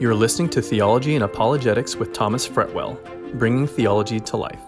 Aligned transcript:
You're 0.00 0.16
listening 0.16 0.48
to 0.50 0.60
Theology 0.60 1.14
and 1.14 1.22
Apologetics 1.22 1.94
with 1.94 2.12
Thomas 2.12 2.48
Fretwell, 2.48 2.98
bringing 3.38 3.68
theology 3.68 4.18
to 4.18 4.36
life. 4.36 4.60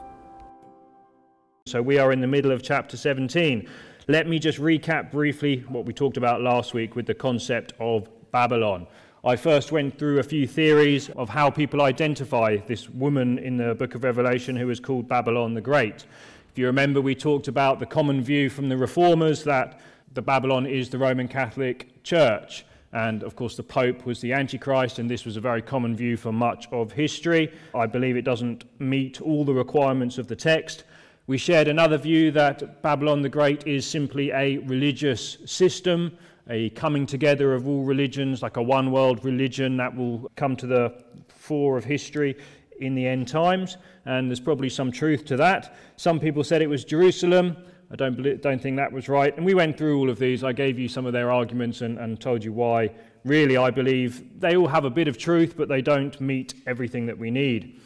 So, 1.67 1.83
we 1.83 1.99
are 1.99 2.13
in 2.13 2.21
the 2.21 2.29
middle 2.29 2.53
of 2.53 2.63
chapter 2.63 2.97
17. 2.97 3.69
Let 4.07 4.29
me 4.29 4.39
just 4.39 4.61
recap 4.61 5.11
briefly 5.11 5.65
what 5.67 5.85
we 5.85 5.93
talked 5.93 6.17
about 6.17 6.43
last 6.43 6.75
week 6.75 6.95
with 6.95 7.07
the 7.07 7.15
concept 7.15 7.73
of 7.81 8.09
Babylon. 8.31 8.87
I 9.25 9.35
first 9.35 9.73
went 9.73 9.99
through 9.99 10.21
a 10.21 10.23
few 10.23 10.47
theories 10.47 11.11
of 11.17 11.29
how 11.29 11.51
people 11.51 11.83
identify 11.83 12.59
this 12.59 12.89
woman 12.89 13.41
in 13.41 13.57
the 13.57 13.75
book 13.75 13.97
of 13.97 14.05
Revelation 14.05 14.55
who 14.55 14.71
is 14.71 14.79
called 14.79 15.09
Babylon 15.09 15.55
the 15.55 15.61
Great. 15.61 16.07
If 16.53 16.57
you 16.57 16.67
remember, 16.67 17.01
we 17.01 17.17
talked 17.17 17.49
about 17.49 17.81
the 17.81 17.87
common 17.87 18.23
view 18.23 18.49
from 18.49 18.69
the 18.69 18.77
reformers 18.77 19.43
that 19.43 19.81
the 20.15 20.23
Babylon 20.23 20.67
is 20.67 20.89
the 20.89 20.99
Roman 20.99 21.27
Catholic 21.27 22.05
Church. 22.05 22.65
And 22.97 23.23
of 23.25 23.37
course, 23.37 23.57
the 23.57 23.63
Pope 23.63 24.07
was 24.07 24.23
the 24.23 24.33
Antichrist, 24.33 24.99
and 24.99 25.11
this 25.11 25.27
was 25.27 25.37
a 25.37 25.41
very 25.41 25.61
common 25.61 25.95
view 25.95 26.17
for 26.17 26.33
much 26.33 26.67
of 26.73 26.93
history. 26.93 27.53
I 27.75 27.85
believe 27.85 28.17
it 28.17 28.23
doesn't 28.23 28.65
meet 28.81 29.21
all 29.21 29.45
the 29.45 29.53
requirements 29.53 30.17
of 30.17 30.29
the 30.29 30.35
text. 30.35 30.85
We 31.27 31.37
shared 31.37 31.69
another 31.69 31.99
view 31.99 32.31
that 32.31 32.81
Babylon 32.81 33.21
the 33.21 33.29
Great 33.29 33.67
is 33.67 33.87
simply 33.87 34.31
a 34.31 34.57
religious 34.61 35.37
system, 35.45 36.17
a 36.49 36.71
coming 36.71 37.05
together 37.05 37.53
of 37.53 37.69
all 37.69 37.85
religions, 37.85 38.41
like 38.41 38.57
a 38.57 38.63
one 38.63 38.91
world 38.91 39.23
religion 39.27 39.77
that 39.77 39.95
will 39.95 40.31
come 40.35 40.57
to 40.57 40.67
the 40.67 41.05
fore 41.29 41.77
of 41.77 41.85
history 41.85 42.35
in 42.81 42.95
the 42.95 43.07
end 43.07 43.29
times. 43.29 43.77
And 44.07 44.31
there's 44.31 44.41
probably 44.41 44.71
some 44.71 44.91
truth 44.91 45.27
to 45.27 45.37
that. 45.37 45.77
Some 45.97 46.19
people 46.19 46.43
said 46.43 46.63
it 46.63 46.67
was 46.67 46.83
Jerusalem. 46.83 47.59
I 47.91 47.97
don't, 47.97 48.17
believe, 48.17 48.41
don't 48.41 48.61
think 48.61 48.77
that 48.77 48.93
was 48.93 49.09
right. 49.09 49.37
And 49.37 49.47
we 49.47 49.55
went 49.55 49.79
through 49.79 49.99
all 49.99 50.11
of 50.11 50.19
these. 50.19 50.43
I 50.43 50.53
gave 50.53 50.79
you 50.79 50.89
some 50.89 51.07
of 51.07 51.13
their 51.13 51.31
arguments 51.31 51.83
and, 51.83 51.99
and 51.99 52.21
told 52.21 52.43
you 52.43 52.53
why. 52.53 52.91
Really, 53.25 53.57
I 53.57 53.71
believe 53.71 54.41
they 54.41 54.57
all 54.57 54.67
have 54.67 54.85
a 54.85 54.91
bit 54.91 55.09
of 55.09 55.19
truth, 55.19 55.55
but 55.57 55.69
they 55.69 55.83
don't 55.83 56.21
meet 56.21 56.55
everything 56.67 57.07
that 57.07 57.19
we 57.19 57.31
need. 57.31 57.81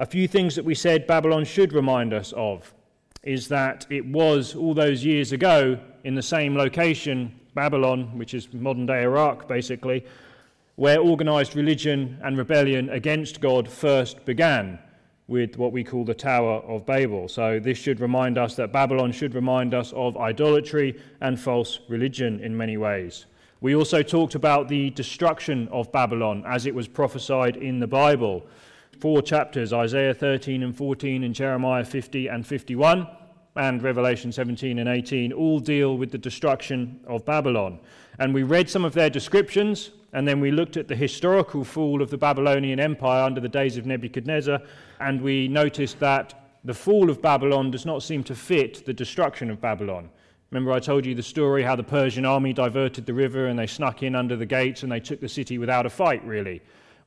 A 0.00 0.06
few 0.06 0.26
things 0.26 0.54
that 0.56 0.64
we 0.64 0.74
said 0.74 1.06
Babylon 1.06 1.44
should 1.44 1.72
remind 1.72 2.12
us 2.12 2.32
of 2.36 2.72
is 3.22 3.48
that 3.48 3.86
it 3.90 4.04
was 4.06 4.54
all 4.54 4.74
those 4.74 5.04
years 5.04 5.32
ago 5.32 5.78
in 6.04 6.14
the 6.14 6.22
same 6.22 6.56
location, 6.56 7.38
Babylon, 7.54 8.16
which 8.16 8.32
is 8.34 8.52
modern 8.52 8.86
day 8.86 9.02
Iraq 9.02 9.46
basically, 9.46 10.04
where 10.76 10.98
organized 10.98 11.54
religion 11.54 12.18
and 12.22 12.38
rebellion 12.38 12.88
against 12.88 13.40
God 13.40 13.68
first 13.68 14.24
began 14.24 14.78
with 15.30 15.56
what 15.56 15.70
we 15.70 15.84
call 15.84 16.04
the 16.04 16.12
Tower 16.12 16.56
of 16.66 16.84
Babel. 16.84 17.28
So, 17.28 17.60
this 17.60 17.78
should 17.78 18.00
remind 18.00 18.36
us 18.36 18.56
that 18.56 18.72
Babylon 18.72 19.12
should 19.12 19.36
remind 19.36 19.74
us 19.74 19.92
of 19.92 20.16
idolatry 20.16 21.00
and 21.20 21.38
false 21.38 21.78
religion 21.88 22.40
in 22.40 22.54
many 22.56 22.76
ways. 22.76 23.26
We 23.60 23.76
also 23.76 24.02
talked 24.02 24.34
about 24.34 24.68
the 24.68 24.90
destruction 24.90 25.68
of 25.68 25.92
Babylon 25.92 26.42
as 26.46 26.66
it 26.66 26.74
was 26.74 26.88
prophesied 26.88 27.56
in 27.56 27.78
the 27.78 27.86
Bible. 27.86 28.44
Four 28.98 29.22
chapters 29.22 29.72
Isaiah 29.72 30.14
13 30.14 30.64
and 30.64 30.76
14, 30.76 31.22
and 31.22 31.32
Jeremiah 31.32 31.84
50 31.84 32.26
and 32.26 32.44
51, 32.44 33.06
and 33.54 33.82
Revelation 33.84 34.32
17 34.32 34.80
and 34.80 34.88
18 34.88 35.32
all 35.32 35.60
deal 35.60 35.96
with 35.96 36.10
the 36.10 36.18
destruction 36.18 36.98
of 37.06 37.24
Babylon. 37.24 37.78
And 38.18 38.34
we 38.34 38.42
read 38.42 38.68
some 38.68 38.84
of 38.84 38.94
their 38.94 39.10
descriptions, 39.10 39.90
and 40.12 40.26
then 40.26 40.40
we 40.40 40.50
looked 40.50 40.76
at 40.76 40.88
the 40.88 40.96
historical 40.96 41.64
fall 41.64 42.02
of 42.02 42.10
the 42.10 42.18
Babylonian 42.18 42.80
Empire 42.80 43.24
under 43.24 43.40
the 43.40 43.48
days 43.48 43.76
of 43.76 43.86
Nebuchadnezzar, 43.86 44.60
and 45.00 45.20
we 45.20 45.48
noticed 45.48 46.00
that 46.00 46.34
the 46.64 46.74
fall 46.74 47.08
of 47.08 47.22
Babylon 47.22 47.70
does 47.70 47.86
not 47.86 48.02
seem 48.02 48.22
to 48.24 48.34
fit 48.34 48.84
the 48.84 48.92
destruction 48.92 49.50
of 49.50 49.60
Babylon. 49.60 50.10
Remember, 50.50 50.72
I 50.72 50.80
told 50.80 51.06
you 51.06 51.14
the 51.14 51.22
story 51.22 51.62
how 51.62 51.76
the 51.76 51.82
Persian 51.82 52.24
army 52.24 52.52
diverted 52.52 53.06
the 53.06 53.14
river 53.14 53.46
and 53.46 53.58
they 53.58 53.68
snuck 53.68 54.02
in 54.02 54.16
under 54.16 54.36
the 54.36 54.46
gates 54.46 54.82
and 54.82 54.90
they 54.90 54.98
took 54.98 55.20
the 55.20 55.28
city 55.28 55.58
without 55.58 55.86
a 55.86 55.90
fight, 55.90 56.24
really. 56.24 56.60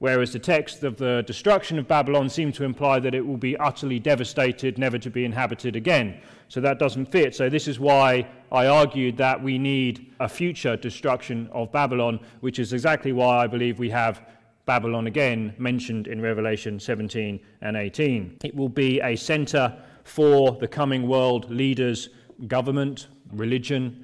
Whereas 0.03 0.33
the 0.33 0.39
text 0.39 0.83
of 0.83 0.97
the 0.97 1.23
destruction 1.25 1.79
of 1.79 1.87
Babylon 1.87 2.27
seemed 2.27 2.55
to 2.55 2.65
imply 2.65 2.99
that 2.99 3.15
it 3.15 3.25
will 3.25 3.37
be 3.37 3.55
utterly 3.55 3.99
devastated, 3.99 4.77
never 4.77 4.97
to 4.97 5.09
be 5.09 5.23
inhabited 5.23 5.77
again. 5.77 6.19
So 6.49 6.59
that 6.59 6.77
doesn't 6.77 7.05
fit. 7.05 7.33
So, 7.33 7.47
this 7.47 7.69
is 7.69 7.79
why 7.79 8.27
I 8.51 8.67
argued 8.67 9.15
that 9.15 9.41
we 9.41 9.57
need 9.57 10.11
a 10.19 10.27
future 10.27 10.75
destruction 10.75 11.47
of 11.53 11.71
Babylon, 11.71 12.19
which 12.41 12.59
is 12.59 12.73
exactly 12.73 13.13
why 13.13 13.45
I 13.45 13.47
believe 13.47 13.79
we 13.79 13.89
have 13.91 14.27
Babylon 14.65 15.07
again 15.07 15.55
mentioned 15.57 16.07
in 16.07 16.19
Revelation 16.19 16.81
17 16.81 17.39
and 17.61 17.77
18. 17.77 18.39
It 18.43 18.53
will 18.53 18.67
be 18.67 18.99
a 18.99 19.15
center 19.15 19.73
for 20.03 20.51
the 20.59 20.67
coming 20.67 21.07
world 21.07 21.49
leaders, 21.49 22.09
government, 22.47 23.07
religion, 23.31 24.03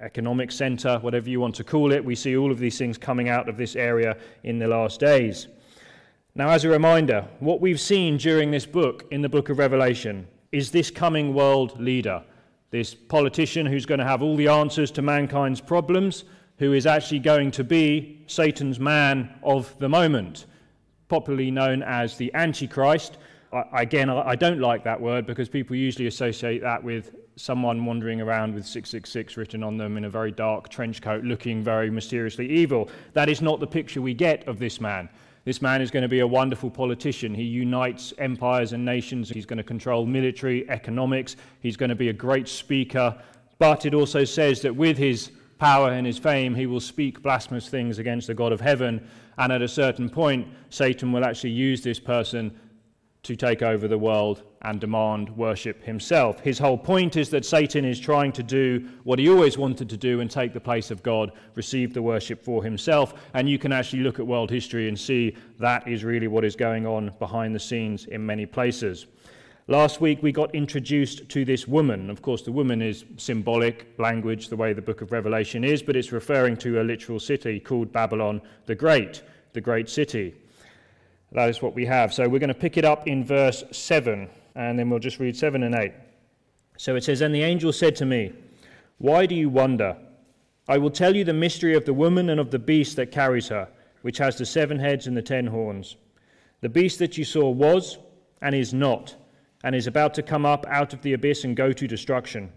economic 0.00 0.50
center, 0.50 0.98
whatever 1.00 1.28
you 1.28 1.40
want 1.40 1.54
to 1.56 1.64
call 1.64 1.92
it. 1.92 2.04
We 2.04 2.14
see 2.14 2.36
all 2.36 2.50
of 2.50 2.58
these 2.58 2.78
things 2.78 2.98
coming 2.98 3.28
out 3.28 3.48
of 3.48 3.56
this 3.56 3.76
area 3.76 4.16
in 4.44 4.58
the 4.58 4.66
last 4.66 5.00
days. 5.00 5.48
Now, 6.34 6.50
as 6.50 6.64
a 6.64 6.68
reminder, 6.68 7.26
what 7.40 7.60
we've 7.60 7.80
seen 7.80 8.16
during 8.16 8.50
this 8.50 8.64
book, 8.64 9.04
in 9.10 9.20
the 9.20 9.28
book 9.28 9.48
of 9.48 9.58
Revelation, 9.58 10.26
is 10.52 10.70
this 10.70 10.90
coming 10.90 11.34
world 11.34 11.80
leader, 11.80 12.22
this 12.70 12.94
politician 12.94 13.66
who's 13.66 13.84
going 13.84 13.98
to 13.98 14.06
have 14.06 14.22
all 14.22 14.36
the 14.36 14.48
answers 14.48 14.90
to 14.92 15.02
mankind's 15.02 15.60
problems, 15.60 16.24
who 16.58 16.72
is 16.72 16.86
actually 16.86 17.18
going 17.18 17.50
to 17.50 17.64
be 17.64 18.22
Satan's 18.26 18.78
man 18.78 19.34
of 19.42 19.76
the 19.78 19.88
moment, 19.88 20.46
popularly 21.08 21.50
known 21.50 21.82
as 21.82 22.16
the 22.16 22.32
Antichrist. 22.34 23.18
I, 23.52 23.82
again, 23.82 24.08
I 24.08 24.36
don't 24.36 24.60
like 24.60 24.84
that 24.84 25.00
word 25.00 25.26
because 25.26 25.48
people 25.48 25.74
usually 25.74 26.06
associate 26.06 26.62
that 26.62 26.82
with 26.82 27.16
someone 27.40 27.84
wandering 27.86 28.20
around 28.20 28.54
with 28.54 28.66
666 28.66 29.36
written 29.36 29.62
on 29.62 29.76
them 29.76 29.96
in 29.96 30.04
a 30.04 30.10
very 30.10 30.30
dark 30.30 30.68
trench 30.68 31.00
coat 31.00 31.24
looking 31.24 31.62
very 31.62 31.90
mysteriously 31.90 32.48
evil. 32.48 32.90
That 33.14 33.28
is 33.28 33.40
not 33.40 33.60
the 33.60 33.66
picture 33.66 34.02
we 34.02 34.14
get 34.14 34.46
of 34.46 34.58
this 34.58 34.80
man. 34.80 35.08
This 35.44 35.62
man 35.62 35.80
is 35.80 35.90
going 35.90 36.02
to 36.02 36.08
be 36.08 36.20
a 36.20 36.26
wonderful 36.26 36.70
politician. 36.70 37.34
He 37.34 37.44
unites 37.44 38.12
empires 38.18 38.74
and 38.74 38.84
nations. 38.84 39.30
He's 39.30 39.46
going 39.46 39.56
to 39.56 39.64
control 39.64 40.04
military, 40.04 40.68
economics. 40.68 41.36
He's 41.60 41.78
going 41.78 41.88
to 41.88 41.94
be 41.94 42.10
a 42.10 42.12
great 42.12 42.46
speaker. 42.46 43.16
But 43.58 43.86
it 43.86 43.94
also 43.94 44.24
says 44.24 44.60
that 44.60 44.76
with 44.76 44.98
his 44.98 45.30
power 45.58 45.92
and 45.92 46.06
his 46.06 46.18
fame, 46.18 46.54
he 46.54 46.66
will 46.66 46.80
speak 46.80 47.22
blasphemous 47.22 47.68
things 47.70 47.98
against 47.98 48.26
the 48.26 48.34
God 48.34 48.52
of 48.52 48.60
heaven. 48.60 49.08
And 49.38 49.50
at 49.50 49.62
a 49.62 49.68
certain 49.68 50.10
point, 50.10 50.46
Satan 50.68 51.10
will 51.10 51.24
actually 51.24 51.50
use 51.50 51.82
this 51.82 51.98
person 51.98 52.54
to 53.22 53.36
take 53.36 53.62
over 53.62 53.86
the 53.86 53.98
world 53.98 54.42
and 54.62 54.80
demand 54.80 55.28
worship 55.36 55.82
himself. 55.82 56.40
His 56.40 56.58
whole 56.58 56.78
point 56.78 57.16
is 57.16 57.28
that 57.30 57.44
Satan 57.44 57.84
is 57.84 58.00
trying 58.00 58.32
to 58.32 58.42
do 58.42 58.88
what 59.04 59.18
he 59.18 59.28
always 59.28 59.58
wanted 59.58 59.88
to 59.90 59.96
do 59.96 60.20
and 60.20 60.30
take 60.30 60.52
the 60.52 60.60
place 60.60 60.90
of 60.90 61.02
God, 61.02 61.32
receive 61.54 61.92
the 61.92 62.02
worship 62.02 62.42
for 62.42 62.64
himself. 62.64 63.14
And 63.34 63.48
you 63.48 63.58
can 63.58 63.72
actually 63.72 64.02
look 64.02 64.18
at 64.18 64.26
world 64.26 64.50
history 64.50 64.88
and 64.88 64.98
see 64.98 65.36
that 65.58 65.86
is 65.86 66.02
really 66.02 66.28
what 66.28 66.44
is 66.44 66.56
going 66.56 66.86
on 66.86 67.12
behind 67.18 67.54
the 67.54 67.60
scenes 67.60 68.06
in 68.06 68.24
many 68.24 68.46
places. 68.46 69.06
Last 69.68 70.00
week 70.00 70.22
we 70.22 70.32
got 70.32 70.52
introduced 70.54 71.28
to 71.28 71.44
this 71.44 71.68
woman. 71.68 72.10
Of 72.10 72.22
course, 72.22 72.42
the 72.42 72.50
woman 72.50 72.82
is 72.82 73.04
symbolic 73.18 73.86
language, 73.98 74.48
the 74.48 74.56
way 74.56 74.72
the 74.72 74.82
book 74.82 75.00
of 75.00 75.12
Revelation 75.12 75.62
is, 75.62 75.82
but 75.82 75.94
it's 75.94 76.10
referring 76.10 76.56
to 76.56 76.80
a 76.80 76.82
literal 76.82 77.20
city 77.20 77.60
called 77.60 77.92
Babylon 77.92 78.40
the 78.66 78.74
Great, 78.74 79.22
the 79.52 79.60
great 79.60 79.88
city. 79.88 80.34
That 81.32 81.48
is 81.48 81.62
what 81.62 81.74
we 81.74 81.86
have. 81.86 82.12
So 82.12 82.28
we're 82.28 82.40
going 82.40 82.48
to 82.48 82.54
pick 82.54 82.76
it 82.76 82.84
up 82.84 83.06
in 83.06 83.24
verse 83.24 83.62
7, 83.70 84.28
and 84.56 84.78
then 84.78 84.90
we'll 84.90 84.98
just 84.98 85.20
read 85.20 85.36
7 85.36 85.62
and 85.62 85.74
8. 85.74 85.92
So 86.76 86.96
it 86.96 87.04
says, 87.04 87.20
And 87.20 87.34
the 87.34 87.42
angel 87.42 87.72
said 87.72 87.94
to 87.96 88.06
me, 88.06 88.32
Why 88.98 89.26
do 89.26 89.34
you 89.34 89.48
wonder? 89.48 89.96
I 90.68 90.78
will 90.78 90.90
tell 90.90 91.14
you 91.14 91.24
the 91.24 91.32
mystery 91.32 91.74
of 91.74 91.84
the 91.84 91.94
woman 91.94 92.30
and 92.30 92.40
of 92.40 92.50
the 92.50 92.58
beast 92.58 92.96
that 92.96 93.12
carries 93.12 93.48
her, 93.48 93.68
which 94.02 94.18
has 94.18 94.36
the 94.36 94.46
seven 94.46 94.78
heads 94.78 95.06
and 95.06 95.16
the 95.16 95.22
ten 95.22 95.46
horns. 95.46 95.96
The 96.62 96.68
beast 96.68 96.98
that 96.98 97.16
you 97.16 97.24
saw 97.24 97.48
was 97.48 97.98
and 98.42 98.54
is 98.54 98.74
not, 98.74 99.14
and 99.62 99.74
is 99.74 99.86
about 99.86 100.14
to 100.14 100.22
come 100.22 100.44
up 100.44 100.66
out 100.68 100.92
of 100.92 101.02
the 101.02 101.12
abyss 101.12 101.44
and 101.44 101.56
go 101.56 101.72
to 101.72 101.86
destruction. 101.86 102.52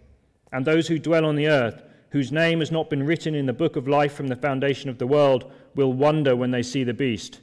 And 0.52 0.64
those 0.64 0.88
who 0.88 0.98
dwell 0.98 1.24
on 1.24 1.36
the 1.36 1.48
earth, 1.48 1.82
whose 2.10 2.32
name 2.32 2.60
has 2.60 2.70
not 2.70 2.90
been 2.90 3.04
written 3.04 3.34
in 3.34 3.46
the 3.46 3.52
book 3.52 3.76
of 3.76 3.88
life 3.88 4.14
from 4.14 4.28
the 4.28 4.36
foundation 4.36 4.88
of 4.90 4.98
the 4.98 5.06
world, 5.06 5.52
will 5.74 5.92
wonder 5.92 6.34
when 6.36 6.50
they 6.50 6.62
see 6.62 6.84
the 6.84 6.94
beast 6.94 7.40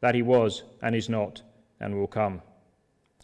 that 0.00 0.14
he 0.14 0.22
was 0.22 0.62
and 0.82 0.94
is 0.94 1.08
not 1.08 1.42
and 1.80 1.94
will 1.94 2.06
come. 2.06 2.42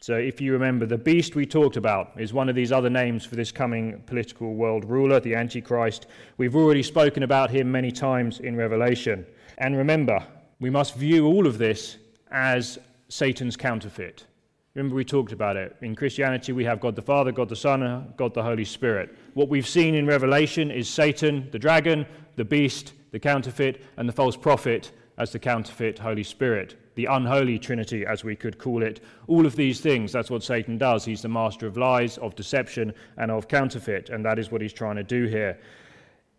So, 0.00 0.14
if 0.14 0.40
you 0.40 0.52
remember, 0.52 0.86
the 0.86 0.98
beast 0.98 1.34
we 1.34 1.46
talked 1.46 1.76
about 1.76 2.12
is 2.20 2.32
one 2.32 2.48
of 2.48 2.54
these 2.54 2.70
other 2.70 2.90
names 2.90 3.24
for 3.24 3.34
this 3.34 3.50
coming 3.50 4.02
political 4.06 4.54
world 4.54 4.84
ruler, 4.84 5.20
the 5.20 5.34
Antichrist. 5.34 6.06
We've 6.36 6.54
already 6.54 6.82
spoken 6.82 7.22
about 7.22 7.50
him 7.50 7.72
many 7.72 7.90
times 7.90 8.40
in 8.40 8.56
Revelation. 8.56 9.26
And 9.58 9.76
remember, 9.76 10.24
we 10.60 10.70
must 10.70 10.96
view 10.96 11.26
all 11.26 11.46
of 11.46 11.58
this 11.58 11.96
as 12.30 12.78
Satan's 13.08 13.56
counterfeit. 13.56 14.26
Remember, 14.74 14.94
we 14.94 15.04
talked 15.04 15.32
about 15.32 15.56
it. 15.56 15.74
In 15.80 15.94
Christianity, 15.94 16.52
we 16.52 16.64
have 16.64 16.80
God 16.80 16.94
the 16.94 17.02
Father, 17.02 17.32
God 17.32 17.48
the 17.48 17.56
Son, 17.56 18.12
God 18.18 18.34
the 18.34 18.42
Holy 18.42 18.66
Spirit. 18.66 19.16
What 19.32 19.48
we've 19.48 19.66
seen 19.66 19.94
in 19.94 20.06
Revelation 20.06 20.70
is 20.70 20.88
Satan, 20.88 21.48
the 21.50 21.58
dragon, 21.58 22.04
the 22.36 22.44
beast, 22.44 22.92
the 23.12 23.18
counterfeit, 23.18 23.82
and 23.96 24.06
the 24.06 24.12
false 24.12 24.36
prophet 24.36 24.92
as 25.18 25.32
the 25.32 25.38
counterfeit 25.38 25.98
Holy 25.98 26.22
Spirit, 26.22 26.76
the 26.94 27.06
unholy 27.06 27.58
Trinity, 27.58 28.04
as 28.04 28.24
we 28.24 28.36
could 28.36 28.58
call 28.58 28.82
it. 28.82 29.00
All 29.26 29.46
of 29.46 29.56
these 29.56 29.80
things, 29.80 30.12
that's 30.12 30.30
what 30.30 30.42
Satan 30.42 30.78
does. 30.78 31.04
He's 31.04 31.22
the 31.22 31.28
master 31.28 31.66
of 31.66 31.76
lies, 31.76 32.18
of 32.18 32.34
deception, 32.34 32.92
and 33.16 33.30
of 33.30 33.48
counterfeit, 33.48 34.10
and 34.10 34.24
that 34.24 34.38
is 34.38 34.50
what 34.50 34.60
he's 34.60 34.72
trying 34.72 34.96
to 34.96 35.02
do 35.02 35.26
here. 35.26 35.58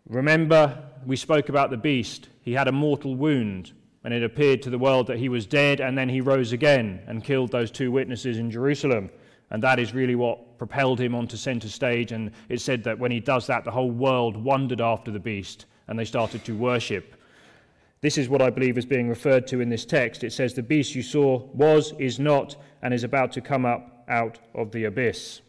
Remember, 0.08 0.84
we 1.06 1.16
spoke 1.16 1.48
about 1.48 1.70
the 1.70 1.76
beast. 1.76 2.28
He 2.40 2.52
had 2.52 2.68
a 2.68 2.72
mortal 2.72 3.14
wound. 3.14 3.72
and 4.04 4.14
it 4.14 4.22
appeared 4.22 4.62
to 4.62 4.70
the 4.70 4.78
world 4.78 5.06
that 5.08 5.18
he 5.18 5.28
was 5.28 5.44
dead, 5.44 5.80
and 5.80 5.98
then 5.98 6.08
he 6.08 6.20
rose 6.20 6.52
again 6.52 7.00
and 7.06 7.24
killed 7.24 7.50
those 7.50 7.70
two 7.70 7.90
witnesses 7.90 8.38
in 8.38 8.50
Jerusalem. 8.50 9.10
And 9.50 9.62
that 9.62 9.78
is 9.78 9.94
really 9.94 10.14
what 10.14 10.56
propelled 10.58 11.00
him 11.00 11.14
onto 11.14 11.36
center 11.36 11.68
stage. 11.68 12.12
And 12.12 12.30
it 12.48 12.60
said 12.60 12.84
that 12.84 12.98
when 12.98 13.10
he 13.10 13.20
does 13.20 13.46
that, 13.48 13.64
the 13.64 13.70
whole 13.70 13.90
world 13.90 14.36
wondered 14.36 14.80
after 14.80 15.10
the 15.10 15.18
beast 15.18 15.66
and 15.88 15.98
they 15.98 16.04
started 16.04 16.44
to 16.44 16.56
worship. 16.56 17.16
This 18.00 18.18
is 18.18 18.28
what 18.28 18.42
I 18.42 18.50
believe 18.50 18.78
is 18.78 18.86
being 18.86 19.08
referred 19.08 19.46
to 19.48 19.60
in 19.60 19.68
this 19.68 19.84
text. 19.84 20.22
It 20.22 20.32
says, 20.32 20.54
The 20.54 20.62
beast 20.62 20.94
you 20.94 21.02
saw 21.02 21.42
was, 21.52 21.92
is 21.98 22.18
not, 22.18 22.56
and 22.82 22.94
is 22.94 23.04
about 23.04 23.32
to 23.32 23.40
come 23.40 23.66
up 23.66 24.04
out 24.08 24.38
of 24.54 24.70
the 24.70 24.84
abyss. 24.84 25.40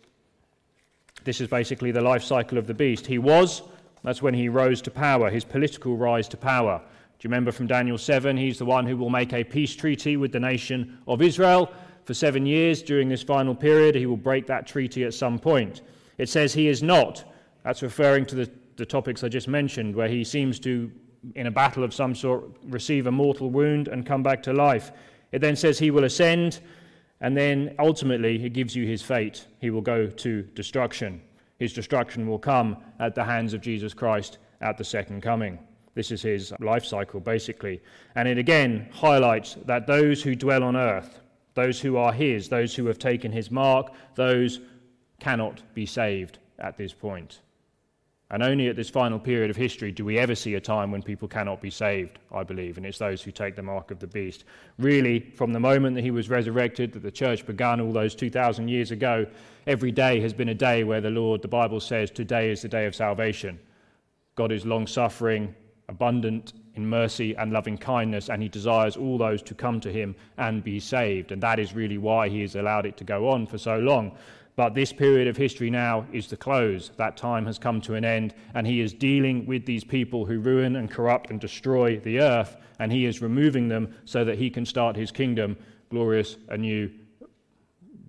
This 1.23 1.41
is 1.41 1.47
basically 1.47 1.91
the 1.91 2.01
life 2.01 2.23
cycle 2.23 2.57
of 2.57 2.65
the 2.65 2.73
beast. 2.73 3.05
He 3.05 3.17
was, 3.17 3.61
that's 4.03 4.21
when 4.21 4.33
he 4.33 4.49
rose 4.49 4.81
to 4.83 4.91
power, 4.91 5.29
his 5.29 5.43
political 5.43 5.97
rise 5.97 6.27
to 6.29 6.37
power. 6.37 6.81
Do 7.19 7.27
you 7.27 7.29
remember 7.29 7.51
from 7.51 7.67
Daniel 7.67 7.97
7? 7.97 8.37
He's 8.37 8.57
the 8.57 8.65
one 8.65 8.85
who 8.85 8.95
will 8.95 9.09
make 9.09 9.33
a 9.33 9.43
peace 9.43 9.75
treaty 9.75 10.15
with 10.15 10.31
the 10.31 10.39
nation 10.39 10.99
of 11.07 11.21
Israel 11.21 11.71
for 12.05 12.13
seven 12.13 12.45
years 12.45 12.81
during 12.81 13.09
this 13.09 13.21
final 13.21 13.53
period. 13.53 13.93
He 13.93 14.05
will 14.05 14.17
break 14.17 14.47
that 14.47 14.65
treaty 14.65 15.03
at 15.03 15.13
some 15.13 15.37
point. 15.37 15.81
It 16.17 16.29
says 16.29 16.53
he 16.53 16.67
is 16.67 16.81
not. 16.81 17.25
That's 17.63 17.81
referring 17.81 18.25
to 18.27 18.35
the, 18.35 18.51
the 18.77 18.85
topics 18.85 19.23
I 19.23 19.27
just 19.27 19.49
mentioned, 19.49 19.95
where 19.95 20.07
he 20.07 20.23
seems 20.23 20.59
to, 20.61 20.89
in 21.35 21.47
a 21.47 21.51
battle 21.51 21.83
of 21.83 21.93
some 21.93 22.15
sort, 22.15 22.45
receive 22.65 23.07
a 23.07 23.11
mortal 23.11 23.49
wound 23.49 23.87
and 23.87 24.05
come 24.05 24.23
back 24.23 24.43
to 24.43 24.53
life. 24.53 24.91
It 25.31 25.39
then 25.39 25.55
says 25.55 25.77
he 25.77 25.91
will 25.91 26.05
ascend, 26.05 26.59
and 27.21 27.35
then 27.35 27.75
ultimately 27.79 28.43
it 28.43 28.53
gives 28.53 28.75
you 28.75 28.85
his 28.85 29.01
fate. 29.01 29.45
He 29.59 29.69
will 29.69 29.81
go 29.81 30.07
to 30.07 30.41
destruction. 30.41 31.21
His 31.59 31.73
destruction 31.73 32.27
will 32.27 32.39
come 32.39 32.77
at 32.99 33.15
the 33.15 33.23
hands 33.23 33.53
of 33.53 33.61
Jesus 33.61 33.93
Christ 33.93 34.37
at 34.61 34.77
the 34.77 34.83
second 34.83 35.21
coming. 35.21 35.59
This 35.93 36.11
is 36.11 36.21
his 36.21 36.53
life 36.59 36.85
cycle, 36.85 37.19
basically. 37.19 37.81
And 38.15 38.27
it 38.27 38.37
again 38.37 38.87
highlights 38.93 39.57
that 39.65 39.87
those 39.87 40.23
who 40.23 40.35
dwell 40.35 40.63
on 40.63 40.77
earth, 40.77 41.19
those 41.55 41.81
who 41.81 41.97
are 41.97 42.13
his, 42.13 42.47
those 42.47 42.73
who 42.73 42.85
have 42.85 42.99
taken 42.99 43.31
his 43.31 43.51
mark, 43.51 43.91
those 44.15 44.61
cannot 45.19 45.61
be 45.73 45.85
saved 45.85 46.39
at 46.59 46.77
this 46.77 46.93
point. 46.93 47.41
And 48.31 48.43
only 48.43 48.67
at 48.67 48.75
this 48.75 48.91
final 48.91 49.17
period 49.17 49.49
of 49.49 49.55
history 49.55 49.91
do 49.91 50.05
we 50.05 50.19
ever 50.19 50.35
see 50.35 50.53
a 50.53 50.61
time 50.61 50.91
when 50.91 51.01
people 51.01 51.27
cannot 51.27 51.61
be 51.61 51.71
saved, 51.71 52.19
I 52.31 52.43
believe, 52.43 52.77
and 52.77 52.85
it's 52.85 52.99
those 52.99 53.23
who 53.23 53.31
take 53.31 53.55
the 53.55 53.63
mark 53.63 53.89
of 53.89 53.97
the 53.97 54.05
beast. 54.05 54.45
Really, 54.77 55.19
from 55.19 55.51
the 55.51 55.59
moment 55.59 55.95
that 55.95 56.03
he 56.03 56.11
was 56.11 56.29
resurrected, 56.29 56.93
that 56.93 57.01
the 57.01 57.11
church 57.11 57.47
began 57.47 57.81
all 57.81 57.91
those 57.91 58.13
2,000 58.13 58.67
years 58.67 58.91
ago, 58.91 59.25
every 59.65 59.91
day 59.91 60.19
has 60.19 60.31
been 60.31 60.49
a 60.49 60.53
day 60.53 60.83
where 60.83 61.01
the 61.01 61.09
Lord, 61.09 61.41
the 61.41 61.47
Bible 61.47 61.79
says, 61.79 62.11
today 62.11 62.51
is 62.51 62.61
the 62.61 62.67
day 62.67 62.85
of 62.85 62.93
salvation. 62.93 63.59
God 64.35 64.51
is 64.51 64.63
long 64.63 64.85
suffering, 64.85 65.55
abundant 65.87 66.53
in 66.75 66.87
mercy 66.87 67.35
and 67.35 67.51
loving 67.51 67.79
kindness, 67.79 68.29
and 68.29 68.43
he 68.43 68.47
desires 68.47 68.95
all 68.95 69.17
those 69.17 69.41
to 69.41 69.55
come 69.55 69.79
to 69.79 69.91
him 69.91 70.15
and 70.37 70.63
be 70.63 70.79
saved. 70.79 71.31
And 71.31 71.41
that 71.41 71.57
is 71.57 71.73
really 71.73 71.97
why 71.97 72.29
he 72.29 72.41
has 72.41 72.55
allowed 72.55 72.85
it 72.85 72.95
to 72.97 73.03
go 73.03 73.27
on 73.27 73.47
for 73.47 73.57
so 73.57 73.79
long. 73.79 74.15
But 74.59 74.75
this 74.75 74.91
period 74.91 75.29
of 75.29 75.37
history 75.37 75.69
now 75.69 76.05
is 76.11 76.27
the 76.27 76.35
close. 76.35 76.91
That 76.97 77.15
time 77.15 77.45
has 77.45 77.57
come 77.57 77.79
to 77.79 77.95
an 77.95 78.03
end, 78.03 78.33
and 78.53 78.67
he 78.67 78.81
is 78.81 78.91
dealing 78.91 79.45
with 79.45 79.65
these 79.65 79.85
people 79.85 80.25
who 80.25 80.41
ruin 80.41 80.75
and 80.75 80.91
corrupt 80.91 81.31
and 81.31 81.39
destroy 81.39 81.97
the 81.97 82.19
earth, 82.19 82.57
and 82.77 82.91
he 82.91 83.05
is 83.05 83.21
removing 83.21 83.69
them 83.69 83.95
so 84.03 84.25
that 84.25 84.37
he 84.37 84.49
can 84.49 84.65
start 84.65 84.97
his 84.97 85.11
kingdom 85.11 85.55
glorious 85.89 86.35
anew 86.49 86.91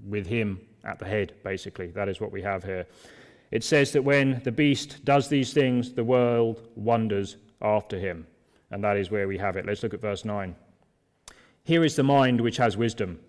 with 0.08 0.26
him 0.26 0.60
at 0.82 0.98
the 0.98 1.04
head, 1.04 1.34
basically. 1.44 1.86
That 1.92 2.08
is 2.08 2.20
what 2.20 2.32
we 2.32 2.42
have 2.42 2.64
here. 2.64 2.84
It 3.52 3.62
says 3.62 3.92
that 3.92 4.02
when 4.02 4.40
the 4.42 4.50
beast 4.50 5.04
does 5.04 5.28
these 5.28 5.52
things, 5.52 5.92
the 5.92 6.02
world 6.02 6.66
wonders 6.74 7.36
after 7.62 7.96
him. 7.96 8.26
And 8.72 8.82
that 8.82 8.96
is 8.96 9.08
where 9.08 9.28
we 9.28 9.38
have 9.38 9.56
it. 9.56 9.66
Let's 9.66 9.84
look 9.84 9.94
at 9.94 10.00
verse 10.00 10.24
9. 10.24 10.56
Here 11.62 11.84
is 11.84 11.94
the 11.94 12.02
mind 12.02 12.40
which 12.40 12.56
has 12.56 12.76
wisdom. 12.76 13.20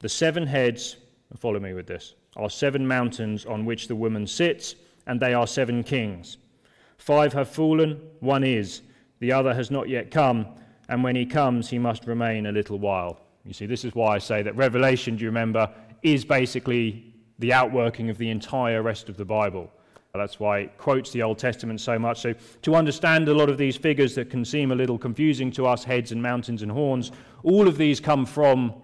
The 0.00 0.10
seven 0.10 0.46
heads, 0.46 0.98
follow 1.38 1.58
me 1.58 1.72
with 1.72 1.86
this, 1.86 2.16
are 2.36 2.50
seven 2.50 2.86
mountains 2.86 3.44
on 3.44 3.64
which 3.64 3.88
the 3.88 3.96
woman 3.96 4.26
sits, 4.26 4.74
and 5.06 5.20
they 5.20 5.34
are 5.34 5.46
seven 5.46 5.82
kings. 5.82 6.38
Five 6.98 7.32
have 7.32 7.48
fallen, 7.48 8.00
one 8.20 8.44
is, 8.44 8.82
the 9.18 9.32
other 9.32 9.54
has 9.54 9.70
not 9.70 9.88
yet 9.88 10.10
come, 10.10 10.46
and 10.88 11.02
when 11.02 11.16
he 11.16 11.26
comes, 11.26 11.68
he 11.68 11.78
must 11.78 12.06
remain 12.06 12.46
a 12.46 12.52
little 12.52 12.78
while. 12.78 13.20
You 13.44 13.52
see, 13.52 13.66
this 13.66 13.84
is 13.84 13.94
why 13.94 14.14
I 14.14 14.18
say 14.18 14.42
that 14.42 14.56
Revelation, 14.56 15.16
do 15.16 15.22
you 15.22 15.28
remember, 15.28 15.70
is 16.02 16.24
basically 16.24 17.14
the 17.38 17.52
outworking 17.52 18.10
of 18.10 18.18
the 18.18 18.30
entire 18.30 18.82
rest 18.82 19.08
of 19.08 19.16
the 19.16 19.24
Bible. 19.24 19.70
That's 20.14 20.40
why 20.40 20.60
it 20.60 20.76
quotes 20.76 21.12
the 21.12 21.22
Old 21.22 21.38
Testament 21.38 21.80
so 21.80 21.98
much. 21.98 22.20
So, 22.20 22.34
to 22.62 22.74
understand 22.74 23.28
a 23.28 23.34
lot 23.34 23.48
of 23.48 23.58
these 23.58 23.76
figures 23.76 24.14
that 24.16 24.28
can 24.28 24.44
seem 24.44 24.72
a 24.72 24.74
little 24.74 24.98
confusing 24.98 25.52
to 25.52 25.66
us 25.66 25.84
heads 25.84 26.10
and 26.10 26.20
mountains 26.20 26.62
and 26.62 26.70
horns 26.70 27.12
all 27.42 27.68
of 27.68 27.78
these 27.78 28.00
come 28.00 28.26
from 28.26 28.74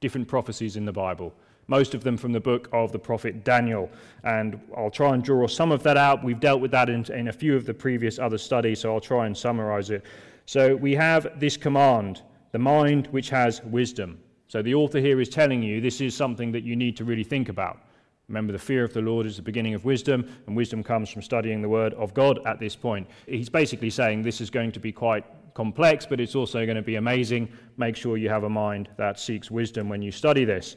different 0.00 0.28
prophecies 0.28 0.76
in 0.76 0.84
the 0.84 0.92
Bible. 0.92 1.34
Most 1.70 1.94
of 1.94 2.02
them 2.02 2.16
from 2.16 2.32
the 2.32 2.40
book 2.40 2.68
of 2.72 2.90
the 2.90 2.98
prophet 2.98 3.44
Daniel. 3.44 3.88
And 4.24 4.60
I'll 4.76 4.90
try 4.90 5.14
and 5.14 5.22
draw 5.22 5.46
some 5.46 5.70
of 5.70 5.84
that 5.84 5.96
out. 5.96 6.24
We've 6.24 6.40
dealt 6.40 6.60
with 6.60 6.72
that 6.72 6.90
in, 6.90 7.04
in 7.12 7.28
a 7.28 7.32
few 7.32 7.54
of 7.54 7.64
the 7.64 7.72
previous 7.72 8.18
other 8.18 8.38
studies, 8.38 8.80
so 8.80 8.92
I'll 8.92 9.00
try 9.00 9.26
and 9.26 9.36
summarize 9.36 9.90
it. 9.90 10.04
So, 10.46 10.74
we 10.74 10.96
have 10.96 11.38
this 11.38 11.56
command 11.56 12.22
the 12.50 12.58
mind 12.58 13.06
which 13.12 13.30
has 13.30 13.62
wisdom. 13.62 14.18
So, 14.48 14.62
the 14.62 14.74
author 14.74 14.98
here 14.98 15.20
is 15.20 15.28
telling 15.28 15.62
you 15.62 15.80
this 15.80 16.00
is 16.00 16.12
something 16.12 16.50
that 16.50 16.64
you 16.64 16.74
need 16.74 16.96
to 16.96 17.04
really 17.04 17.22
think 17.22 17.48
about. 17.48 17.78
Remember, 18.26 18.52
the 18.52 18.58
fear 18.58 18.82
of 18.82 18.92
the 18.92 19.00
Lord 19.00 19.26
is 19.26 19.36
the 19.36 19.42
beginning 19.42 19.74
of 19.74 19.84
wisdom, 19.84 20.28
and 20.48 20.56
wisdom 20.56 20.82
comes 20.82 21.08
from 21.08 21.22
studying 21.22 21.62
the 21.62 21.68
Word 21.68 21.94
of 21.94 22.14
God 22.14 22.40
at 22.46 22.58
this 22.58 22.74
point. 22.74 23.08
He's 23.26 23.48
basically 23.48 23.90
saying 23.90 24.22
this 24.22 24.40
is 24.40 24.50
going 24.50 24.72
to 24.72 24.80
be 24.80 24.90
quite 24.90 25.24
complex, 25.54 26.04
but 26.04 26.20
it's 26.20 26.34
also 26.34 26.64
going 26.64 26.76
to 26.76 26.82
be 26.82 26.96
amazing. 26.96 27.48
Make 27.76 27.94
sure 27.94 28.16
you 28.16 28.28
have 28.28 28.44
a 28.44 28.48
mind 28.48 28.88
that 28.96 29.20
seeks 29.20 29.52
wisdom 29.52 29.88
when 29.88 30.02
you 30.02 30.10
study 30.10 30.44
this. 30.44 30.76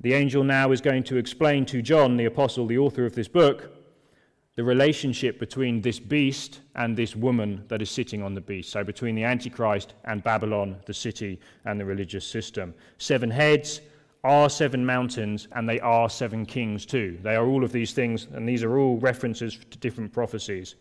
The 0.00 0.14
angel 0.14 0.44
now 0.44 0.72
is 0.72 0.80
going 0.80 1.04
to 1.04 1.16
explain 1.16 1.64
to 1.66 1.82
John, 1.82 2.16
the 2.16 2.26
apostle, 2.26 2.66
the 2.66 2.78
author 2.78 3.06
of 3.06 3.14
this 3.14 3.28
book, 3.28 3.70
the 4.56 4.64
relationship 4.64 5.38
between 5.38 5.80
this 5.80 5.98
beast 5.98 6.60
and 6.76 6.96
this 6.96 7.16
woman 7.16 7.64
that 7.68 7.82
is 7.82 7.90
sitting 7.90 8.22
on 8.22 8.34
the 8.34 8.40
beast. 8.40 8.70
So, 8.70 8.84
between 8.84 9.14
the 9.14 9.24
Antichrist 9.24 9.94
and 10.04 10.22
Babylon, 10.22 10.76
the 10.86 10.94
city, 10.94 11.40
and 11.64 11.80
the 11.80 11.84
religious 11.84 12.26
system. 12.26 12.74
Seven 12.98 13.30
heads, 13.30 13.80
are 14.24 14.48
seven 14.48 14.84
mountains 14.84 15.46
and 15.52 15.68
they 15.68 15.78
are 15.80 16.08
seven 16.08 16.46
kings 16.46 16.86
too. 16.86 17.18
They 17.22 17.36
are 17.36 17.46
all 17.46 17.62
of 17.62 17.72
these 17.72 17.92
things, 17.92 18.26
and 18.32 18.48
these 18.48 18.62
are 18.62 18.78
all 18.78 18.96
references 18.96 19.58
to 19.70 19.78
different 19.78 20.12
prophecies. 20.12 20.76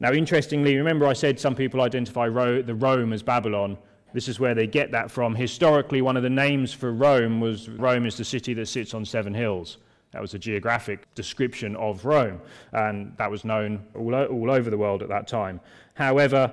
Now, 0.00 0.12
interestingly, 0.12 0.76
remember 0.76 1.06
I 1.06 1.12
said 1.12 1.40
some 1.40 1.56
people 1.56 1.80
identify 1.80 2.28
Ro- 2.28 2.62
the 2.62 2.76
Rome 2.76 3.12
as 3.12 3.22
Babylon. 3.22 3.76
This 4.12 4.28
is 4.28 4.40
where 4.40 4.54
they 4.54 4.66
get 4.66 4.92
that 4.92 5.10
from. 5.10 5.34
Historically, 5.34 6.00
one 6.02 6.16
of 6.16 6.22
the 6.22 6.30
names 6.30 6.72
for 6.72 6.92
Rome 6.92 7.40
was 7.40 7.68
Rome 7.68 8.06
is 8.06 8.16
the 8.16 8.24
city 8.24 8.54
that 8.54 8.66
sits 8.66 8.94
on 8.94 9.04
seven 9.04 9.34
hills. 9.34 9.78
That 10.12 10.22
was 10.22 10.32
a 10.32 10.38
geographic 10.38 11.12
description 11.14 11.76
of 11.76 12.04
Rome, 12.06 12.40
and 12.72 13.14
that 13.18 13.30
was 13.30 13.44
known 13.44 13.84
all, 13.94 14.14
all 14.14 14.50
over 14.50 14.70
the 14.70 14.78
world 14.78 15.02
at 15.02 15.08
that 15.10 15.28
time. 15.28 15.60
However, 15.94 16.50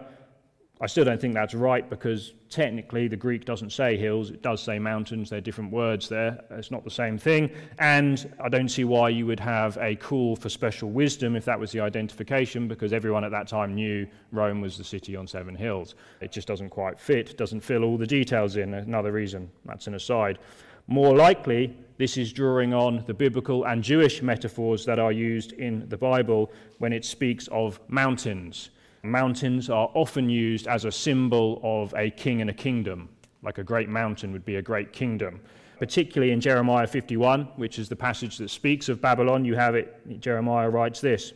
I 0.81 0.87
still 0.87 1.05
don't 1.05 1.21
think 1.21 1.33
that's 1.33 1.53
right 1.53 1.89
because 1.89 2.33
technically 2.49 3.07
the 3.07 3.15
Greek 3.15 3.45
doesn't 3.45 3.71
say 3.71 3.95
hills, 3.95 4.29
it 4.29 4.41
does 4.41 4.61
say 4.61 4.77
mountains. 4.77 5.29
They're 5.29 5.39
different 5.39 5.71
words 5.71 6.09
there. 6.09 6.43
It's 6.51 6.69
not 6.69 6.83
the 6.83 6.91
same 6.91 7.17
thing. 7.17 7.49
And 7.79 8.29
I 8.43 8.49
don't 8.49 8.67
see 8.67 8.83
why 8.83 9.07
you 9.09 9.25
would 9.25 9.39
have 9.39 9.77
a 9.77 9.95
call 9.95 10.35
for 10.35 10.49
special 10.49 10.89
wisdom 10.89 11.37
if 11.37 11.45
that 11.45 11.57
was 11.57 11.71
the 11.71 11.79
identification 11.79 12.67
because 12.67 12.91
everyone 12.91 13.23
at 13.23 13.31
that 13.31 13.47
time 13.47 13.73
knew 13.73 14.05
Rome 14.33 14.59
was 14.59 14.77
the 14.77 14.83
city 14.83 15.15
on 15.15 15.27
seven 15.27 15.55
hills. 15.55 15.95
It 16.19 16.33
just 16.33 16.47
doesn't 16.47 16.71
quite 16.71 16.99
fit, 16.99 17.37
doesn't 17.37 17.61
fill 17.61 17.85
all 17.85 17.97
the 17.97 18.07
details 18.07 18.57
in. 18.57 18.73
Another 18.73 19.13
reason. 19.13 19.49
That's 19.63 19.87
an 19.87 19.95
aside. 19.95 20.39
More 20.87 21.15
likely, 21.15 21.75
this 21.97 22.17
is 22.17 22.33
drawing 22.33 22.73
on 22.73 23.03
the 23.07 23.13
biblical 23.13 23.63
and 23.63 23.81
Jewish 23.81 24.21
metaphors 24.21 24.85
that 24.85 24.99
are 24.99 25.13
used 25.13 25.53
in 25.53 25.87
the 25.87 25.97
Bible 25.97 26.51
when 26.79 26.91
it 26.91 27.05
speaks 27.05 27.47
of 27.47 27.79
mountains. 27.87 28.71
Mountains 29.05 29.69
are 29.69 29.89
often 29.93 30.29
used 30.29 30.67
as 30.67 30.85
a 30.85 30.91
symbol 30.91 31.59
of 31.63 31.93
a 31.95 32.09
king 32.09 32.41
and 32.41 32.49
a 32.49 32.53
kingdom, 32.53 33.09
like 33.43 33.57
a 33.57 33.63
great 33.63 33.89
mountain 33.89 34.31
would 34.31 34.45
be 34.45 34.55
a 34.55 34.61
great 34.61 34.91
kingdom. 34.91 35.39
Particularly 35.77 36.31
in 36.33 36.41
Jeremiah 36.41 36.87
51, 36.87 37.43
which 37.57 37.79
is 37.79 37.89
the 37.89 37.95
passage 37.95 38.37
that 38.37 38.49
speaks 38.49 38.89
of 38.89 39.01
Babylon, 39.01 39.45
you 39.45 39.55
have 39.55 39.75
it, 39.75 40.19
Jeremiah 40.19 40.69
writes 40.69 41.01
this 41.01 41.33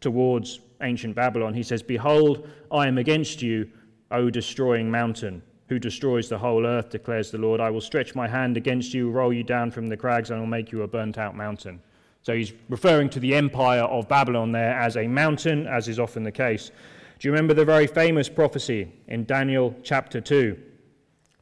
towards 0.00 0.60
ancient 0.82 1.14
Babylon. 1.14 1.54
He 1.54 1.62
says, 1.62 1.82
Behold, 1.82 2.48
I 2.70 2.86
am 2.86 2.98
against 2.98 3.42
you, 3.42 3.68
O 4.10 4.30
destroying 4.30 4.90
mountain, 4.90 5.42
who 5.68 5.78
destroys 5.78 6.28
the 6.28 6.38
whole 6.38 6.66
earth, 6.66 6.90
declares 6.90 7.30
the 7.30 7.38
Lord. 7.38 7.60
I 7.60 7.70
will 7.70 7.80
stretch 7.80 8.14
my 8.14 8.28
hand 8.28 8.56
against 8.56 8.94
you, 8.94 9.10
roll 9.10 9.32
you 9.32 9.42
down 9.42 9.70
from 9.70 9.88
the 9.88 9.96
crags, 9.96 10.30
and 10.30 10.38
will 10.38 10.46
make 10.46 10.70
you 10.70 10.82
a 10.82 10.88
burnt 10.88 11.18
out 11.18 11.34
mountain. 11.34 11.80
So 12.22 12.34
he's 12.34 12.52
referring 12.68 13.10
to 13.10 13.20
the 13.20 13.34
empire 13.34 13.82
of 13.82 14.08
Babylon 14.08 14.52
there 14.52 14.78
as 14.78 14.96
a 14.96 15.06
mountain, 15.06 15.66
as 15.66 15.88
is 15.88 15.98
often 15.98 16.22
the 16.22 16.32
case. 16.32 16.70
Do 17.18 17.26
you 17.26 17.32
remember 17.32 17.52
the 17.52 17.64
very 17.64 17.88
famous 17.88 18.28
prophecy 18.28 18.92
in 19.08 19.24
Daniel 19.24 19.74
chapter 19.82 20.20
2? 20.20 20.56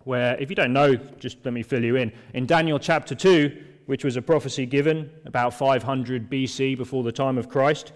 Where, 0.05 0.35
if 0.37 0.49
you 0.49 0.57
don't 0.57 0.73
know, 0.73 0.95
just 0.95 1.37
let 1.45 1.53
me 1.53 1.63
fill 1.63 1.85
you 1.85 1.97
in. 1.97 2.13
In 2.33 2.47
Daniel 2.47 2.79
chapter 2.79 3.15
2, 3.15 3.65
which 3.85 4.03
was 4.03 4.17
a 4.17 4.23
prophecy 4.23 4.65
given 4.65 5.11
about 5.27 5.53
500 5.53 6.31
BC 6.31 6.79
before 6.79 7.03
the 7.03 7.13
time 7.13 7.37
of 7.37 7.51
Christ, 7.51 7.93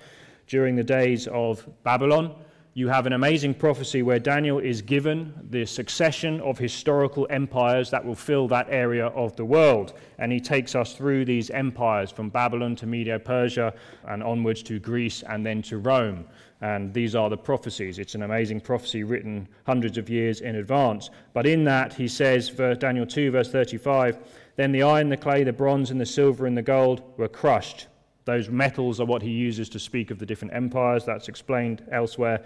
during 0.47 0.77
the 0.77 0.85
days 0.85 1.27
of 1.29 1.67
Babylon, 1.83 2.35
you 2.75 2.89
have 2.89 3.07
an 3.07 3.15
amazing 3.15 3.55
prophecy 3.55 4.03
where 4.03 4.19
Daniel 4.19 4.59
is 4.59 4.83
given 4.83 5.33
the 5.49 5.65
succession 5.65 6.41
of 6.43 6.59
historical 6.59 7.27
empires 7.31 7.91
that 7.91 8.05
will 8.05 8.15
fill 8.15 8.47
that 8.49 8.67
area 8.69 9.07
of 9.07 9.35
the 9.37 9.45
world. 9.45 9.95
And 10.19 10.31
he 10.31 10.39
takes 10.39 10.75
us 10.75 10.93
through 10.93 11.25
these 11.25 11.49
empires 11.51 12.11
from 12.11 12.29
Babylon 12.29 12.77
to 12.77 12.87
Medo 12.87 13.19
Persia 13.19 13.73
and 14.07 14.23
onwards 14.23 14.63
to 14.65 14.79
Greece 14.79 15.25
and 15.27 15.45
then 15.45 15.63
to 15.63 15.79
Rome. 15.79 16.27
And 16.63 16.93
these 16.93 17.15
are 17.15 17.31
the 17.31 17.39
prophecies. 17.39 17.99
It's 17.99 18.15
an 18.15 18.23
amazing 18.23 18.61
prophecy 18.61 19.03
written 19.03 19.49
hundreds 19.67 19.97
of 19.97 20.11
years 20.11 20.43
in 20.43 20.57
advance. 20.57 21.09
But 21.33 21.47
in 21.47 21.65
that, 21.65 21.95
he 21.95 22.07
says, 22.07 22.51
Daniel 22.51 23.07
2, 23.07 23.31
verse 23.31 23.51
35, 23.51 24.19
then 24.57 24.73
the 24.73 24.83
iron, 24.83 25.09
the 25.09 25.17
clay, 25.17 25.43
the 25.43 25.55
bronze, 25.55 25.91
and 25.91 25.99
the 25.99 26.05
silver 26.05 26.47
and 26.47 26.57
the 26.57 26.63
gold 26.63 27.03
were 27.17 27.29
crushed. 27.29 27.87
Those 28.27 28.51
metals 28.51 29.01
are 29.01 29.07
what 29.07 29.23
he 29.23 29.31
uses 29.31 29.71
to 29.71 29.79
speak 29.79 30.11
of 30.11 30.19
the 30.19 30.27
different 30.27 30.53
empires. 30.53 31.07
That's 31.07 31.29
explained 31.29 31.83
elsewhere. 31.91 32.45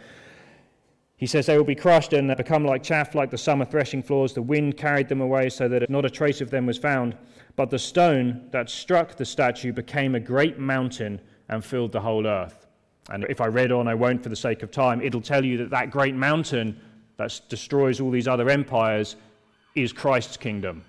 He 1.16 1.26
says 1.26 1.46
they 1.46 1.56
will 1.56 1.64
be 1.64 1.74
crushed 1.74 2.12
and 2.12 2.36
become 2.36 2.64
like 2.64 2.84
chaff, 2.84 3.14
like 3.14 3.30
the 3.30 3.38
summer 3.38 3.64
threshing 3.64 4.02
floors. 4.02 4.32
The 4.32 4.42
wind 4.42 4.76
carried 4.76 5.08
them 5.08 5.20
away 5.20 5.48
so 5.48 5.68
that 5.68 5.90
not 5.90 6.04
a 6.04 6.10
trace 6.10 6.40
of 6.40 6.50
them 6.50 6.66
was 6.66 6.78
found. 6.78 7.16
But 7.56 7.70
the 7.70 7.78
stone 7.78 8.48
that 8.52 8.70
struck 8.70 9.16
the 9.16 9.24
statue 9.24 9.72
became 9.72 10.14
a 10.14 10.20
great 10.20 10.58
mountain 10.58 11.20
and 11.48 11.64
filled 11.64 11.92
the 11.92 12.00
whole 12.00 12.26
earth. 12.26 12.63
And 13.10 13.24
if 13.28 13.40
I 13.40 13.46
read 13.46 13.70
on, 13.70 13.86
I 13.86 13.94
won't 13.94 14.22
for 14.22 14.28
the 14.28 14.36
sake 14.36 14.62
of 14.62 14.70
time, 14.70 15.02
it'll 15.02 15.20
tell 15.20 15.44
you 15.44 15.58
that 15.58 15.70
that 15.70 15.90
great 15.90 16.14
mountain 16.14 16.80
that 17.16 17.40
destroys 17.48 18.00
all 18.00 18.10
these 18.10 18.28
other 18.28 18.48
empires 18.48 19.16
is 19.74 19.92
Christ's 19.92 20.36
kingdom. 20.36 20.84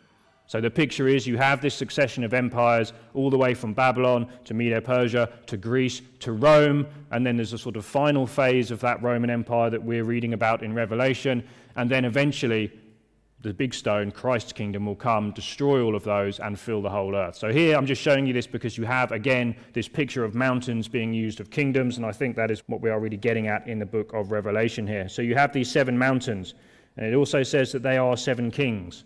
So 0.47 0.61
the 0.61 0.69
picture 0.69 1.07
is 1.07 1.25
you 1.25 1.37
have 1.37 1.59
this 1.59 1.73
succession 1.73 2.23
of 2.23 2.33
empires 2.33 2.93
all 3.15 3.31
the 3.31 3.37
way 3.37 3.55
from 3.55 3.73
Babylon 3.73 4.27
to 4.45 4.53
Medo 4.53 4.79
Persia 4.79 5.29
to 5.47 5.57
Greece 5.57 6.01
to 6.19 6.33
Rome, 6.33 6.85
and 7.11 7.25
then 7.25 7.35
there's 7.35 7.53
a 7.53 7.57
sort 7.57 7.75
of 7.75 7.85
final 7.85 8.27
phase 8.27 8.69
of 8.69 8.79
that 8.81 9.01
Roman 9.01 9.31
Empire 9.31 9.71
that 9.71 9.83
we're 9.83 10.03
reading 10.03 10.33
about 10.33 10.61
in 10.61 10.73
Revelation, 10.73 11.43
and 11.75 11.89
then 11.89 12.05
eventually 12.05 12.71
the 13.47 13.53
big 13.53 13.73
stone, 13.73 14.11
Christ's 14.11 14.53
kingdom, 14.53 14.85
will 14.85 14.95
come, 14.95 15.31
destroy 15.31 15.81
all 15.81 15.95
of 15.95 16.03
those, 16.03 16.39
and 16.39 16.59
fill 16.59 16.81
the 16.81 16.89
whole 16.89 17.15
earth. 17.15 17.35
So 17.35 17.51
here 17.51 17.77
I'm 17.77 17.85
just 17.85 18.01
showing 18.01 18.25
you 18.25 18.33
this 18.33 18.47
because 18.47 18.77
you 18.77 18.85
have, 18.85 19.11
again, 19.11 19.55
this 19.73 19.87
picture 19.87 20.23
of 20.23 20.35
mountains 20.35 20.87
being 20.87 21.13
used 21.13 21.39
of 21.39 21.49
kingdoms, 21.49 21.97
and 21.97 22.05
I 22.05 22.11
think 22.11 22.35
that 22.35 22.51
is 22.51 22.63
what 22.67 22.81
we 22.81 22.89
are 22.89 22.99
really 22.99 23.17
getting 23.17 23.47
at 23.47 23.67
in 23.67 23.79
the 23.79 23.85
book 23.85 24.13
of 24.13 24.31
Revelation 24.31 24.85
here. 24.85 25.07
So 25.07 25.21
you 25.21 25.35
have 25.35 25.53
these 25.53 25.71
seven 25.71 25.97
mountains, 25.97 26.53
and 26.97 27.05
it 27.05 27.15
also 27.15 27.43
says 27.43 27.71
that 27.71 27.83
they 27.83 27.97
are 27.97 28.17
seven 28.17 28.51
kings. 28.51 29.05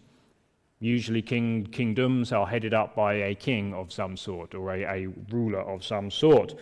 Usually, 0.80 1.22
king, 1.22 1.66
kingdoms 1.66 2.32
are 2.32 2.48
headed 2.48 2.74
up 2.74 2.96
by 2.96 3.14
a 3.16 3.36
king 3.36 3.74
of 3.74 3.92
some 3.92 4.16
sort 4.16 4.56
or 4.56 4.74
a, 4.74 4.84
a 4.84 5.08
ruler 5.30 5.62
of 5.62 5.84
some 5.84 6.10
sort. 6.10 6.56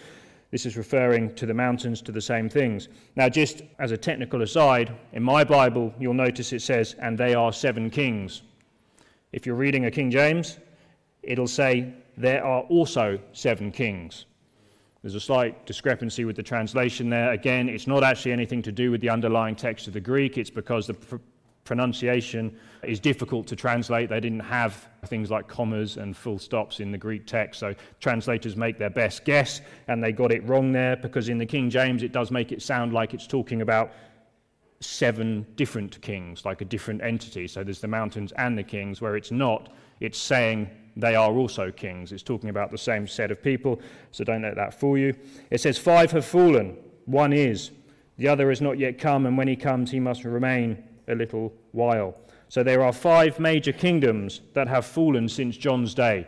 This 0.49 0.65
is 0.65 0.77
referring 0.77 1.35
to 1.35 1.45
the 1.45 1.53
mountains 1.53 2.01
to 2.03 2.11
the 2.11 2.21
same 2.21 2.49
things. 2.49 2.87
Now, 3.15 3.27
just 3.27 3.63
as 3.79 3.91
a 3.91 3.97
technical 3.97 4.41
aside, 4.41 4.93
in 5.11 5.21
my 5.21 5.43
Bible, 5.43 5.93
you'll 5.99 6.13
notice 6.13 6.53
it 6.53 6.61
says, 6.61 6.95
and 6.99 7.17
they 7.17 7.33
are 7.33 7.51
seven 7.51 7.89
kings. 7.89 8.43
If 9.33 9.45
you're 9.45 9.55
reading 9.55 9.85
a 9.85 9.91
King 9.91 10.09
James, 10.09 10.57
it'll 11.21 11.47
say, 11.47 11.93
there 12.15 12.43
are 12.45 12.61
also 12.63 13.19
seven 13.33 13.71
kings. 13.71 14.25
There's 15.01 15.15
a 15.15 15.19
slight 15.19 15.65
discrepancy 15.65 16.25
with 16.25 16.35
the 16.35 16.43
translation 16.43 17.09
there. 17.09 17.31
Again, 17.31 17.69
it's 17.69 17.85
not 17.85 18.03
actually 18.03 18.31
anything 18.31 18.61
to 18.63 18.71
do 18.71 18.89
with 18.89 19.01
the 19.01 19.09
underlying 19.09 19.55
text 19.55 19.87
of 19.87 19.93
the 19.93 19.99
Greek, 19.99 20.37
it's 20.37 20.49
because 20.49 20.87
the 20.87 20.95
pronunciation 21.67 22.57
is 22.83 22.99
difficult 22.99 23.45
to 23.47 23.55
translate. 23.55 24.09
They 24.09 24.21
didn't 24.21 24.39
have 24.39 24.87
things 25.05 25.29
like 25.29 25.47
commas 25.47 25.97
and 25.97 26.15
full 26.15 26.39
stops 26.39 26.79
in 26.79 26.91
the 26.91 26.97
Greek 26.97 27.27
text, 27.27 27.59
so 27.59 27.75
translators 27.99 28.55
make 28.55 28.79
their 28.79 28.89
best 28.89 29.25
guess, 29.25 29.61
and 29.89 30.01
they 30.01 30.13
got 30.13 30.31
it 30.31 30.43
wrong 30.47 30.71
there 30.71 30.95
because 30.95 31.29
in 31.29 31.37
the 31.37 31.45
King 31.45 31.69
James 31.69 32.03
it 32.03 32.13
does 32.13 32.31
make 32.31 32.51
it 32.51 32.61
sound 32.61 32.93
like 32.93 33.13
it's 33.13 33.27
talking 33.27 33.61
about 33.61 33.91
seven 34.79 35.45
different 35.55 35.99
kings, 36.01 36.45
like 36.45 36.61
a 36.61 36.65
different 36.65 37.01
entity. 37.03 37.47
So 37.47 37.63
there's 37.63 37.81
the 37.81 37.87
mountains 37.87 38.31
and 38.37 38.57
the 38.57 38.63
kings, 38.63 39.01
where 39.01 39.17
it's 39.17 39.31
not, 39.31 39.73
it's 39.99 40.17
saying 40.17 40.69
they 40.95 41.15
are 41.15 41.33
also 41.33 41.69
kings. 41.69 42.13
It's 42.13 42.23
talking 42.23 42.49
about 42.49 42.71
the 42.71 42.77
same 42.77 43.07
set 43.07 43.29
of 43.29 43.43
people, 43.43 43.81
so 44.11 44.23
don't 44.23 44.43
let 44.43 44.55
that 44.55 44.79
fool 44.79 44.97
you. 44.97 45.13
It 45.49 45.59
says, 45.59 45.77
Five 45.77 46.11
have 46.11 46.25
fallen, 46.25 46.77
one 47.05 47.33
is, 47.33 47.71
the 48.17 48.29
other 48.29 48.49
has 48.49 48.61
not 48.61 48.79
yet 48.79 48.97
come, 48.97 49.25
and 49.25 49.37
when 49.37 49.47
he 49.47 49.55
comes, 49.55 49.91
he 49.91 49.99
must 49.99 50.23
remain 50.23 50.83
a 51.07 51.15
little 51.15 51.53
while. 51.71 52.15
So 52.49 52.63
there 52.63 52.83
are 52.83 52.93
five 52.93 53.39
major 53.39 53.73
kingdoms 53.73 54.41
that 54.53 54.67
have 54.67 54.85
fallen 54.85 55.27
since 55.27 55.57
John's 55.57 55.93
day. 55.93 56.27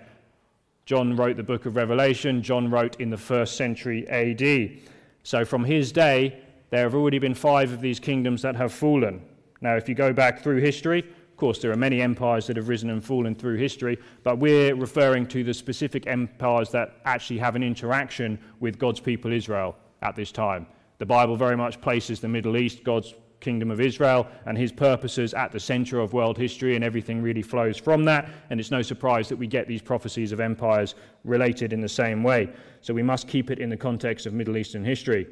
John 0.85 1.15
wrote 1.15 1.37
the 1.37 1.43
book 1.43 1.65
of 1.65 1.75
Revelation, 1.75 2.41
John 2.41 2.69
wrote 2.69 2.99
in 2.99 3.09
the 3.09 3.17
first 3.17 3.55
century 3.55 4.07
AD. 4.09 4.81
So 5.23 5.45
from 5.45 5.63
his 5.63 5.91
day, 5.91 6.41
there 6.71 6.83
have 6.83 6.95
already 6.95 7.19
been 7.19 7.35
five 7.35 7.71
of 7.71 7.81
these 7.81 7.99
kingdoms 7.99 8.41
that 8.41 8.55
have 8.55 8.73
fallen. 8.73 9.21
Now, 9.61 9.75
if 9.75 9.87
you 9.87 9.95
go 9.95 10.13
back 10.13 10.41
through 10.41 10.61
history, 10.61 10.99
of 10.99 11.37
course, 11.37 11.59
there 11.59 11.71
are 11.71 11.77
many 11.77 12.01
empires 12.01 12.47
that 12.47 12.57
have 12.57 12.67
risen 12.67 12.89
and 12.89 13.03
fallen 13.03 13.35
through 13.35 13.57
history, 13.57 13.97
but 14.23 14.39
we're 14.39 14.75
referring 14.75 15.27
to 15.27 15.43
the 15.43 15.53
specific 15.53 16.07
empires 16.07 16.69
that 16.71 16.97
actually 17.05 17.39
have 17.39 17.55
an 17.55 17.63
interaction 17.63 18.39
with 18.59 18.77
God's 18.77 18.99
people 18.99 19.31
Israel 19.31 19.75
at 20.01 20.15
this 20.15 20.31
time. 20.31 20.67
The 20.97 21.05
Bible 21.05 21.35
very 21.37 21.55
much 21.55 21.79
places 21.79 22.19
the 22.19 22.27
Middle 22.27 22.57
East, 22.57 22.83
God's 22.83 23.13
kingdom 23.39 23.71
of 23.71 23.79
Israel 23.79 24.27
and 24.45 24.57
his 24.57 24.71
purposes 24.71 25.33
at 25.33 25.51
the 25.51 25.59
center 25.59 25.99
of 25.99 26.13
world 26.13 26.37
history, 26.37 26.75
and 26.75 26.83
everything 26.83 27.21
really 27.21 27.41
flows 27.41 27.77
from 27.77 28.03
that. 28.05 28.29
And 28.49 28.59
it's 28.59 28.71
no 28.71 28.81
surprise 28.81 29.29
that 29.29 29.37
we 29.37 29.47
get 29.47 29.67
these 29.67 29.81
prophecies 29.81 30.31
of 30.31 30.39
empires 30.39 30.95
related 31.23 31.73
in 31.73 31.81
the 31.81 31.89
same 31.89 32.23
way. 32.23 32.49
So 32.81 32.93
we 32.93 33.03
must 33.03 33.27
keep 33.27 33.51
it 33.51 33.59
in 33.59 33.69
the 33.69 33.77
context 33.77 34.25
of 34.25 34.33
Middle 34.33 34.57
Eastern 34.57 34.83
history. 34.83 35.27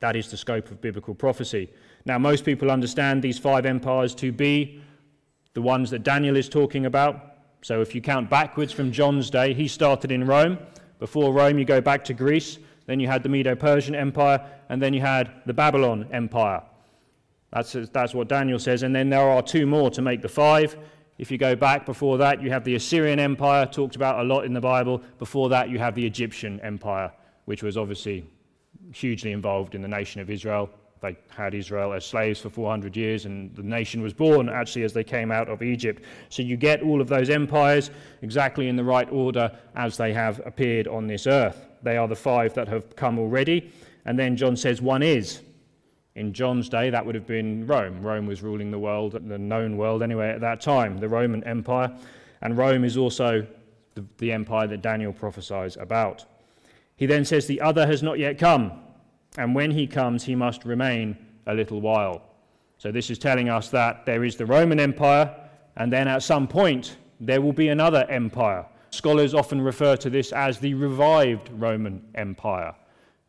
That 0.00 0.16
is 0.16 0.30
the 0.30 0.36
scope 0.36 0.70
of 0.70 0.80
biblical 0.80 1.14
prophecy. 1.14 1.70
Now, 2.04 2.18
most 2.18 2.44
people 2.44 2.70
understand 2.70 3.22
these 3.22 3.38
five 3.38 3.66
empires 3.66 4.14
to 4.16 4.30
be 4.30 4.80
the 5.54 5.62
ones 5.62 5.90
that 5.90 6.04
Daniel 6.04 6.36
is 6.36 6.48
talking 6.48 6.86
about. 6.86 7.34
So 7.62 7.80
if 7.80 7.94
you 7.94 8.00
count 8.00 8.30
backwards 8.30 8.72
from 8.72 8.92
John's 8.92 9.28
day, 9.28 9.52
he 9.54 9.66
started 9.66 10.12
in 10.12 10.24
Rome. 10.24 10.58
Before 11.00 11.32
Rome, 11.32 11.58
you 11.58 11.64
go 11.64 11.80
back 11.80 12.04
to 12.04 12.14
Greece. 12.14 12.58
Then 12.86 13.00
you 13.00 13.08
had 13.08 13.22
the 13.22 13.28
Medo 13.28 13.54
Persian 13.54 13.94
Empire, 13.94 14.40
and 14.68 14.80
then 14.80 14.94
you 14.94 15.00
had 15.00 15.42
the 15.44 15.52
Babylon 15.52 16.08
Empire. 16.12 16.62
That's, 17.52 17.72
that's 17.92 18.14
what 18.14 18.28
Daniel 18.28 18.58
says. 18.58 18.82
And 18.82 18.94
then 18.94 19.08
there 19.08 19.28
are 19.28 19.42
two 19.42 19.66
more 19.66 19.90
to 19.90 20.02
make 20.02 20.22
the 20.22 20.28
five. 20.28 20.76
If 21.18 21.30
you 21.30 21.38
go 21.38 21.56
back 21.56 21.86
before 21.86 22.18
that, 22.18 22.42
you 22.42 22.50
have 22.50 22.64
the 22.64 22.74
Assyrian 22.74 23.18
Empire, 23.18 23.66
talked 23.66 23.96
about 23.96 24.20
a 24.20 24.22
lot 24.22 24.44
in 24.44 24.52
the 24.52 24.60
Bible. 24.60 25.02
Before 25.18 25.48
that, 25.48 25.68
you 25.68 25.78
have 25.78 25.94
the 25.94 26.06
Egyptian 26.06 26.60
Empire, 26.60 27.10
which 27.46 27.62
was 27.62 27.76
obviously 27.76 28.24
hugely 28.92 29.32
involved 29.32 29.74
in 29.74 29.82
the 29.82 29.88
nation 29.88 30.20
of 30.20 30.30
Israel. 30.30 30.70
They 31.00 31.16
had 31.28 31.54
Israel 31.54 31.92
as 31.92 32.04
slaves 32.04 32.40
for 32.40 32.50
400 32.50 32.96
years, 32.96 33.24
and 33.24 33.54
the 33.54 33.62
nation 33.62 34.02
was 34.02 34.12
born 34.12 34.48
actually 34.48 34.82
as 34.82 34.92
they 34.92 35.04
came 35.04 35.30
out 35.30 35.48
of 35.48 35.62
Egypt. 35.62 36.02
So 36.28 36.42
you 36.42 36.56
get 36.56 36.82
all 36.82 37.00
of 37.00 37.08
those 37.08 37.30
empires 37.30 37.90
exactly 38.22 38.68
in 38.68 38.76
the 38.76 38.84
right 38.84 39.10
order 39.10 39.56
as 39.74 39.96
they 39.96 40.12
have 40.12 40.40
appeared 40.44 40.88
on 40.88 41.06
this 41.06 41.26
earth. 41.26 41.66
They 41.82 41.96
are 41.96 42.08
the 42.08 42.16
five 42.16 42.54
that 42.54 42.68
have 42.68 42.96
come 42.96 43.18
already. 43.18 43.72
And 44.04 44.18
then 44.18 44.36
John 44.36 44.56
says 44.56 44.82
one 44.82 45.02
is. 45.02 45.40
In 46.18 46.32
John's 46.32 46.68
day, 46.68 46.90
that 46.90 47.06
would 47.06 47.14
have 47.14 47.28
been 47.28 47.64
Rome. 47.64 48.02
Rome 48.02 48.26
was 48.26 48.42
ruling 48.42 48.72
the 48.72 48.78
world, 48.78 49.12
the 49.12 49.38
known 49.38 49.76
world 49.76 50.02
anyway, 50.02 50.30
at 50.30 50.40
that 50.40 50.60
time, 50.60 50.98
the 50.98 51.08
Roman 51.08 51.44
Empire. 51.44 51.96
And 52.42 52.58
Rome 52.58 52.82
is 52.82 52.96
also 52.96 53.46
the, 53.94 54.04
the 54.18 54.32
empire 54.32 54.66
that 54.66 54.82
Daniel 54.82 55.12
prophesies 55.12 55.76
about. 55.76 56.24
He 56.96 57.06
then 57.06 57.24
says, 57.24 57.46
The 57.46 57.60
other 57.60 57.86
has 57.86 58.02
not 58.02 58.18
yet 58.18 58.36
come, 58.36 58.72
and 59.36 59.54
when 59.54 59.70
he 59.70 59.86
comes, 59.86 60.24
he 60.24 60.34
must 60.34 60.64
remain 60.64 61.16
a 61.46 61.54
little 61.54 61.80
while. 61.80 62.22
So 62.78 62.90
this 62.90 63.10
is 63.10 63.18
telling 63.20 63.48
us 63.48 63.68
that 63.70 64.04
there 64.04 64.24
is 64.24 64.34
the 64.34 64.46
Roman 64.46 64.80
Empire, 64.80 65.32
and 65.76 65.92
then 65.92 66.08
at 66.08 66.24
some 66.24 66.48
point, 66.48 66.96
there 67.20 67.40
will 67.40 67.52
be 67.52 67.68
another 67.68 68.04
empire. 68.10 68.66
Scholars 68.90 69.34
often 69.34 69.60
refer 69.60 69.94
to 69.94 70.10
this 70.10 70.32
as 70.32 70.58
the 70.58 70.74
revived 70.74 71.48
Roman 71.52 72.02
Empire. 72.16 72.74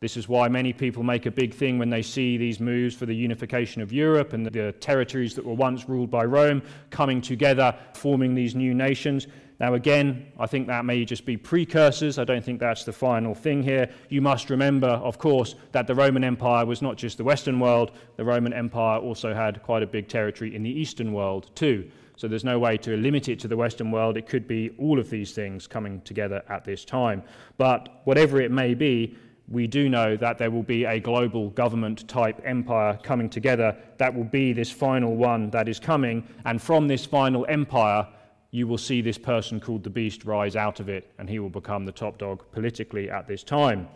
This 0.01 0.15
is 0.15 0.29
why 0.29 0.48
many 0.48 0.72
people 0.72 1.03
make 1.03 1.25
a 1.25 1.32
big 1.32 1.53
thing 1.53 1.77
when 1.77 1.89
they 1.89 2.01
see 2.01 2.38
these 2.38 2.62
moves 2.62 2.96
for 2.96 3.06
the 3.06 3.13
unification 3.13 3.82
of 3.82 3.91
Europe 3.91 4.32
and 4.32 4.46
the 4.46 4.72
territories 4.72 5.36
that 5.36 5.46
were 5.46 5.53
once 5.53 5.89
ruled 5.89 6.10
by 6.10 6.24
Rome 6.24 6.62
coming 6.89 7.20
together, 7.20 7.75
forming 7.96 8.34
these 8.34 8.56
new 8.56 8.74
nations. 8.74 9.27
Now, 9.60 9.74
again, 9.74 10.32
I 10.39 10.48
think 10.48 10.68
that 10.68 10.86
may 10.86 11.03
just 11.03 11.25
be 11.25 11.36
precursors. 11.36 12.18
I 12.18 12.24
don't 12.24 12.41
think 12.41 12.62
that's 12.62 12.86
the 12.86 12.94
final 12.94 13.36
thing 13.36 13.62
here. 13.62 13.89
You 14.08 14.22
must 14.22 14.50
remember, 14.50 14.88
of 14.88 15.18
course, 15.18 15.56
that 15.74 15.86
the 15.86 15.96
Roman 15.96 16.24
Empire 16.24 16.65
was 16.65 16.82
not 16.82 16.96
just 16.96 17.18
the 17.18 17.25
Western 17.25 17.60
world, 17.60 17.91
the 18.15 18.24
Roman 18.24 18.53
Empire 18.53 19.00
also 19.00 19.34
had 19.34 19.62
quite 19.63 19.84
a 19.84 19.88
big 19.88 20.08
territory 20.08 20.56
in 20.56 20.63
the 20.63 20.72
Eastern 20.72 21.12
world, 21.12 21.53
too. 21.56 21.91
So 22.15 22.29
there's 22.29 22.46
no 22.46 22.58
way 22.58 22.77
to 22.77 22.96
limit 22.96 23.27
it 23.27 23.38
to 23.39 23.50
the 23.50 23.58
Western 23.58 23.91
world. 23.91 24.15
It 24.15 24.27
could 24.27 24.48
be 24.48 24.72
all 24.77 24.98
of 24.98 25.10
these 25.10 25.34
things 25.34 25.68
coming 25.68 26.00
together 26.01 26.41
at 26.48 26.63
this 26.63 26.86
time. 26.86 27.22
But 27.58 28.01
whatever 28.06 28.39
it 28.39 28.51
may 28.51 28.74
be, 28.74 29.18
we 29.50 29.65
do 29.65 29.89
know 29.89 30.15
that 30.15 30.38
there 30.38 30.51
will 30.51 30.63
be 30.63 30.86
a 30.86 31.00
global 31.00 31.50
government 31.50 32.08
type 32.08 32.39
empire 32.46 33.00
coming 33.01 33.29
together. 33.29 33.75
That 33.98 34.13
will 34.13 34.24
be 34.24 34.53
this 34.53 34.72
final 34.72 35.15
one 35.15 35.50
that 35.50 35.68
is 35.68 35.79
coming. 35.79 36.27
And 36.46 36.62
from 36.62 36.88
this 36.88 37.06
final 37.06 37.46
empire, 37.50 38.08
you 38.51 38.68
will 38.68 38.77
see 38.77 39.01
this 39.01 39.18
person 39.18 39.60
called 39.60 39.84
the 39.84 39.89
beast 39.89 40.24
rise 40.24 40.56
out 40.56 40.79
of 40.79 40.89
it, 40.89 41.12
and 41.18 41.29
he 41.29 41.39
will 41.39 41.50
become 41.50 41.86
the 41.86 41.91
top 41.91 42.18
dog 42.18 42.44
politically 42.51 43.10
at 43.10 43.27
this 43.27 43.44
time. 43.44 43.88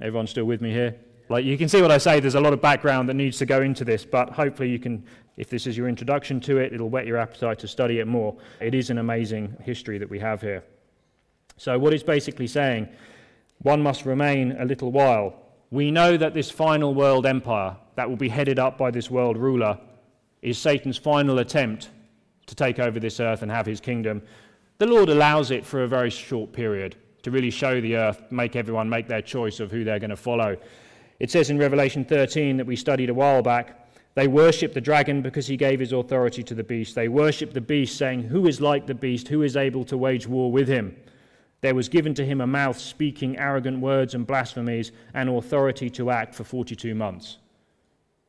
Everyone 0.00 0.26
still 0.26 0.44
with 0.44 0.60
me 0.60 0.72
here? 0.72 0.94
Like 1.30 1.44
you 1.44 1.58
can 1.58 1.68
see 1.68 1.82
what 1.82 1.90
I 1.90 1.98
say, 1.98 2.20
there's 2.20 2.34
a 2.34 2.40
lot 2.40 2.52
of 2.52 2.60
background 2.60 3.08
that 3.08 3.14
needs 3.14 3.38
to 3.38 3.46
go 3.46 3.60
into 3.62 3.84
this, 3.84 4.04
but 4.04 4.30
hopefully 4.30 4.70
you 4.70 4.78
can, 4.78 5.04
if 5.36 5.50
this 5.50 5.66
is 5.66 5.76
your 5.76 5.88
introduction 5.88 6.40
to 6.40 6.58
it, 6.58 6.72
it'll 6.72 6.88
whet 6.88 7.06
your 7.06 7.18
appetite 7.18 7.58
to 7.60 7.68
study 7.68 7.98
it 7.98 8.06
more. 8.06 8.36
It 8.60 8.74
is 8.74 8.88
an 8.88 8.98
amazing 8.98 9.54
history 9.62 9.98
that 9.98 10.08
we 10.08 10.18
have 10.20 10.40
here. 10.40 10.64
So, 11.58 11.78
what 11.78 11.92
it's 11.92 12.02
basically 12.02 12.46
saying, 12.46 12.88
one 13.62 13.82
must 13.82 14.04
remain 14.04 14.52
a 14.58 14.64
little 14.64 14.92
while. 14.92 15.34
We 15.70 15.90
know 15.90 16.16
that 16.16 16.34
this 16.34 16.50
final 16.50 16.94
world 16.94 17.26
empire 17.26 17.76
that 17.96 18.08
will 18.08 18.16
be 18.16 18.28
headed 18.28 18.58
up 18.58 18.78
by 18.78 18.90
this 18.90 19.10
world 19.10 19.36
ruler 19.36 19.78
is 20.42 20.58
Satan's 20.58 20.96
final 20.96 21.40
attempt 21.40 21.90
to 22.46 22.54
take 22.54 22.78
over 22.78 23.00
this 23.00 23.20
earth 23.20 23.42
and 23.42 23.50
have 23.50 23.66
his 23.66 23.80
kingdom. 23.80 24.22
The 24.78 24.86
Lord 24.86 25.08
allows 25.08 25.50
it 25.50 25.66
for 25.66 25.82
a 25.82 25.88
very 25.88 26.10
short 26.10 26.52
period 26.52 26.96
to 27.22 27.30
really 27.30 27.50
show 27.50 27.80
the 27.80 27.96
earth, 27.96 28.22
make 28.30 28.56
everyone 28.56 28.88
make 28.88 29.08
their 29.08 29.22
choice 29.22 29.60
of 29.60 29.70
who 29.70 29.84
they're 29.84 29.98
going 29.98 30.10
to 30.10 30.16
follow. 30.16 30.56
It 31.18 31.30
says 31.30 31.50
in 31.50 31.58
Revelation 31.58 32.04
13 32.04 32.56
that 32.56 32.66
we 32.66 32.76
studied 32.76 33.10
a 33.10 33.14
while 33.14 33.42
back, 33.42 33.88
they 34.14 34.28
worship 34.28 34.72
the 34.72 34.80
dragon 34.80 35.20
because 35.20 35.46
he 35.46 35.56
gave 35.56 35.80
his 35.80 35.92
authority 35.92 36.42
to 36.44 36.54
the 36.54 36.64
beast. 36.64 36.94
They 36.94 37.08
worship 37.08 37.52
the 37.52 37.60
beast, 37.60 37.96
saying, 37.96 38.22
Who 38.22 38.46
is 38.46 38.60
like 38.60 38.86
the 38.86 38.94
beast? 38.94 39.28
Who 39.28 39.42
is 39.42 39.56
able 39.56 39.84
to 39.84 39.96
wage 39.96 40.26
war 40.26 40.50
with 40.50 40.68
him? 40.68 40.96
There 41.60 41.74
was 41.74 41.88
given 41.88 42.14
to 42.14 42.24
him 42.24 42.40
a 42.40 42.46
mouth 42.46 42.78
speaking 42.78 43.36
arrogant 43.36 43.80
words 43.80 44.14
and 44.14 44.26
blasphemies 44.26 44.92
and 45.14 45.28
authority 45.28 45.90
to 45.90 46.10
act 46.10 46.34
for 46.34 46.44
42 46.44 46.94
months. 46.94 47.38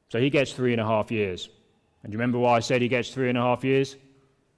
So 0.10 0.20
he 0.20 0.30
gets 0.30 0.54
three 0.54 0.72
and 0.72 0.82
a 0.82 0.86
half 0.86 1.12
years. 1.12 1.50
And 2.04 2.12
you 2.12 2.18
remember 2.18 2.40
why 2.40 2.56
I 2.56 2.60
said 2.60 2.82
he 2.82 2.88
gets 2.88 3.12
three 3.12 3.30
and 3.30 3.38
a 3.38 3.42
half 3.42 3.64
years? 3.64 3.98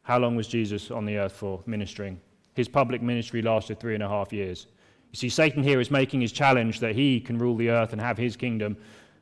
How 0.04 0.18
long 0.20 0.36
was 0.36 0.48
Jesus 0.48 0.90
on 0.90 1.06
the 1.06 1.18
earth 1.18 1.34
for 1.34 1.62
ministering? 1.66 2.20
His 2.54 2.68
public 2.68 3.02
ministry 3.02 3.42
lasted 3.42 3.80
three 3.80 3.94
and 3.94 4.04
a 4.04 4.08
half 4.08 4.32
years. 4.32 4.68
You 5.12 5.18
see, 5.18 5.30
Satan 5.30 5.64
here 5.64 5.82
is 5.82 5.92
making 5.92 6.22
his 6.22 6.32
challenge 6.32 6.80
that 6.80 6.96
he 6.96 7.20
can 7.20 7.38
rule 7.38 7.58
the 7.58 7.70
earth 7.70 7.92
and 7.92 8.02
have 8.02 8.18
his 8.18 8.38
kingdom. 8.38 8.78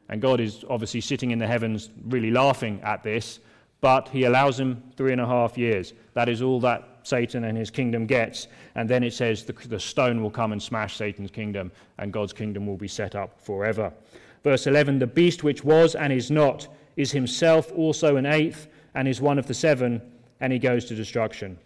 And 0.09 0.21
God 0.21 0.39
is 0.39 0.63
obviously 0.69 1.01
sitting 1.01 1.31
in 1.31 1.39
the 1.39 1.47
heavens, 1.47 1.89
really 2.05 2.31
laughing 2.31 2.79
at 2.83 3.03
this, 3.03 3.39
but 3.81 4.09
he 4.09 4.25
allows 4.25 4.59
him 4.59 4.83
three 4.95 5.11
and 5.11 5.21
a 5.21 5.25
half 5.25 5.57
years. 5.57 5.93
That 6.13 6.29
is 6.29 6.41
all 6.41 6.59
that 6.61 6.88
Satan 7.03 7.43
and 7.45 7.57
his 7.57 7.69
kingdom 7.69 8.05
gets. 8.05 8.47
And 8.75 8.89
then 8.89 9.03
it 9.03 9.13
says 9.13 9.43
the, 9.43 9.53
the 9.53 9.79
stone 9.79 10.21
will 10.21 10.31
come 10.31 10.51
and 10.51 10.61
smash 10.61 10.97
Satan's 10.97 11.31
kingdom, 11.31 11.71
and 11.97 12.13
God's 12.13 12.33
kingdom 12.33 12.65
will 12.65 12.77
be 12.77 12.87
set 12.87 13.15
up 13.15 13.39
forever. 13.41 13.91
Verse 14.43 14.67
11 14.67 14.99
The 14.99 15.07
beast 15.07 15.43
which 15.43 15.63
was 15.63 15.95
and 15.95 16.13
is 16.13 16.31
not 16.31 16.67
is 16.95 17.11
himself 17.11 17.71
also 17.73 18.17
an 18.17 18.25
eighth, 18.25 18.67
and 18.95 19.07
is 19.07 19.21
one 19.21 19.39
of 19.39 19.47
the 19.47 19.53
seven, 19.53 20.01
and 20.41 20.51
he 20.51 20.59
goes 20.59 20.85
to 20.85 20.95
destruction. 20.95 21.57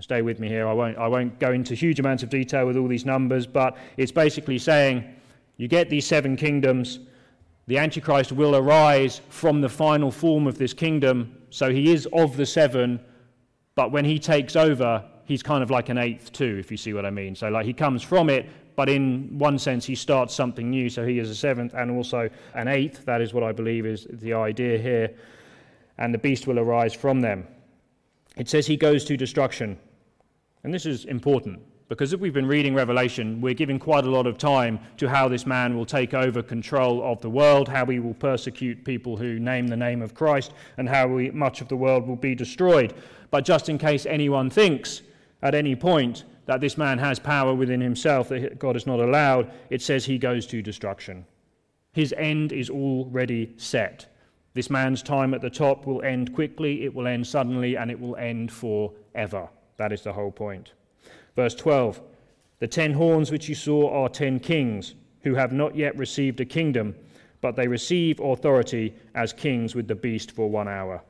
Stay 0.00 0.22
with 0.22 0.40
me 0.40 0.48
here. 0.48 0.66
I 0.66 0.72
won't, 0.72 0.96
I 0.96 1.06
won't 1.06 1.38
go 1.38 1.52
into 1.52 1.74
huge 1.74 2.00
amounts 2.00 2.22
of 2.22 2.30
detail 2.30 2.66
with 2.66 2.76
all 2.76 2.88
these 2.88 3.04
numbers, 3.04 3.46
but 3.46 3.76
it's 3.96 4.12
basically 4.12 4.58
saying 4.58 5.04
you 5.58 5.68
get 5.68 5.90
these 5.90 6.06
seven 6.06 6.36
kingdoms. 6.36 7.00
The 7.66 7.78
Antichrist 7.78 8.32
will 8.32 8.56
arise 8.56 9.20
from 9.28 9.60
the 9.60 9.68
final 9.68 10.10
form 10.10 10.46
of 10.46 10.56
this 10.56 10.72
kingdom. 10.72 11.36
So 11.50 11.70
he 11.70 11.92
is 11.92 12.08
of 12.12 12.36
the 12.36 12.46
seven, 12.46 13.00
but 13.74 13.92
when 13.92 14.04
he 14.04 14.18
takes 14.18 14.56
over, 14.56 15.04
he's 15.24 15.42
kind 15.42 15.62
of 15.62 15.70
like 15.70 15.88
an 15.88 15.98
eighth 15.98 16.32
too, 16.32 16.56
if 16.58 16.70
you 16.70 16.76
see 16.76 16.92
what 16.92 17.06
I 17.06 17.10
mean. 17.10 17.34
So, 17.34 17.48
like, 17.48 17.66
he 17.66 17.72
comes 17.72 18.02
from 18.02 18.28
it, 18.28 18.48
but 18.76 18.88
in 18.88 19.38
one 19.38 19.58
sense, 19.58 19.84
he 19.84 19.94
starts 19.94 20.34
something 20.34 20.70
new. 20.70 20.90
So, 20.90 21.06
he 21.06 21.18
is 21.18 21.30
a 21.30 21.34
seventh 21.34 21.74
and 21.74 21.90
also 21.90 22.28
an 22.54 22.68
eighth. 22.68 23.04
That 23.04 23.20
is 23.20 23.32
what 23.32 23.42
I 23.42 23.52
believe 23.52 23.86
is 23.86 24.06
the 24.10 24.34
idea 24.34 24.78
here. 24.78 25.14
And 25.98 26.12
the 26.12 26.18
beast 26.18 26.46
will 26.46 26.58
arise 26.58 26.94
from 26.94 27.20
them. 27.20 27.46
It 28.36 28.48
says 28.48 28.66
he 28.66 28.76
goes 28.76 29.04
to 29.06 29.16
destruction. 29.16 29.78
And 30.64 30.72
this 30.72 30.86
is 30.86 31.04
important 31.06 31.60
because 31.92 32.14
if 32.14 32.20
we've 32.20 32.32
been 32.32 32.48
reading 32.48 32.74
Revelation, 32.74 33.38
we're 33.42 33.52
giving 33.52 33.78
quite 33.78 34.06
a 34.06 34.10
lot 34.10 34.26
of 34.26 34.38
time 34.38 34.80
to 34.96 35.10
how 35.10 35.28
this 35.28 35.44
man 35.44 35.76
will 35.76 35.84
take 35.84 36.14
over 36.14 36.42
control 36.42 37.02
of 37.02 37.20
the 37.20 37.28
world, 37.28 37.68
how 37.68 37.84
he 37.84 37.98
will 37.98 38.14
persecute 38.14 38.82
people 38.82 39.14
who 39.14 39.38
name 39.38 39.66
the 39.66 39.76
name 39.76 40.00
of 40.00 40.14
Christ, 40.14 40.54
and 40.78 40.88
how 40.88 41.06
we, 41.06 41.30
much 41.32 41.60
of 41.60 41.68
the 41.68 41.76
world 41.76 42.08
will 42.08 42.16
be 42.16 42.34
destroyed. 42.34 42.94
But 43.30 43.44
just 43.44 43.68
in 43.68 43.76
case 43.76 44.06
anyone 44.06 44.48
thinks 44.48 45.02
at 45.42 45.54
any 45.54 45.76
point 45.76 46.24
that 46.46 46.62
this 46.62 46.78
man 46.78 46.96
has 46.96 47.18
power 47.18 47.54
within 47.54 47.82
himself 47.82 48.30
that 48.30 48.58
God 48.58 48.74
has 48.74 48.86
not 48.86 48.98
allowed, 48.98 49.50
it 49.68 49.82
says 49.82 50.06
he 50.06 50.16
goes 50.16 50.46
to 50.46 50.62
destruction. 50.62 51.26
His 51.92 52.14
end 52.16 52.52
is 52.52 52.70
already 52.70 53.52
set. 53.58 54.06
This 54.54 54.70
man's 54.70 55.02
time 55.02 55.34
at 55.34 55.42
the 55.42 55.50
top 55.50 55.84
will 55.84 56.00
end 56.00 56.34
quickly, 56.34 56.84
it 56.84 56.94
will 56.94 57.06
end 57.06 57.26
suddenly, 57.26 57.76
and 57.76 57.90
it 57.90 58.00
will 58.00 58.16
end 58.16 58.50
forever. 58.50 59.50
That 59.76 59.92
is 59.92 60.00
the 60.00 60.14
whole 60.14 60.32
point. 60.32 60.72
Verse 61.36 61.54
12 61.54 62.00
The 62.58 62.68
ten 62.68 62.92
horns 62.92 63.30
which 63.30 63.48
you 63.48 63.54
saw 63.54 63.90
are 63.90 64.08
ten 64.08 64.38
kings, 64.38 64.94
who 65.22 65.34
have 65.34 65.52
not 65.52 65.76
yet 65.76 65.96
received 65.96 66.40
a 66.40 66.44
kingdom, 66.44 66.94
but 67.40 67.56
they 67.56 67.68
receive 67.68 68.20
authority 68.20 68.94
as 69.14 69.32
kings 69.32 69.74
with 69.74 69.88
the 69.88 69.94
beast 69.94 70.32
for 70.32 70.48
one 70.48 70.68
hour. 70.68 71.02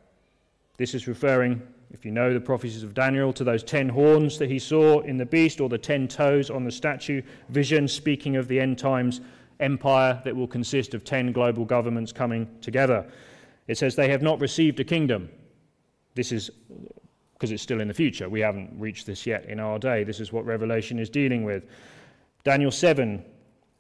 This 0.79 0.95
is 0.95 1.07
referring, 1.07 1.63
if 1.93 2.05
you 2.05 2.11
know 2.11 2.33
the 2.33 2.41
prophecies 2.41 2.83
of 2.83 2.95
Daniel, 2.95 3.33
to 3.35 3.45
those 3.45 3.63
ten 3.63 3.89
horns 3.89 4.39
that 4.39 4.51
he 4.51 4.59
saw 4.59 5.01
in 5.01 5.17
the 5.17 5.27
beast, 5.27 5.61
or 5.61 5.69
the 5.69 5.79
ten 5.79 6.09
toes 6.09 6.51
on 6.51 6.65
the 6.65 6.73
statue, 6.73 7.23
vision 7.51 7.87
speaking 7.87 8.37
of 8.37 8.49
the 8.49 8.61
end 8.61 8.79
times 8.79 9.21
empire 9.61 10.21
that 10.25 10.35
will 10.35 10.49
consist 10.49 10.95
of 10.95 11.05
ten 11.05 11.33
global 11.33 11.65
governments 11.65 12.13
coming 12.13 12.49
together. 12.61 13.07
It 13.69 13.79
says 13.79 13.95
they 13.95 14.09
have 14.09 14.23
not 14.23 14.41
received 14.41 14.81
a 14.81 14.85
kingdom. 14.85 15.31
This 16.15 16.33
is 16.33 16.51
because 17.43 17.51
it's 17.51 17.65
still 17.65 17.81
in 17.81 17.89
the 17.89 17.95
future. 17.95 18.29
We 18.29 18.39
haven't 18.39 18.71
reached 18.79 19.05
this 19.05 19.27
yet 19.27 19.47
in 19.47 19.59
our 19.59 19.77
day. 19.77 20.05
This 20.05 20.21
is 20.21 20.33
what 20.33 20.47
Revelation 20.47 21.01
is 21.01 21.11
dealing 21.11 21.43
with. 21.43 21.65
Daniel 22.45 22.71
7 22.71 23.21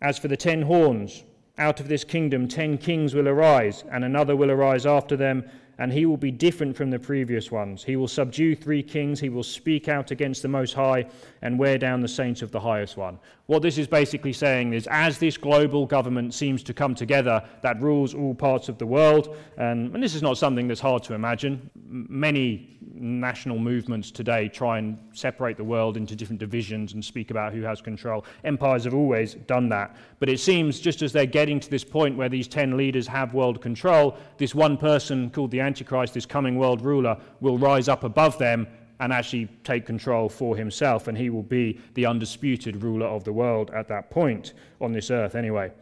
As 0.00 0.18
for 0.18 0.26
the 0.26 0.36
ten 0.36 0.62
horns, 0.62 1.22
out 1.58 1.78
of 1.78 1.86
this 1.86 2.02
kingdom 2.02 2.48
ten 2.48 2.76
kings 2.76 3.14
will 3.14 3.28
arise, 3.28 3.84
and 3.92 4.02
another 4.02 4.34
will 4.34 4.50
arise 4.50 4.84
after 4.84 5.16
them, 5.16 5.48
and 5.78 5.92
he 5.92 6.06
will 6.06 6.16
be 6.16 6.30
different 6.30 6.76
from 6.76 6.90
the 6.90 6.98
previous 6.98 7.50
ones. 7.50 7.82
He 7.82 7.96
will 7.96 8.08
subdue 8.08 8.54
three 8.54 8.82
kings, 8.82 9.20
he 9.20 9.28
will 9.28 9.42
speak 9.42 9.88
out 9.88 10.10
against 10.10 10.42
the 10.42 10.48
Most 10.48 10.74
High, 10.74 11.06
and 11.42 11.58
wear 11.58 11.78
down 11.78 12.00
the 12.00 12.08
saints 12.08 12.42
of 12.42 12.50
the 12.50 12.60
highest 12.60 12.96
one. 12.96 13.18
What 13.46 13.62
this 13.62 13.78
is 13.78 13.86
basically 13.86 14.32
saying 14.32 14.72
is, 14.72 14.86
as 14.90 15.18
this 15.18 15.36
global 15.36 15.86
government 15.86 16.34
seems 16.34 16.62
to 16.64 16.74
come 16.74 16.94
together 16.94 17.42
that 17.62 17.80
rules 17.80 18.14
all 18.14 18.34
parts 18.34 18.68
of 18.68 18.78
the 18.78 18.86
world, 18.86 19.36
and, 19.56 19.92
and 19.94 20.02
this 20.02 20.14
is 20.14 20.22
not 20.22 20.38
something 20.38 20.68
that's 20.68 20.80
hard 20.80 21.02
to 21.04 21.14
imagine, 21.14 21.70
many 21.88 22.72
national 22.94 23.58
movements 23.58 24.10
today 24.10 24.48
try 24.48 24.78
and 24.78 24.98
separate 25.12 25.56
the 25.56 25.64
world 25.64 25.96
into 25.96 26.14
different 26.14 26.38
divisions 26.38 26.94
and 26.94 27.04
speak 27.04 27.30
about 27.30 27.52
who 27.52 27.62
has 27.62 27.80
control. 27.80 28.24
Empires 28.44 28.84
have 28.84 28.94
always 28.94 29.34
done 29.34 29.68
that. 29.68 29.96
But 30.18 30.28
it 30.28 30.38
seems 30.38 30.80
just 30.80 31.02
as 31.02 31.12
they're 31.12 31.26
getting 31.26 31.58
to 31.60 31.70
this 31.70 31.84
point 31.84 32.16
where 32.16 32.28
these 32.28 32.46
10 32.48 32.76
leaders 32.76 33.06
have 33.08 33.34
world 33.34 33.60
control, 33.60 34.16
this 34.38 34.54
one 34.54 34.76
person 34.76 35.30
called 35.30 35.50
the 35.50 35.60
Antichrist, 35.62 36.14
this 36.14 36.26
coming 36.26 36.56
world 36.56 36.82
ruler, 36.82 37.16
will 37.40 37.56
rise 37.56 37.88
up 37.88 38.04
above 38.04 38.36
them 38.38 38.66
and 39.00 39.12
actually 39.12 39.48
take 39.64 39.86
control 39.86 40.28
for 40.28 40.56
himself, 40.56 41.08
and 41.08 41.16
he 41.16 41.30
will 41.30 41.42
be 41.42 41.80
the 41.94 42.06
undisputed 42.06 42.82
ruler 42.82 43.06
of 43.06 43.24
the 43.24 43.32
world 43.32 43.70
at 43.70 43.88
that 43.88 44.10
point, 44.10 44.52
on 44.80 44.92
this 44.92 45.10
earth 45.10 45.34
anyway. 45.34 45.72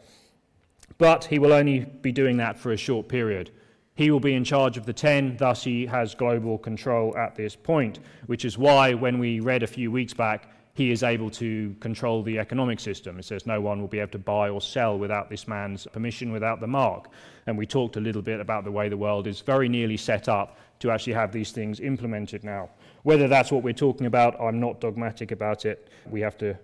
But 0.96 1.24
he 1.24 1.38
will 1.38 1.52
only 1.52 1.80
be 1.80 2.12
doing 2.12 2.36
that 2.38 2.58
for 2.58 2.72
a 2.72 2.76
short 2.76 3.08
period. 3.08 3.50
He 3.94 4.10
will 4.10 4.20
be 4.20 4.34
in 4.34 4.44
charge 4.44 4.78
of 4.78 4.86
the 4.86 4.92
10, 4.92 5.36
thus, 5.36 5.64
he 5.64 5.84
has 5.86 6.14
global 6.14 6.56
control 6.56 7.14
at 7.16 7.34
this 7.34 7.54
point, 7.54 7.98
which 8.26 8.46
is 8.46 8.56
why, 8.56 8.94
when 8.94 9.18
we 9.18 9.40
read 9.40 9.62
a 9.62 9.66
few 9.66 9.90
weeks 9.90 10.14
back, 10.14 10.48
he 10.80 10.90
is 10.90 11.02
able 11.02 11.28
to 11.28 11.76
control 11.78 12.22
the 12.22 12.38
economic 12.38 12.80
system. 12.80 13.18
It 13.18 13.26
says 13.26 13.44
no 13.44 13.60
one 13.60 13.82
will 13.82 13.86
be 13.86 13.98
able 13.98 14.12
to 14.12 14.18
buy 14.18 14.48
or 14.48 14.62
sell 14.62 14.98
without 14.98 15.28
this 15.28 15.46
man's 15.46 15.86
permission, 15.92 16.32
without 16.32 16.58
the 16.58 16.66
mark. 16.66 17.10
And 17.46 17.58
we 17.58 17.66
talked 17.66 17.98
a 17.98 18.00
little 18.00 18.22
bit 18.22 18.40
about 18.40 18.64
the 18.64 18.72
way 18.72 18.88
the 18.88 18.96
world 18.96 19.26
is 19.26 19.42
very 19.42 19.68
nearly 19.68 19.98
set 19.98 20.26
up 20.26 20.56
to 20.78 20.90
actually 20.90 21.12
have 21.12 21.32
these 21.32 21.52
things 21.52 21.80
implemented 21.80 22.44
now. 22.44 22.70
Whether 23.02 23.28
that's 23.28 23.52
what 23.52 23.62
we're 23.62 23.74
talking 23.74 24.06
about, 24.06 24.40
I'm 24.40 24.58
not 24.58 24.80
dogmatic 24.80 25.32
about 25.32 25.66
it. 25.66 25.90
We 26.08 26.22
have 26.22 26.38
to 26.38 26.58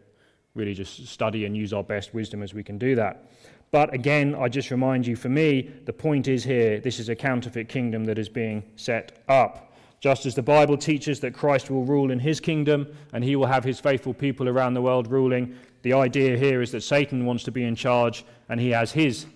really 0.55 0.73
just 0.73 1.09
study 1.09 1.45
and 1.45 1.55
use 1.55 1.75
our 1.75 1.85
best 1.85 2.15
wisdom 2.15 2.43
as 2.43 2.55
we 2.55 2.65
can 2.65 2.79
do 2.79 2.95
that. 2.95 3.31
But 3.71 3.93
again, 3.93 4.35
I 4.35 4.49
just 4.49 4.71
remind 4.71 5.07
you, 5.07 5.15
for 5.15 5.29
me, 5.29 5.71
the 5.85 5.93
point 5.93 6.27
is 6.27 6.43
here 6.43 6.81
this 6.81 6.99
is 6.99 7.11
a 7.11 7.15
counterfeit 7.15 7.69
kingdom 7.69 8.07
that 8.07 8.19
is 8.19 8.31
being 8.31 8.63
set 8.77 9.23
up. 9.29 9.66
Just 10.01 10.27
as 10.27 10.35
the 10.35 10.43
Bible 10.43 10.77
teaches 10.77 11.21
that 11.21 11.35
Christ 11.35 11.71
will 11.71 11.85
rule 11.85 12.11
in 12.11 12.19
his 12.19 12.39
kingdom 12.39 12.87
and 13.13 13.25
he 13.25 13.37
will 13.37 13.47
have 13.47 13.65
his 13.65 13.81
faithful 13.81 14.15
people 14.15 14.49
around 14.49 14.75
the 14.75 14.83
world 14.83 15.11
ruling, 15.11 15.57
the 15.83 15.95
idea 15.95 16.37
here 16.37 16.61
is 16.61 16.71
that 16.73 16.83
Satan 16.83 17.25
wants 17.25 17.45
to 17.45 17.51
be 17.51 17.65
in 17.65 17.75
charge 17.75 18.25
and 18.49 18.61
he 18.61 18.71
has 18.71 18.93
his 18.93 19.27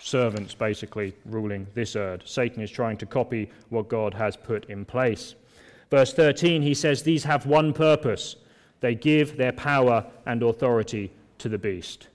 servants 0.00 0.54
basically 0.54 1.14
ruling 1.24 1.66
this 1.74 1.94
earth. 1.94 2.22
Satan 2.24 2.62
is 2.62 2.70
trying 2.70 2.96
to 2.98 3.06
copy 3.06 3.50
what 3.68 3.88
God 3.88 4.12
has 4.14 4.36
put 4.36 4.64
in 4.66 4.84
place. 4.84 5.34
Verse 5.90 6.12
13, 6.12 6.62
he 6.62 6.74
says, 6.74 7.02
These 7.02 7.24
have 7.24 7.46
one 7.46 7.72
purpose 7.72 8.36
they 8.80 8.94
give 8.96 9.36
their 9.36 9.52
power 9.52 10.04
and 10.26 10.42
authority 10.42 11.12
to 11.38 11.48
the 11.48 11.58
beast. 11.58 12.08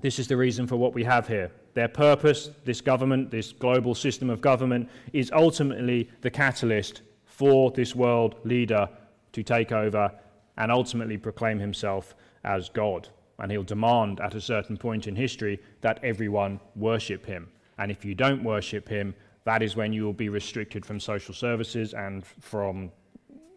This 0.00 0.18
is 0.18 0.26
the 0.26 0.36
reason 0.36 0.66
for 0.66 0.76
what 0.76 0.94
we 0.94 1.04
have 1.04 1.28
here. 1.28 1.50
Their 1.74 1.88
purpose, 1.88 2.50
this 2.64 2.80
government, 2.80 3.30
this 3.30 3.52
global 3.52 3.94
system 3.94 4.30
of 4.30 4.40
government, 4.40 4.88
is 5.12 5.30
ultimately 5.32 6.08
the 6.22 6.30
catalyst 6.30 7.02
for 7.34 7.72
this 7.72 7.96
world 7.96 8.36
leader 8.44 8.88
to 9.32 9.42
take 9.42 9.72
over 9.72 10.08
and 10.56 10.70
ultimately 10.70 11.18
proclaim 11.18 11.58
himself 11.58 12.14
as 12.44 12.68
God. 12.68 13.08
and 13.40 13.50
he'll 13.50 13.64
demand 13.64 14.20
at 14.20 14.36
a 14.36 14.40
certain 14.40 14.76
point 14.76 15.08
in 15.08 15.16
history 15.16 15.58
that 15.80 15.98
everyone 16.04 16.60
worship 16.76 17.26
him. 17.26 17.48
And 17.78 17.90
if 17.90 18.04
you 18.04 18.14
don't 18.14 18.44
worship 18.44 18.88
him, 18.88 19.12
that 19.42 19.60
is 19.60 19.74
when 19.74 19.92
you 19.92 20.04
will 20.04 20.12
be 20.12 20.28
restricted 20.28 20.86
from 20.86 21.00
social 21.00 21.34
services 21.34 21.94
and 21.94 22.24
from 22.24 22.92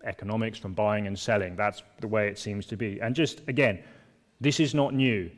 economics, 0.04 0.58
from 0.58 0.74
buying 0.74 1.06
and 1.06 1.18
selling. 1.18 1.56
That's 1.56 1.84
the 2.02 2.08
way 2.08 2.28
it 2.28 2.40
seems 2.40 2.66
to 2.68 2.76
be. 2.76 3.00
And 3.02 3.16
just 3.16 3.44
again, 3.48 3.84
this 4.42 4.60
is 4.60 4.74
not 4.74 4.96
new. 4.96 5.30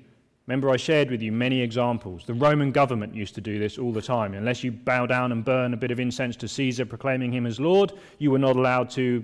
Remember, 0.49 0.71
I 0.71 0.77
shared 0.77 1.12
with 1.12 1.21
you 1.21 1.31
many 1.31 1.62
examples. 1.62 2.25
The 2.25 2.33
Roman 2.33 2.71
government 2.71 3.13
used 3.13 3.35
to 3.35 3.41
do 3.41 3.59
this 3.59 3.77
all 3.77 3.93
the 3.93 4.01
time. 4.01 4.33
Unless 4.33 4.63
you 4.63 4.71
bow 4.71 5.05
down 5.05 5.31
and 5.31 5.45
burn 5.45 5.75
a 5.75 5.77
bit 5.77 5.91
of 5.91 5.99
incense 5.99 6.35
to 6.38 6.47
Caesar, 6.47 6.88
proclaiming 6.88 7.31
him 7.31 7.45
as 7.45 7.59
Lord, 7.59 7.93
you 8.17 8.31
were 8.31 8.39
not 8.39 8.55
allowed 8.55 8.89
to 8.91 9.23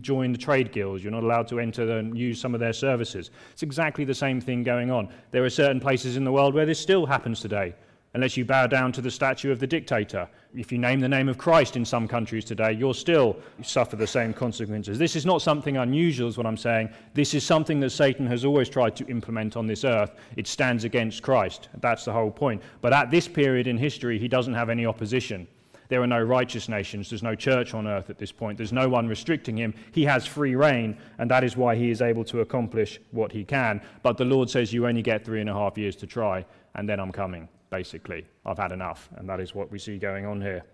join 0.00 0.32
the 0.32 0.38
trade 0.38 0.72
guilds. 0.72 1.04
You're 1.04 1.12
not 1.12 1.22
allowed 1.22 1.46
to 1.50 1.60
enter 1.60 1.98
and 1.98 2.18
use 2.18 2.40
some 2.40 2.54
of 2.54 2.60
their 2.60 2.72
services. 2.72 3.30
It's 3.52 3.62
exactly 3.62 4.04
the 4.04 4.16
same 4.16 4.40
thing 4.40 4.64
going 4.64 4.90
on. 4.90 5.10
There 5.30 5.44
are 5.44 5.50
certain 5.50 5.78
places 5.78 6.16
in 6.16 6.24
the 6.24 6.32
world 6.32 6.54
where 6.54 6.66
this 6.66 6.80
still 6.80 7.06
happens 7.06 7.38
today 7.38 7.76
unless 8.14 8.36
you 8.36 8.44
bow 8.44 8.66
down 8.66 8.92
to 8.92 9.00
the 9.00 9.10
statue 9.10 9.52
of 9.52 9.58
the 9.58 9.66
dictator. 9.66 10.28
If 10.54 10.72
you 10.72 10.78
name 10.78 11.00
the 11.00 11.08
name 11.08 11.28
of 11.28 11.36
Christ 11.36 11.76
in 11.76 11.84
some 11.84 12.08
countries 12.08 12.44
today, 12.44 12.72
you'll 12.72 12.94
still 12.94 13.36
suffer 13.62 13.96
the 13.96 14.06
same 14.06 14.32
consequences. 14.32 14.98
This 14.98 15.14
is 15.14 15.26
not 15.26 15.42
something 15.42 15.76
unusual, 15.76 16.28
is 16.28 16.38
what 16.38 16.46
I'm 16.46 16.56
saying. 16.56 16.88
This 17.14 17.34
is 17.34 17.44
something 17.44 17.80
that 17.80 17.90
Satan 17.90 18.26
has 18.26 18.44
always 18.44 18.68
tried 18.68 18.96
to 18.96 19.06
implement 19.08 19.56
on 19.56 19.66
this 19.66 19.84
earth. 19.84 20.12
It 20.36 20.46
stands 20.46 20.84
against 20.84 21.22
Christ. 21.22 21.68
That's 21.80 22.04
the 22.04 22.12
whole 22.12 22.30
point. 22.30 22.62
But 22.80 22.92
at 22.92 23.10
this 23.10 23.28
period 23.28 23.66
in 23.66 23.76
history, 23.76 24.18
he 24.18 24.28
doesn't 24.28 24.54
have 24.54 24.70
any 24.70 24.86
opposition. 24.86 25.46
There 25.90 26.02
are 26.02 26.06
no 26.06 26.20
righteous 26.22 26.68
nations. 26.68 27.08
There's 27.08 27.22
no 27.22 27.34
church 27.34 27.72
on 27.72 27.86
earth 27.86 28.10
at 28.10 28.18
this 28.18 28.32
point. 28.32 28.58
There's 28.58 28.74
no 28.74 28.88
one 28.88 29.08
restricting 29.08 29.56
him. 29.56 29.74
He 29.92 30.04
has 30.04 30.26
free 30.26 30.54
reign, 30.54 30.98
and 31.18 31.30
that 31.30 31.44
is 31.44 31.56
why 31.56 31.76
he 31.76 31.90
is 31.90 32.02
able 32.02 32.24
to 32.24 32.40
accomplish 32.40 33.00
what 33.10 33.32
he 33.32 33.44
can. 33.44 33.80
But 34.02 34.18
the 34.18 34.26
Lord 34.26 34.50
says, 34.50 34.72
You 34.72 34.86
only 34.86 35.02
get 35.02 35.24
three 35.24 35.40
and 35.40 35.48
a 35.48 35.54
half 35.54 35.78
years 35.78 35.96
to 35.96 36.06
try, 36.06 36.44
and 36.74 36.88
then 36.88 37.00
I'm 37.00 37.12
coming 37.12 37.48
basically. 37.70 38.26
I've 38.44 38.58
had 38.58 38.72
enough. 38.72 39.08
And 39.16 39.28
that 39.28 39.40
is 39.40 39.54
what 39.54 39.70
we 39.70 39.78
see 39.78 39.98
going 39.98 40.26
on 40.26 40.40
here. 40.40 40.64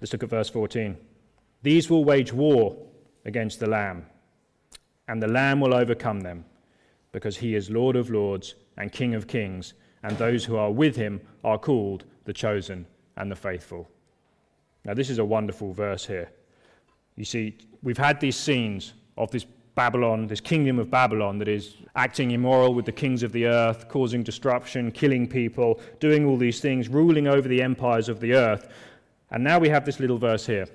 Let's 0.00 0.12
look 0.12 0.22
at 0.22 0.30
verse 0.30 0.48
14. 0.48 0.96
These 1.62 1.90
will 1.90 2.04
wage 2.04 2.32
war 2.32 2.76
against 3.26 3.60
the 3.60 3.68
Lamb, 3.68 4.06
and 5.08 5.22
the 5.22 5.28
Lamb 5.28 5.60
will 5.60 5.74
overcome 5.74 6.20
them, 6.20 6.44
because 7.12 7.36
he 7.36 7.54
is 7.54 7.68
Lord 7.68 7.96
of 7.96 8.08
lords 8.08 8.54
and 8.78 8.90
King 8.90 9.14
of 9.14 9.26
kings, 9.26 9.74
and 10.02 10.16
those 10.16 10.44
who 10.44 10.56
are 10.56 10.70
with 10.70 10.96
him 10.96 11.20
are 11.44 11.58
called 11.58 12.04
the 12.24 12.32
chosen 12.32 12.86
and 13.16 13.30
the 13.30 13.36
faithful. 13.36 13.90
Now, 14.84 14.94
this 14.94 15.10
is 15.10 15.18
a 15.18 15.24
wonderful 15.24 15.74
verse 15.74 16.06
here. 16.06 16.30
You 17.16 17.26
see, 17.26 17.58
we've 17.82 17.98
had 17.98 18.20
these 18.20 18.36
scenes 18.36 18.94
of 19.18 19.30
this 19.30 19.44
Babylon, 19.74 20.26
this 20.26 20.40
kingdom 20.40 20.78
of 20.78 20.90
Babylon 20.90 21.38
that 21.38 21.48
is 21.48 21.76
acting 21.96 22.32
immoral 22.32 22.74
with 22.74 22.84
the 22.84 22.92
kings 22.92 23.22
of 23.22 23.32
the 23.32 23.46
earth, 23.46 23.88
causing 23.88 24.22
destruction, 24.22 24.90
killing 24.90 25.26
people, 25.26 25.80
doing 26.00 26.24
all 26.24 26.36
these 26.36 26.60
things, 26.60 26.88
ruling 26.88 27.26
over 27.26 27.48
the 27.48 27.62
empires 27.62 28.08
of 28.08 28.20
the 28.20 28.34
earth. 28.34 28.68
And 29.30 29.44
now 29.44 29.58
we 29.58 29.68
have 29.68 29.84
this 29.84 30.00
little 30.00 30.18
verse 30.18 30.46
here. 30.46 30.66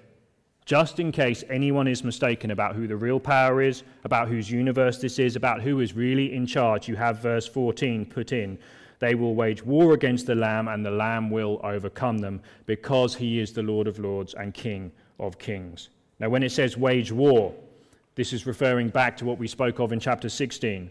Just 0.65 0.99
in 0.99 1.11
case 1.11 1.43
anyone 1.49 1.87
is 1.87 2.03
mistaken 2.03 2.49
about 2.51 2.75
who 2.75 2.87
the 2.87 2.95
real 2.95 3.19
power 3.19 3.61
is, 3.61 3.83
about 4.03 4.27
whose 4.27 4.49
universe 4.49 4.97
this 4.97 5.19
is, 5.19 5.35
about 5.35 5.61
who 5.61 5.79
is 5.79 5.93
really 5.93 6.33
in 6.33 6.47
charge, 6.47 6.87
you 6.87 6.95
have 6.95 7.19
verse 7.19 7.47
14 7.47 8.05
put 8.05 8.31
in. 8.31 8.57
They 8.97 9.13
will 9.13 9.35
wage 9.35 9.63
war 9.63 9.93
against 9.93 10.25
the 10.25 10.33
Lamb, 10.33 10.67
and 10.67 10.83
the 10.83 10.89
Lamb 10.89 11.29
will 11.29 11.59
overcome 11.63 12.17
them, 12.17 12.41
because 12.65 13.13
he 13.13 13.39
is 13.39 13.53
the 13.53 13.61
Lord 13.61 13.85
of 13.87 13.99
lords 13.99 14.33
and 14.33 14.53
King 14.55 14.91
of 15.19 15.37
kings. 15.37 15.89
Now, 16.19 16.29
when 16.29 16.41
it 16.41 16.51
says 16.51 16.77
wage 16.77 17.11
war, 17.11 17.53
this 18.15 18.33
is 18.33 18.47
referring 18.47 18.89
back 18.89 19.17
to 19.17 19.25
what 19.25 19.37
we 19.37 19.47
spoke 19.47 19.79
of 19.79 19.91
in 19.91 19.99
chapter 19.99 20.29
16, 20.29 20.89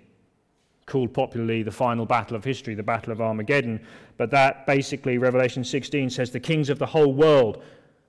called 0.86 1.12
popularly 1.12 1.62
the 1.62 1.70
final 1.70 2.04
battle 2.04 2.36
of 2.36 2.44
history, 2.44 2.74
the 2.74 2.82
Battle 2.82 3.12
of 3.12 3.20
Armageddon. 3.20 3.80
But 4.18 4.30
that 4.30 4.66
basically, 4.66 5.18
Revelation 5.18 5.64
16 5.64 6.10
says 6.10 6.30
the 6.30 6.40
kings 6.40 6.68
of 6.68 6.78
the 6.78 6.86
whole 6.86 7.14
world 7.14 7.62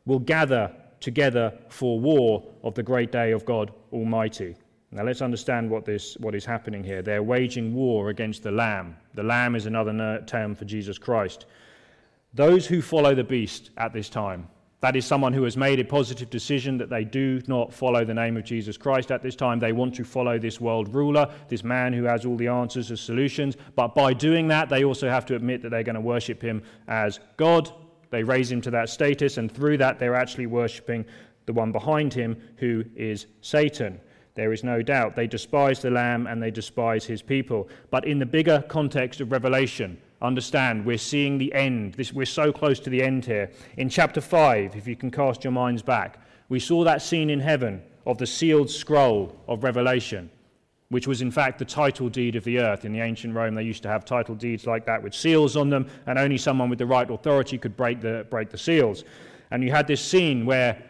will 0.05 0.19
gather 0.19 0.71
together 0.99 1.53
for 1.69 1.99
war 1.99 2.43
of 2.63 2.75
the 2.75 2.83
great 2.83 3.11
day 3.11 3.31
of 3.31 3.45
God 3.45 3.71
Almighty. 3.93 4.55
Now 4.91 5.03
let's 5.03 5.21
understand 5.21 5.69
what, 5.69 5.85
this, 5.85 6.15
what 6.17 6.35
is 6.35 6.45
happening 6.45 6.83
here. 6.83 7.01
They're 7.01 7.23
waging 7.23 7.73
war 7.73 8.09
against 8.09 8.43
the 8.43 8.51
Lamb. 8.51 8.95
The 9.13 9.23
Lamb 9.23 9.55
is 9.55 9.65
another 9.65 10.23
term 10.25 10.55
for 10.55 10.65
Jesus 10.65 10.97
Christ. 10.97 11.45
Those 12.33 12.65
who 12.65 12.81
follow 12.81 13.15
the 13.15 13.23
beast 13.23 13.71
at 13.77 13.93
this 13.93 14.09
time, 14.09 14.47
that 14.85 14.95
is 14.95 15.03
someone 15.03 15.33
who 15.33 15.41
has 15.41 15.57
made 15.57 15.79
a 15.79 15.83
positive 15.83 16.29
decision 16.29 16.77
that 16.77 16.91
they 16.91 17.03
do 17.03 17.41
not 17.47 17.73
follow 17.73 18.05
the 18.05 18.13
name 18.13 18.37
of 18.37 18.43
Jesus 18.43 18.77
Christ 18.77 19.09
at 19.09 19.23
this 19.23 19.35
time. 19.35 19.59
They 19.59 19.71
want 19.71 19.95
to 19.95 20.03
follow 20.03 20.37
this 20.37 20.61
world 20.61 20.93
ruler, 20.93 21.27
this 21.47 21.63
man 21.63 21.91
who 21.91 22.03
has 22.03 22.23
all 22.23 22.37
the 22.37 22.49
answers 22.49 22.91
and 22.91 22.99
solutions. 22.99 23.57
But 23.75 23.95
by 23.95 24.13
doing 24.13 24.47
that, 24.49 24.69
they 24.69 24.83
also 24.83 25.09
have 25.09 25.25
to 25.25 25.35
admit 25.35 25.63
that 25.63 25.69
they're 25.69 25.81
going 25.81 25.95
to 25.95 26.01
worship 26.01 26.39
him 26.39 26.61
as 26.87 27.19
God. 27.35 27.71
They 28.11 28.21
raise 28.21 28.51
him 28.51 28.61
to 28.61 28.69
that 28.69 28.89
status, 28.89 29.39
and 29.39 29.51
through 29.51 29.79
that, 29.79 29.97
they're 29.97 30.13
actually 30.13 30.45
worshipping 30.45 31.03
the 31.47 31.53
one 31.53 31.71
behind 31.71 32.13
him, 32.13 32.39
who 32.57 32.85
is 32.95 33.25
Satan. 33.41 33.99
There 34.35 34.53
is 34.53 34.63
no 34.63 34.83
doubt. 34.83 35.15
They 35.15 35.25
despise 35.25 35.81
the 35.81 35.89
Lamb 35.89 36.27
and 36.27 36.43
they 36.43 36.51
despise 36.51 37.05
his 37.05 37.23
people. 37.23 37.69
But 37.89 38.05
in 38.05 38.19
the 38.19 38.25
bigger 38.27 38.63
context 38.69 39.19
of 39.19 39.31
Revelation, 39.31 39.99
understand 40.21 40.85
we're 40.85 40.97
seeing 40.97 41.37
the 41.37 41.53
end. 41.53 41.93
This, 41.95 42.13
we're 42.13 42.25
so 42.25 42.51
close 42.51 42.79
to 42.81 42.89
the 42.89 43.01
end 43.01 43.25
here. 43.25 43.51
In 43.77 43.89
chapter 43.89 44.21
5, 44.21 44.75
if 44.75 44.87
you 44.87 44.95
can 44.95 45.11
cast 45.11 45.43
your 45.43 45.51
minds 45.51 45.81
back, 45.81 46.19
we 46.49 46.59
saw 46.59 46.83
that 46.83 47.01
scene 47.01 47.29
in 47.29 47.39
heaven 47.39 47.81
of 48.05 48.17
the 48.17 48.27
sealed 48.27 48.69
scroll 48.69 49.35
of 49.47 49.63
Revelation, 49.63 50.29
which 50.89 51.07
was 51.07 51.21
in 51.21 51.31
fact 51.31 51.59
the 51.59 51.65
title 51.65 52.09
deed 52.09 52.35
of 52.35 52.43
the 52.43 52.59
earth. 52.59 52.85
In 52.85 52.93
the 52.93 53.01
ancient 53.01 53.33
Rome, 53.35 53.55
they 53.55 53.63
used 53.63 53.83
to 53.83 53.89
have 53.89 54.05
title 54.05 54.35
deeds 54.35 54.65
like 54.65 54.85
that 54.85 55.01
with 55.01 55.13
seals 55.13 55.57
on 55.57 55.69
them, 55.69 55.87
and 56.05 56.19
only 56.19 56.37
someone 56.37 56.69
with 56.69 56.79
the 56.79 56.85
right 56.85 57.09
authority 57.09 57.57
could 57.57 57.75
break 57.75 58.01
the, 58.01 58.25
break 58.29 58.49
the 58.49 58.57
seals. 58.57 59.03
And 59.51 59.63
you 59.63 59.71
had 59.71 59.87
this 59.87 60.01
scene 60.01 60.45
where 60.45 60.81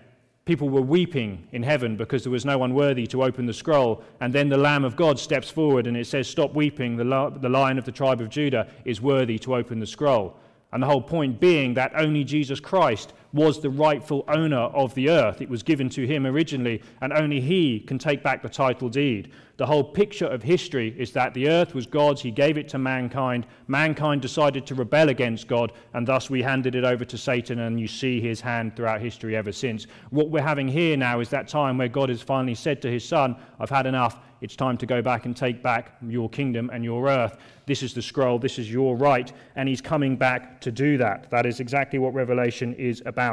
people 0.46 0.70
were 0.70 0.82
weeping 0.82 1.48
in 1.52 1.64
heaven 1.64 1.98
because 1.98 2.24
there 2.24 2.32
was 2.32 2.46
no 2.46 2.58
one 2.58 2.74
worthy 2.74 3.08
to 3.08 3.24
open 3.24 3.48
the 3.48 3.54
scroll. 3.54 4.04
And 4.22 4.32
then 4.32 4.48
the 4.48 4.58
Lamb 4.58 4.86
of 4.86 4.96
God 4.96 5.20
steps 5.20 5.50
forward 5.50 5.88
and 5.88 5.98
it 5.98 6.06
says, 6.06 6.28
Stop 6.28 6.54
weeping. 6.54 6.96
The, 6.96 7.04
lion 7.04 7.78
of 7.78 7.86
the 7.86 7.92
tribe 7.92 8.22
of 8.22 8.30
Judah 8.30 8.68
is 8.86 9.02
worthy 9.02 9.40
to 9.40 9.56
open 9.56 9.80
the 9.80 9.88
scroll. 9.88 10.38
And 10.72 10.84
the 10.84 10.88
whole 10.88 11.02
point 11.02 11.40
being 11.40 11.74
that 11.76 11.94
only 11.96 12.24
Jesus 12.24 12.60
Christ 12.60 13.14
was 13.34 13.62
the 13.62 13.70
rightful 13.70 14.24
owner 14.28 14.58
of 14.58 14.94
the 14.96 15.10
earth. 15.10 15.42
It 15.42 15.50
was 15.50 15.64
given 15.64 15.90
to 15.90 16.06
him 16.06 16.26
originally, 16.26 16.82
and 17.02 17.12
only 17.14 17.42
he 17.42 17.80
can 17.82 17.98
take 17.98 18.24
back 18.24 18.42
the 18.42 18.50
title 18.50 18.90
deed. 18.90 19.32
The 19.58 19.66
whole 19.66 19.84
picture 19.84 20.26
of 20.26 20.44
history 20.44 20.94
is 20.98 21.12
that 21.14 21.34
the 21.34 21.48
earth 21.48 21.74
was 21.74 21.86
God's, 21.86 22.22
he 22.22 22.32
gave 22.32 22.58
it 22.58 22.68
to 22.70 22.78
mankind. 22.78 23.46
Mankind 23.68 24.22
decided 24.22 24.66
to 24.68 24.76
rebel 24.76 25.10
against 25.10 25.48
God, 25.48 25.72
and 25.94 26.06
thus 26.06 26.30
we 26.30 26.42
handed 26.42 26.76
it 26.76 26.84
over 26.84 27.06
to 27.06 27.18
Satan, 27.18 27.60
and 27.60 27.80
you 27.80 27.88
see 27.88 28.20
his 28.20 28.42
hand 28.42 28.76
throughout 28.76 29.00
history 29.00 29.36
ever 29.36 29.54
since. 29.54 29.88
What 30.10 30.30
we're 30.30 30.42
having 30.42 30.68
here 30.68 30.98
now 30.98 31.22
is 31.22 31.30
that 31.30 31.48
time 31.48 31.78
where 31.78 31.88
God 31.88 32.10
has 32.10 32.22
finally 32.22 32.56
said 32.56 32.82
to 32.82 32.92
his 32.92 33.08
son, 33.08 33.38
I've 33.60 33.70
had 33.70 33.86
enough. 33.86 34.20
It's 34.42 34.58
time 34.58 34.78
to 34.78 34.86
go 34.86 35.02
back 35.02 35.26
and 35.26 35.36
take 35.36 35.64
back 35.64 35.96
your 36.06 36.30
kingdom 36.30 36.70
and 36.72 36.84
your 36.84 37.08
earth. 37.08 37.38
This 37.66 37.82
is 37.82 37.94
the 37.94 38.02
scroll, 38.02 38.38
this 38.38 38.60
is 38.60 38.72
your 38.72 38.96
right, 38.96 39.32
and 39.56 39.68
he's 39.68 39.82
coming 39.82 40.18
back 40.18 40.60
to 40.62 40.72
do 40.72 40.98
that. 40.98 41.32
That 41.32 41.46
is 41.46 41.62
exactly 41.62 41.98
what 41.98 42.14
Revelation 42.14 42.74
is 42.76 43.02
about. 43.06 43.25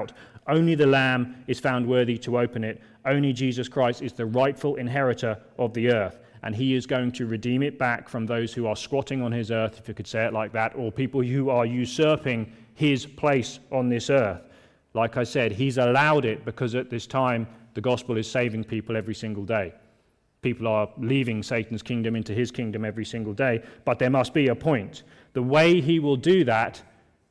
Only 0.49 0.75
the 0.75 0.87
Lamb 0.87 1.45
is 1.47 1.61
found 1.61 1.87
worthy 1.87 2.19
to 2.19 2.39
open 2.39 2.65
it. 2.65 2.81
Only 3.05 3.33
Jesus 3.33 3.69
Christ 3.69 4.03
is 4.03 4.13
the 4.13 4.27
rightful 4.27 4.77
inheritor 4.77 5.39
of 5.59 5.73
the 5.75 5.91
earth. 5.91 6.19
And 6.43 6.55
he 6.55 6.75
is 6.75 6.87
going 6.87 7.13
to 7.13 7.27
redeem 7.27 7.63
it 7.63 7.79
back 7.79 8.09
from 8.09 8.27
those 8.27 8.53
who 8.53 8.67
are 8.67 8.75
squatting 8.75 9.23
on 9.23 9.31
his 9.31 9.53
earth, 9.53 9.79
if 9.79 9.87
you 9.87 9.95
could 9.95 10.09
say 10.09 10.25
it 10.25 10.33
like 10.33 10.53
that, 10.53 10.75
or 10.75 10.91
people 10.91 11.23
who 11.23 11.51
are 11.51 11.65
usurping 11.65 12.53
his 12.75 13.07
place 13.07 13.61
on 13.71 13.89
this 13.89 14.11
earth. 14.11 14.43
Like 14.95 15.17
I 15.17 15.25
said, 15.25 15.53
he's 15.53 15.79
allowed 15.79 16.25
it 16.25 16.45
because 16.45 16.75
at 16.75 16.91
this 16.91 17.07
time 17.07 17.47
the 17.75 17.81
gospel 17.81 18.17
is 18.17 18.29
saving 18.29 18.65
people 18.65 18.97
every 18.97 19.15
single 19.15 19.45
day. 19.45 19.73
People 20.43 20.67
are 20.67 20.89
leaving 20.99 21.43
Satan's 21.45 21.83
kingdom 21.83 22.17
into 22.17 22.35
his 22.35 22.51
kingdom 22.51 22.85
every 22.85 23.05
single 23.05 23.33
day, 23.33 23.63
but 23.85 24.01
there 24.01 24.11
must 24.11 24.35
be 24.35 24.49
a 24.49 24.55
point. 24.55 25.05
The 25.35 25.43
way 25.43 25.81
he 25.81 26.01
will 26.01 26.17
do 26.17 26.43
that 26.45 26.83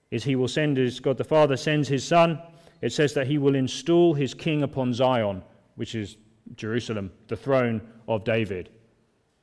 is 0.09 0.23
he 0.23 0.37
will 0.37 0.47
send 0.47 0.77
his 0.77 1.01
God 1.01 1.17
the 1.17 1.25
Father 1.25 1.57
sends 1.57 1.89
his 1.89 2.05
son 2.05 2.41
it 2.81 2.91
says 2.91 3.13
that 3.13 3.27
he 3.27 3.37
will 3.37 3.55
install 3.55 4.13
his 4.13 4.33
king 4.33 4.63
upon 4.63 4.93
Zion, 4.93 5.43
which 5.75 5.95
is 5.95 6.17
Jerusalem, 6.55 7.11
the 7.27 7.35
throne 7.35 7.81
of 8.07 8.23
David. 8.23 8.69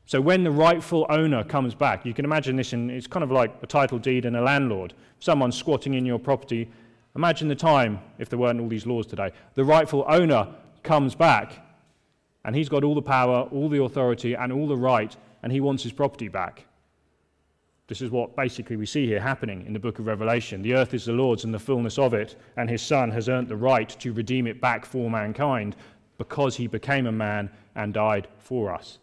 So 0.07 0.21
when 0.21 0.43
the 0.43 0.51
rightful 0.51 1.07
owner 1.11 1.45
comes 1.45 1.75
back, 1.75 2.07
you 2.07 2.15
can 2.15 2.25
imagine 2.25 2.57
this, 2.57 2.73
in, 2.73 2.91
it's 2.91 3.07
kind 3.07 3.23
of 3.23 3.31
like 3.31 3.55
a 3.63 3.67
title 3.67 3.99
deed 3.99 4.25
and 4.25 4.37
a 4.37 4.41
landlord. 4.41 4.95
Someone 5.21 5.53
squatting 5.53 5.95
in 5.95 6.07
your 6.07 6.19
property. 6.19 6.71
Imagine 7.15 7.49
the 7.49 7.55
time, 7.55 8.01
if 8.19 8.29
there 8.29 8.39
weren't 8.39 8.61
all 8.61 8.69
these 8.69 8.87
laws 8.87 9.07
today, 9.07 9.33
the 9.55 9.65
rightful 9.65 10.05
owner 10.09 10.49
comes 10.83 11.15
back 11.15 11.65
and 12.45 12.57
he's 12.57 12.69
got 12.69 12.85
all 12.85 12.95
the 12.95 13.03
power, 13.03 13.49
all 13.53 13.69
the 13.69 13.83
authority, 13.83 14.35
and 14.35 14.53
all 14.53 14.67
the 14.67 14.77
right, 14.77 15.15
and 15.43 15.53
he 15.53 15.61
wants 15.61 15.83
his 15.83 15.93
property 15.93 16.29
back. 16.29 16.65
This 17.89 18.03
is 18.03 18.11
what 18.11 18.37
basically 18.37 18.77
we 18.77 18.85
see 18.87 19.07
here 19.07 19.19
happening 19.21 19.65
in 19.67 19.73
the 19.73 19.79
book 19.79 19.99
of 19.99 20.07
Revelation. 20.07 20.61
The 20.61 20.75
earth 20.75 20.93
is 20.93 21.07
the 21.07 21.13
Lord's 21.13 21.45
and 21.45 21.55
the 21.55 21.59
fullness 21.59 21.99
of 21.99 22.13
it, 22.13 22.37
and 22.59 22.69
his 22.69 22.83
Son 22.83 23.11
has 23.11 23.29
earned 23.31 23.49
the 23.49 23.57
right 23.57 23.89
to 23.89 24.13
redeem 24.13 24.47
it 24.47 24.61
back 24.61 24.85
for 24.85 25.11
mankind 25.11 25.75
because 26.19 26.55
he 26.55 26.67
became 26.67 27.07
a 27.07 27.13
man 27.13 27.51
and 27.75 27.95
died 27.95 28.29
for 28.37 28.75
us. 28.75 28.99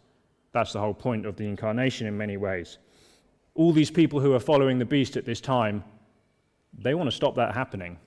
That's 0.52 0.72
the 0.72 0.80
whole 0.80 0.94
point 0.94 1.26
of 1.26 1.34
the 1.36 1.48
incarnation 1.48 2.06
in 2.06 2.16
many 2.16 2.36
ways. 2.36 2.78
all 3.56 3.72
these 3.72 3.90
people 3.90 4.20
who 4.20 4.34
are 4.34 4.40
following 4.40 4.78
the 4.78 4.84
beast 4.84 5.16
at 5.16 5.24
this 5.24 5.40
time, 5.40 5.82
they 6.78 6.94
want 6.94 7.10
to 7.10 7.16
stop 7.16 7.34
that 7.36 7.54
happening. 7.54 7.98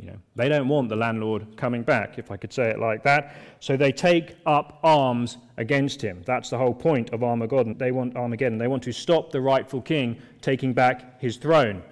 You 0.00 0.06
know, 0.06 0.18
they 0.34 0.48
don't 0.48 0.66
want 0.66 0.88
the 0.88 0.96
landlord 0.96 1.58
coming 1.58 1.82
back, 1.82 2.18
if 2.18 2.30
I 2.30 2.38
could 2.38 2.54
say 2.54 2.70
it 2.70 2.78
like 2.78 3.02
that. 3.02 3.36
So 3.60 3.76
they 3.76 3.92
take 3.92 4.34
up 4.46 4.78
arms 4.82 5.36
against 5.58 6.00
him. 6.00 6.22
That's 6.24 6.48
the 6.48 6.56
whole 6.56 6.72
point 6.72 7.10
of 7.10 7.22
Armageddon. 7.22 7.76
They 7.76 7.92
want 7.92 8.16
Armageddon. 8.16 8.56
They 8.56 8.66
want 8.66 8.82
to 8.84 8.92
stop 8.92 9.30
the 9.30 9.42
rightful 9.42 9.82
king 9.82 10.18
taking 10.40 10.72
back 10.72 11.20
his 11.20 11.36
throne. 11.36 11.82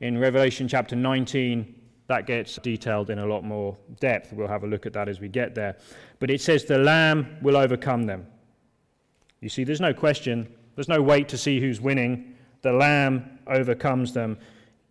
In 0.00 0.16
Revelation 0.16 0.66
chapter 0.66 0.96
19, 0.96 1.74
that 2.06 2.26
gets 2.26 2.56
detailed 2.56 3.10
in 3.10 3.18
a 3.18 3.26
lot 3.26 3.44
more 3.44 3.76
depth. 4.00 4.32
We'll 4.32 4.48
have 4.48 4.64
a 4.64 4.66
look 4.66 4.86
at 4.86 4.94
that 4.94 5.06
as 5.10 5.20
we 5.20 5.28
get 5.28 5.54
there. 5.54 5.76
But 6.20 6.30
it 6.30 6.40
says 6.40 6.64
the 6.64 6.78
Lamb 6.78 7.36
will 7.42 7.56
overcome 7.56 8.04
them. 8.04 8.26
You 9.42 9.50
see, 9.50 9.64
there's 9.64 9.80
no 9.80 9.92
question, 9.92 10.50
there's 10.74 10.88
no 10.88 11.02
wait 11.02 11.28
to 11.28 11.36
see 11.36 11.60
who's 11.60 11.82
winning. 11.82 12.34
The 12.62 12.72
Lamb 12.72 13.38
overcomes 13.46 14.14
them 14.14 14.38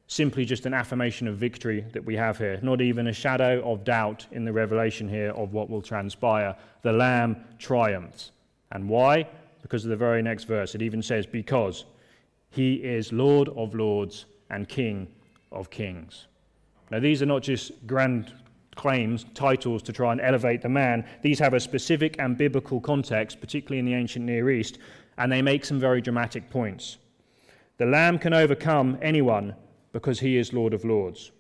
simply 0.08 0.46
just 0.46 0.65
an 0.65 0.74
affirmation 0.74 1.28
of 1.28 1.38
victory 1.38 1.86
that 1.91 2.04
we 2.04 2.15
have 2.15 2.38
here, 2.38 2.60
not 2.63 2.82
even 2.82 3.08
a 3.08 3.13
shadow 3.13 3.62
of 3.70 3.84
doubt 3.84 4.26
in 4.32 4.46
the 4.46 4.52
revelation 4.52 5.08
here 5.08 5.32
of 5.32 5.54
what 5.54 5.70
will 5.70 5.82
transpire. 5.82 6.56
The 6.82 6.93
Lamb 6.93 7.43
triumphs. 7.60 8.32
And 8.72 8.88
why? 8.88 9.28
Because 9.62 9.84
of 9.84 9.89
the 9.89 9.98
very 9.98 10.22
next 10.22 10.46
verse. 10.46 10.76
It 10.76 10.82
even 10.82 11.02
says, 11.02 11.26
Because 11.26 11.86
he 12.50 12.76
is 12.76 13.12
Lord 13.12 13.50
of 13.50 13.76
lords 13.76 14.26
and 14.50 14.67
King 14.67 15.08
of 15.52 15.70
kings. 15.70 16.28
Now, 16.89 17.00
these 17.00 17.22
are 17.22 17.26
not 17.26 17.43
just 17.43 17.86
grand 17.86 18.34
claims, 18.76 19.26
titles 19.34 19.82
to 19.84 19.91
try 19.91 20.13
and 20.13 20.22
elevate 20.22 20.62
the 20.62 20.70
man. 20.70 21.06
These 21.22 21.39
have 21.39 21.54
a 21.54 21.60
specific 21.60 22.15
and 22.20 22.38
biblical 22.38 22.80
context, 22.80 23.41
particularly 23.41 23.80
in 23.80 23.86
the 23.86 23.93
ancient 23.93 24.24
Near 24.24 24.52
East, 24.52 24.78
and 25.17 25.30
they 25.30 25.41
make 25.41 25.65
some 25.65 25.80
very 25.80 26.00
dramatic 26.00 26.50
points. 26.50 26.98
The 27.78 27.86
Lamb 27.86 28.20
can 28.20 28.34
overcome 28.34 28.98
anyone 29.02 29.56
because 29.97 30.19
he 30.19 30.38
is 30.38 30.53
Lord 30.53 30.75
of 30.75 30.86
Lords. 30.86 31.31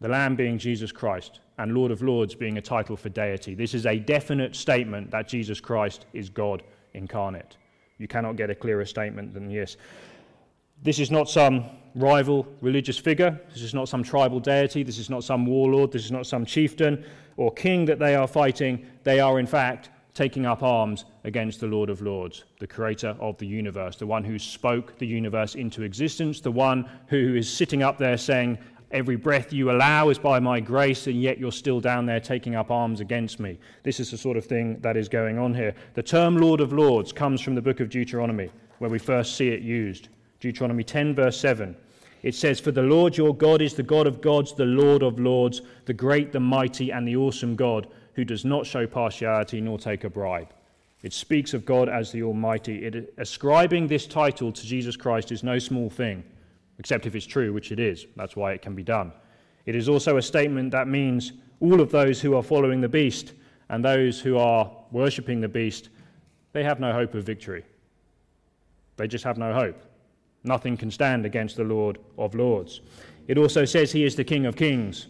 The 0.00 0.08
Lamb 0.08 0.34
being 0.34 0.58
Jesus 0.58 0.90
Christ, 0.90 1.38
and 1.56 1.72
Lord 1.72 1.92
of 1.92 2.02
Lords 2.02 2.34
being 2.34 2.58
a 2.58 2.60
title 2.60 2.96
for 2.96 3.10
deity. 3.10 3.54
This 3.54 3.74
is 3.74 3.86
a 3.86 3.96
definite 3.96 4.56
statement 4.56 5.12
that 5.12 5.28
Jesus 5.28 5.60
Christ 5.60 6.06
is 6.12 6.28
God 6.28 6.64
incarnate. 6.94 7.58
You 7.98 8.08
cannot 8.08 8.34
get 8.34 8.50
a 8.50 8.56
clearer 8.56 8.84
statement 8.84 9.34
than 9.34 9.46
this. 9.46 9.76
This 10.82 10.98
is 10.98 11.12
not 11.12 11.30
some 11.30 11.64
rival 11.94 12.44
religious 12.60 12.98
figure. 12.98 13.40
This 13.52 13.62
is 13.62 13.72
not 13.72 13.88
some 13.88 14.02
tribal 14.02 14.40
deity. 14.40 14.82
This 14.82 14.98
is 14.98 15.08
not 15.08 15.22
some 15.22 15.46
warlord. 15.46 15.92
This 15.92 16.04
is 16.04 16.10
not 16.10 16.26
some 16.26 16.44
chieftain 16.44 17.04
or 17.36 17.52
king 17.52 17.84
that 17.84 18.00
they 18.00 18.16
are 18.16 18.26
fighting. 18.26 18.84
They 19.04 19.20
are, 19.20 19.38
in 19.38 19.46
fact, 19.46 19.90
taking 20.14 20.46
up 20.46 20.62
arms 20.62 21.04
against 21.24 21.60
the 21.60 21.66
Lord 21.66 21.90
of 21.90 22.02
Lords, 22.02 22.44
the 22.58 22.66
creator 22.66 23.16
of 23.20 23.38
the 23.38 23.46
universe, 23.46 23.96
the 23.96 24.06
one 24.06 24.24
who 24.24 24.38
spoke 24.38 24.98
the 24.98 25.06
universe 25.06 25.54
into 25.54 25.82
existence, 25.82 26.40
the 26.40 26.50
one 26.50 26.88
who 27.06 27.34
is 27.36 27.52
sitting 27.52 27.82
up 27.82 27.98
there 27.98 28.16
saying, 28.16 28.58
Every 28.92 29.14
breath 29.14 29.52
you 29.52 29.70
allow 29.70 30.08
is 30.08 30.18
by 30.18 30.40
my 30.40 30.58
grace, 30.58 31.06
and 31.06 31.22
yet 31.22 31.38
you're 31.38 31.52
still 31.52 31.80
down 31.80 32.06
there 32.06 32.18
taking 32.18 32.56
up 32.56 32.72
arms 32.72 32.98
against 32.98 33.38
me. 33.38 33.56
This 33.84 34.00
is 34.00 34.10
the 34.10 34.18
sort 34.18 34.36
of 34.36 34.44
thing 34.44 34.80
that 34.80 34.96
is 34.96 35.08
going 35.08 35.38
on 35.38 35.54
here. 35.54 35.74
The 35.94 36.02
term 36.02 36.38
Lord 36.38 36.60
of 36.60 36.72
Lords 36.72 37.12
comes 37.12 37.40
from 37.40 37.54
the 37.54 37.62
book 37.62 37.78
of 37.78 37.88
Deuteronomy, 37.88 38.50
where 38.78 38.90
we 38.90 38.98
first 38.98 39.36
see 39.36 39.48
it 39.50 39.62
used. 39.62 40.08
Deuteronomy 40.40 40.82
10, 40.82 41.14
verse 41.14 41.38
7. 41.38 41.76
It 42.24 42.34
says, 42.34 42.58
For 42.58 42.72
the 42.72 42.82
Lord 42.82 43.16
your 43.16 43.34
God 43.34 43.62
is 43.62 43.74
the 43.74 43.84
God 43.84 44.08
of 44.08 44.20
gods, 44.20 44.54
the 44.54 44.64
Lord 44.64 45.04
of 45.04 45.20
lords, 45.20 45.62
the 45.84 45.94
great, 45.94 46.32
the 46.32 46.40
mighty, 46.40 46.90
and 46.90 47.06
the 47.06 47.16
awesome 47.16 47.54
God 47.54 47.86
who 48.14 48.24
does 48.24 48.44
not 48.44 48.66
show 48.66 48.86
partiality 48.86 49.60
nor 49.60 49.78
take 49.78 50.04
a 50.04 50.10
bribe. 50.10 50.52
It 51.02 51.12
speaks 51.12 51.54
of 51.54 51.64
God 51.64 51.88
as 51.88 52.12
the 52.12 52.22
Almighty. 52.22 52.84
It, 52.84 53.14
ascribing 53.16 53.86
this 53.86 54.06
title 54.06 54.52
to 54.52 54.66
Jesus 54.66 54.96
Christ 54.96 55.32
is 55.32 55.42
no 55.42 55.58
small 55.58 55.88
thing, 55.88 56.22
except 56.78 57.06
if 57.06 57.14
it's 57.14 57.26
true, 57.26 57.52
which 57.52 57.72
it 57.72 57.80
is. 57.80 58.06
That's 58.16 58.36
why 58.36 58.52
it 58.52 58.62
can 58.62 58.74
be 58.74 58.82
done. 58.82 59.12
It 59.66 59.74
is 59.74 59.88
also 59.88 60.16
a 60.16 60.22
statement 60.22 60.70
that 60.72 60.88
means 60.88 61.32
all 61.60 61.80
of 61.80 61.90
those 61.90 62.20
who 62.20 62.34
are 62.36 62.42
following 62.42 62.80
the 62.80 62.88
beast 62.88 63.32
and 63.68 63.84
those 63.84 64.20
who 64.20 64.36
are 64.36 64.70
worshipping 64.90 65.40
the 65.40 65.48
beast, 65.48 65.90
they 66.52 66.64
have 66.64 66.80
no 66.80 66.92
hope 66.92 67.14
of 67.14 67.24
victory. 67.24 67.64
They 68.96 69.06
just 69.06 69.24
have 69.24 69.38
no 69.38 69.54
hope. 69.54 69.80
Nothing 70.44 70.76
can 70.76 70.90
stand 70.90 71.24
against 71.24 71.56
the 71.56 71.64
Lord 71.64 71.98
of 72.18 72.34
Lords. 72.34 72.80
It 73.28 73.38
also 73.38 73.64
says 73.64 73.92
he 73.92 74.04
is 74.04 74.16
the 74.16 74.24
King 74.24 74.46
of 74.46 74.56
Kings. 74.56 75.06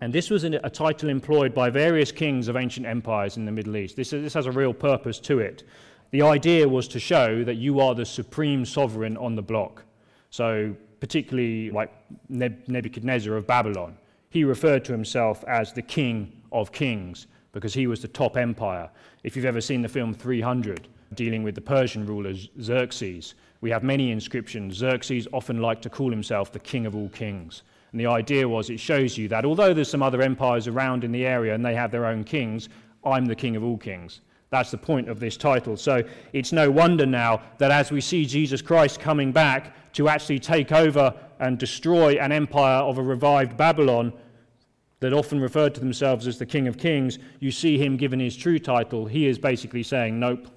And 0.00 0.12
this 0.12 0.28
was 0.28 0.44
a 0.44 0.70
title 0.70 1.08
employed 1.08 1.54
by 1.54 1.70
various 1.70 2.12
kings 2.12 2.48
of 2.48 2.56
ancient 2.56 2.86
empires 2.86 3.38
in 3.38 3.46
the 3.46 3.52
Middle 3.52 3.76
East. 3.76 3.96
This, 3.96 4.10
this 4.10 4.34
has 4.34 4.46
a 4.46 4.52
real 4.52 4.74
purpose 4.74 5.18
to 5.20 5.38
it. 5.38 5.62
The 6.10 6.22
idea 6.22 6.68
was 6.68 6.86
to 6.88 7.00
show 7.00 7.42
that 7.44 7.54
you 7.54 7.80
are 7.80 7.94
the 7.94 8.04
supreme 8.04 8.64
sovereign 8.64 9.16
on 9.16 9.34
the 9.34 9.42
block. 9.42 9.84
So, 10.30 10.74
particularly 11.00 11.70
like 11.70 11.90
Nebuchadnezzar 12.28 13.34
of 13.36 13.46
Babylon, 13.46 13.96
he 14.28 14.44
referred 14.44 14.84
to 14.84 14.92
himself 14.92 15.42
as 15.44 15.72
the 15.72 15.82
king 15.82 16.42
of 16.52 16.72
kings 16.72 17.26
because 17.52 17.72
he 17.72 17.86
was 17.86 18.02
the 18.02 18.08
top 18.08 18.36
empire. 18.36 18.90
If 19.24 19.34
you've 19.34 19.46
ever 19.46 19.62
seen 19.62 19.80
the 19.80 19.88
film 19.88 20.12
300, 20.12 20.88
dealing 21.14 21.42
with 21.42 21.54
the 21.54 21.60
Persian 21.62 22.04
ruler 22.04 22.34
Xerxes, 22.60 23.34
we 23.62 23.70
have 23.70 23.82
many 23.82 24.10
inscriptions. 24.10 24.74
Xerxes 24.74 25.26
often 25.32 25.62
liked 25.62 25.82
to 25.82 25.90
call 25.90 26.10
himself 26.10 26.52
the 26.52 26.58
king 26.58 26.84
of 26.84 26.94
all 26.94 27.08
kings. 27.08 27.62
And 27.96 28.00
the 28.04 28.10
idea 28.10 28.46
was 28.46 28.68
it 28.68 28.78
shows 28.78 29.16
you 29.16 29.26
that 29.28 29.46
although 29.46 29.72
there's 29.72 29.88
some 29.88 30.02
other 30.02 30.20
empires 30.20 30.68
around 30.68 31.02
in 31.02 31.12
the 31.12 31.24
area 31.24 31.54
and 31.54 31.64
they 31.64 31.74
have 31.74 31.90
their 31.90 32.04
own 32.04 32.24
kings, 32.24 32.68
I'm 33.06 33.24
the 33.24 33.34
king 33.34 33.56
of 33.56 33.64
all 33.64 33.78
kings. 33.78 34.20
That's 34.50 34.70
the 34.70 34.76
point 34.76 35.08
of 35.08 35.18
this 35.18 35.38
title. 35.38 35.78
So 35.78 36.02
it's 36.34 36.52
no 36.52 36.70
wonder 36.70 37.06
now 37.06 37.40
that 37.56 37.70
as 37.70 37.90
we 37.90 38.02
see 38.02 38.26
Jesus 38.26 38.60
Christ 38.60 39.00
coming 39.00 39.32
back 39.32 39.74
to 39.94 40.10
actually 40.10 40.40
take 40.40 40.72
over 40.72 41.14
and 41.40 41.56
destroy 41.56 42.18
an 42.18 42.32
empire 42.32 42.82
of 42.82 42.98
a 42.98 43.02
revived 43.02 43.56
Babylon 43.56 44.12
that 45.00 45.14
often 45.14 45.40
referred 45.40 45.74
to 45.76 45.80
themselves 45.80 46.26
as 46.26 46.38
the 46.38 46.44
King 46.44 46.68
of 46.68 46.76
Kings, 46.76 47.18
you 47.40 47.50
see 47.50 47.78
him 47.78 47.96
given 47.96 48.20
his 48.20 48.36
true 48.36 48.58
title. 48.58 49.06
He 49.06 49.26
is 49.26 49.38
basically 49.38 49.82
saying, 49.82 50.20
Nope, 50.20 50.48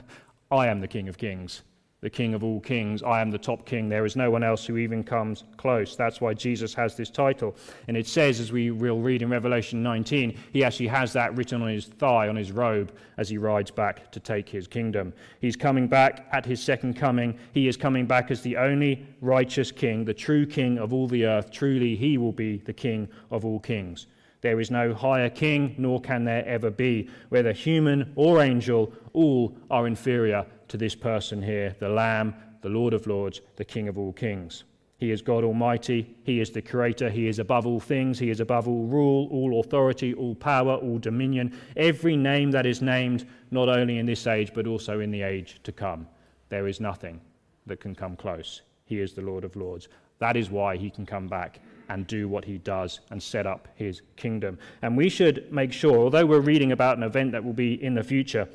I 0.50 0.66
am 0.66 0.80
the 0.80 0.88
King 0.88 1.08
of 1.08 1.16
Kings 1.16 1.62
the 2.00 2.10
King 2.10 2.34
of 2.34 2.44
all 2.44 2.60
kings. 2.60 3.02
I 3.02 3.20
am 3.20 3.30
the 3.30 3.38
top 3.38 3.66
king. 3.66 3.88
There 3.88 4.04
is 4.04 4.14
no 4.14 4.30
one 4.30 4.44
else 4.44 4.64
who 4.64 4.76
even 4.76 5.02
comes 5.02 5.42
close. 5.56 5.96
That's 5.96 6.20
why 6.20 6.32
Jesus 6.32 6.72
has 6.74 6.96
this 6.96 7.10
title. 7.10 7.56
And 7.88 7.96
it 7.96 8.06
says, 8.06 8.38
as 8.38 8.52
we 8.52 8.70
will 8.70 9.00
read 9.00 9.22
in 9.22 9.30
Revelation 9.30 9.82
19, 9.82 10.38
he 10.52 10.62
actually 10.62 10.86
has 10.86 11.12
that 11.14 11.36
written 11.36 11.60
on 11.60 11.68
his 11.68 11.86
thigh, 11.86 12.28
on 12.28 12.36
his 12.36 12.52
robe, 12.52 12.92
as 13.16 13.28
he 13.28 13.36
rides 13.36 13.72
back 13.72 14.12
to 14.12 14.20
take 14.20 14.48
his 14.48 14.68
kingdom. 14.68 15.12
He's 15.40 15.56
coming 15.56 15.88
back 15.88 16.28
at 16.30 16.46
his 16.46 16.62
second 16.62 16.94
coming. 16.94 17.36
He 17.52 17.66
is 17.66 17.76
coming 17.76 18.06
back 18.06 18.30
as 18.30 18.42
the 18.42 18.56
only 18.56 19.04
righteous 19.20 19.72
king, 19.72 20.04
the 20.04 20.14
true 20.14 20.46
king 20.46 20.78
of 20.78 20.92
all 20.92 21.08
the 21.08 21.26
earth. 21.26 21.50
Truly, 21.50 21.96
he 21.96 22.16
will 22.16 22.32
be 22.32 22.58
the 22.58 22.72
king 22.72 23.08
of 23.32 23.44
all 23.44 23.58
kings. 23.58 24.06
There 24.40 24.60
is 24.60 24.70
no 24.70 24.94
higher 24.94 25.30
king, 25.30 25.74
nor 25.78 26.00
can 26.00 26.24
there 26.24 26.46
ever 26.46 26.70
be. 26.70 27.10
Whether 27.28 27.52
human 27.52 28.12
or 28.14 28.40
angel, 28.42 28.92
all 29.12 29.56
are 29.70 29.86
inferior 29.86 30.46
to 30.68 30.76
this 30.76 30.94
person 30.94 31.42
here, 31.42 31.74
the 31.80 31.88
Lamb, 31.88 32.34
the 32.62 32.68
Lord 32.68 32.94
of 32.94 33.06
Lords, 33.06 33.40
the 33.56 33.64
King 33.64 33.88
of 33.88 33.98
all 33.98 34.12
kings. 34.12 34.64
He 34.98 35.12
is 35.12 35.22
God 35.22 35.44
Almighty. 35.44 36.16
He 36.24 36.40
is 36.40 36.50
the 36.50 36.62
Creator. 36.62 37.10
He 37.10 37.28
is 37.28 37.38
above 37.38 37.66
all 37.66 37.78
things. 37.78 38.18
He 38.18 38.30
is 38.30 38.40
above 38.40 38.66
all 38.66 38.84
rule, 38.84 39.28
all 39.30 39.60
authority, 39.60 40.12
all 40.14 40.34
power, 40.34 40.74
all 40.74 40.98
dominion, 40.98 41.56
every 41.76 42.16
name 42.16 42.50
that 42.50 42.66
is 42.66 42.82
named, 42.82 43.26
not 43.52 43.68
only 43.68 43.98
in 43.98 44.06
this 44.06 44.26
age, 44.26 44.52
but 44.52 44.66
also 44.66 44.98
in 45.00 45.12
the 45.12 45.22
age 45.22 45.60
to 45.62 45.72
come. 45.72 46.08
There 46.48 46.66
is 46.66 46.80
nothing 46.80 47.20
that 47.66 47.80
can 47.80 47.94
come 47.94 48.16
close. 48.16 48.62
He 48.86 48.98
is 49.00 49.12
the 49.12 49.22
Lord 49.22 49.44
of 49.44 49.54
Lords. 49.54 49.88
That 50.18 50.36
is 50.36 50.50
why 50.50 50.76
he 50.76 50.90
can 50.90 51.06
come 51.06 51.28
back 51.28 51.60
and 51.88 52.06
do 52.06 52.28
what 52.28 52.44
he 52.44 52.58
does 52.58 53.00
and 53.10 53.22
set 53.22 53.46
up 53.46 53.68
his 53.74 54.02
kingdom. 54.16 54.58
And 54.82 54.96
we 54.96 55.08
should 55.08 55.52
make 55.52 55.72
sure, 55.72 55.98
although 55.98 56.26
we're 56.26 56.40
reading 56.40 56.72
about 56.72 56.96
an 56.96 57.02
event 57.02 57.32
that 57.32 57.44
will 57.44 57.52
be 57.52 57.82
in 57.82 57.94
the 57.94 58.02
future, 58.02 58.48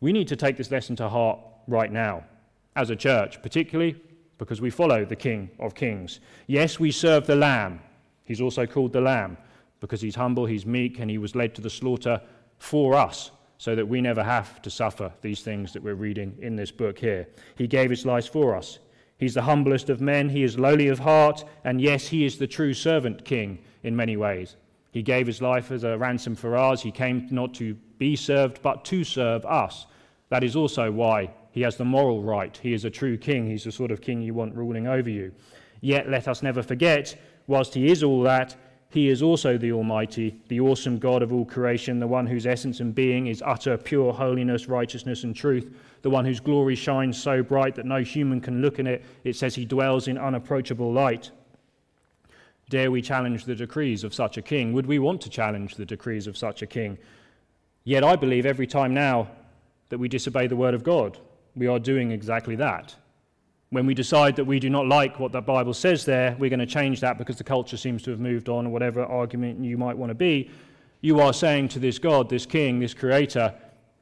we 0.00 0.12
need 0.12 0.28
to 0.28 0.36
take 0.36 0.56
this 0.56 0.70
lesson 0.70 0.96
to 0.96 1.08
heart 1.08 1.38
right 1.66 1.90
now 1.90 2.24
as 2.76 2.90
a 2.90 2.96
church, 2.96 3.40
particularly 3.42 3.96
because 4.38 4.60
we 4.60 4.70
follow 4.70 5.04
the 5.04 5.16
King 5.16 5.50
of 5.58 5.74
Kings. 5.74 6.20
Yes, 6.46 6.80
we 6.80 6.90
serve 6.90 7.26
the 7.26 7.36
Lamb. 7.36 7.80
He's 8.24 8.40
also 8.40 8.66
called 8.66 8.92
the 8.92 9.00
Lamb 9.00 9.36
because 9.80 10.00
he's 10.00 10.14
humble, 10.14 10.46
he's 10.46 10.66
meek, 10.66 10.98
and 10.98 11.10
he 11.10 11.18
was 11.18 11.34
led 11.34 11.54
to 11.54 11.60
the 11.60 11.70
slaughter 11.70 12.20
for 12.58 12.94
us 12.94 13.30
so 13.58 13.74
that 13.74 13.86
we 13.86 14.00
never 14.00 14.22
have 14.22 14.60
to 14.62 14.70
suffer 14.70 15.12
these 15.22 15.42
things 15.42 15.72
that 15.72 15.82
we're 15.82 15.94
reading 15.94 16.36
in 16.40 16.56
this 16.56 16.70
book 16.70 16.98
here. 16.98 17.28
He 17.56 17.66
gave 17.66 17.90
his 17.90 18.04
life 18.04 18.28
for 18.30 18.56
us. 18.56 18.78
He's 19.18 19.34
the 19.34 19.42
humblest 19.42 19.90
of 19.90 20.00
men, 20.00 20.28
he 20.28 20.42
is 20.42 20.58
lowly 20.58 20.88
of 20.88 20.98
heart, 20.98 21.44
and 21.64 21.80
yes, 21.80 22.08
he 22.08 22.24
is 22.24 22.38
the 22.38 22.46
true 22.46 22.74
servant 22.74 23.24
king 23.24 23.58
in 23.82 23.94
many 23.94 24.16
ways. 24.16 24.56
He 24.90 25.02
gave 25.02 25.26
his 25.26 25.42
life 25.42 25.70
as 25.70 25.82
a 25.84 25.98
ransom 25.98 26.34
for 26.34 26.56
ours. 26.56 26.82
He 26.82 26.92
came 26.92 27.26
not 27.30 27.52
to 27.54 27.74
be 27.98 28.14
served, 28.16 28.60
but 28.62 28.84
to 28.86 29.02
serve 29.02 29.44
us. 29.44 29.86
That 30.28 30.44
is 30.44 30.56
also 30.56 30.90
why 30.90 31.30
he 31.50 31.62
has 31.62 31.76
the 31.76 31.84
moral 31.84 32.22
right. 32.22 32.56
He 32.62 32.72
is 32.72 32.84
a 32.84 32.90
true 32.90 33.16
king. 33.16 33.46
He's 33.46 33.64
the 33.64 33.72
sort 33.72 33.90
of 33.90 34.00
king 34.00 34.22
you 34.22 34.34
want 34.34 34.54
ruling 34.54 34.86
over 34.86 35.10
you. 35.10 35.32
Yet 35.80 36.08
let 36.08 36.28
us 36.28 36.42
never 36.42 36.62
forget, 36.62 37.16
whilst 37.46 37.74
he 37.74 37.90
is 37.90 38.02
all 38.02 38.22
that, 38.22 38.56
he 38.94 39.08
is 39.08 39.22
also 39.22 39.58
the 39.58 39.72
Almighty, 39.72 40.36
the 40.46 40.60
awesome 40.60 41.00
God 41.00 41.20
of 41.20 41.32
all 41.32 41.44
creation, 41.44 41.98
the 41.98 42.06
one 42.06 42.28
whose 42.28 42.46
essence 42.46 42.78
and 42.78 42.94
being 42.94 43.26
is 43.26 43.42
utter, 43.44 43.76
pure 43.76 44.12
holiness, 44.12 44.68
righteousness, 44.68 45.24
and 45.24 45.34
truth, 45.34 45.74
the 46.02 46.10
one 46.10 46.24
whose 46.24 46.38
glory 46.38 46.76
shines 46.76 47.20
so 47.20 47.42
bright 47.42 47.74
that 47.74 47.86
no 47.86 48.04
human 48.04 48.40
can 48.40 48.62
look 48.62 48.78
in 48.78 48.86
it. 48.86 49.04
It 49.24 49.34
says 49.34 49.56
he 49.56 49.64
dwells 49.64 50.06
in 50.06 50.16
unapproachable 50.16 50.92
light. 50.92 51.32
Dare 52.68 52.92
we 52.92 53.02
challenge 53.02 53.46
the 53.46 53.56
decrees 53.56 54.04
of 54.04 54.14
such 54.14 54.36
a 54.36 54.42
king? 54.42 54.72
Would 54.72 54.86
we 54.86 55.00
want 55.00 55.20
to 55.22 55.28
challenge 55.28 55.74
the 55.74 55.84
decrees 55.84 56.28
of 56.28 56.36
such 56.36 56.62
a 56.62 56.66
king? 56.66 56.96
Yet 57.82 58.04
I 58.04 58.14
believe 58.14 58.46
every 58.46 58.68
time 58.68 58.94
now 58.94 59.28
that 59.88 59.98
we 59.98 60.06
disobey 60.06 60.46
the 60.46 60.54
word 60.54 60.72
of 60.72 60.84
God, 60.84 61.18
we 61.56 61.66
are 61.66 61.80
doing 61.80 62.12
exactly 62.12 62.54
that. 62.56 62.94
When 63.70 63.86
we 63.86 63.94
decide 63.94 64.36
that 64.36 64.44
we 64.44 64.60
do 64.60 64.70
not 64.70 64.86
like 64.86 65.18
what 65.18 65.32
the 65.32 65.40
Bible 65.40 65.74
says 65.74 66.04
there, 66.04 66.36
we're 66.38 66.50
going 66.50 66.60
to 66.60 66.66
change 66.66 67.00
that 67.00 67.18
because 67.18 67.36
the 67.36 67.44
culture 67.44 67.76
seems 67.76 68.02
to 68.02 68.10
have 68.10 68.20
moved 68.20 68.48
on, 68.48 68.66
or 68.66 68.70
whatever 68.70 69.04
argument 69.04 69.64
you 69.64 69.76
might 69.76 69.96
want 69.96 70.10
to 70.10 70.14
be. 70.14 70.50
You 71.00 71.20
are 71.20 71.32
saying 71.32 71.68
to 71.70 71.78
this 71.78 71.98
God, 71.98 72.28
this 72.28 72.46
King, 72.46 72.78
this 72.78 72.94
Creator, 72.94 73.52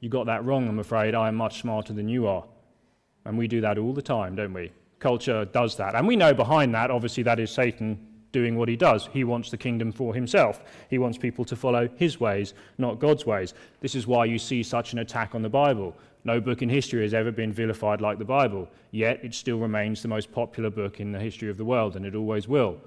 you 0.01 0.09
got 0.09 0.27
that 0.27 0.45
wrong, 0.45 0.69
I'm 0.69 0.79
afraid. 0.79 1.15
I 1.15 1.29
am 1.29 1.37
much 1.37 1.61
smarter 1.61 1.93
than 1.93 2.09
you 2.09 2.27
are. 2.27 2.45
And 3.25 3.39
we 3.39 3.49
do 3.49 3.61
that 3.61 3.79
all 3.79 3.93
the 3.93 4.03
time, 4.03 4.37
don't 4.37 4.53
we? 4.53 4.73
Culture 4.99 5.45
does 5.47 5.77
that. 5.77 5.95
And 5.95 6.07
we 6.07 6.17
know 6.17 6.35
behind 6.35 6.75
that, 6.75 6.91
obviously, 6.91 7.23
that 7.23 7.41
is 7.41 7.51
Satan 7.51 8.07
doing 8.33 8.57
what 8.57 8.69
he 8.69 8.77
does. 8.77 9.09
He 9.13 9.25
wants 9.25 9.51
the 9.51 9.57
kingdom 9.57 9.93
for 9.93 10.15
himself. 10.15 10.63
He 10.91 10.99
wants 10.99 11.19
people 11.19 11.45
to 11.45 11.55
follow 11.55 11.89
his 11.97 12.19
ways, 12.19 12.55
not 12.79 12.99
God's 12.99 13.27
ways. 13.27 13.55
This 13.81 13.95
is 13.95 14.07
why 14.07 14.25
you 14.25 14.39
see 14.39 14.63
such 14.63 14.93
an 14.93 15.01
attack 15.01 15.35
on 15.35 15.43
the 15.43 15.49
Bible. 15.49 15.95
No 16.25 16.41
book 16.41 16.63
in 16.63 16.69
history 16.69 17.03
has 17.03 17.15
ever 17.15 17.33
been 17.33 17.53
vilified 17.53 18.01
like 18.01 18.19
the 18.19 18.25
Bible, 18.25 18.69
yet 18.93 19.25
it 19.25 19.35
still 19.35 19.59
remains 19.59 20.03
the 20.03 20.09
most 20.09 20.31
popular 20.31 20.71
book 20.71 21.01
in 21.01 21.11
the 21.11 21.19
history 21.19 21.51
of 21.51 21.57
the 21.57 21.65
world, 21.65 21.97
and 21.97 22.07
it 22.07 22.15
always 22.15 22.47
will. 22.47 22.81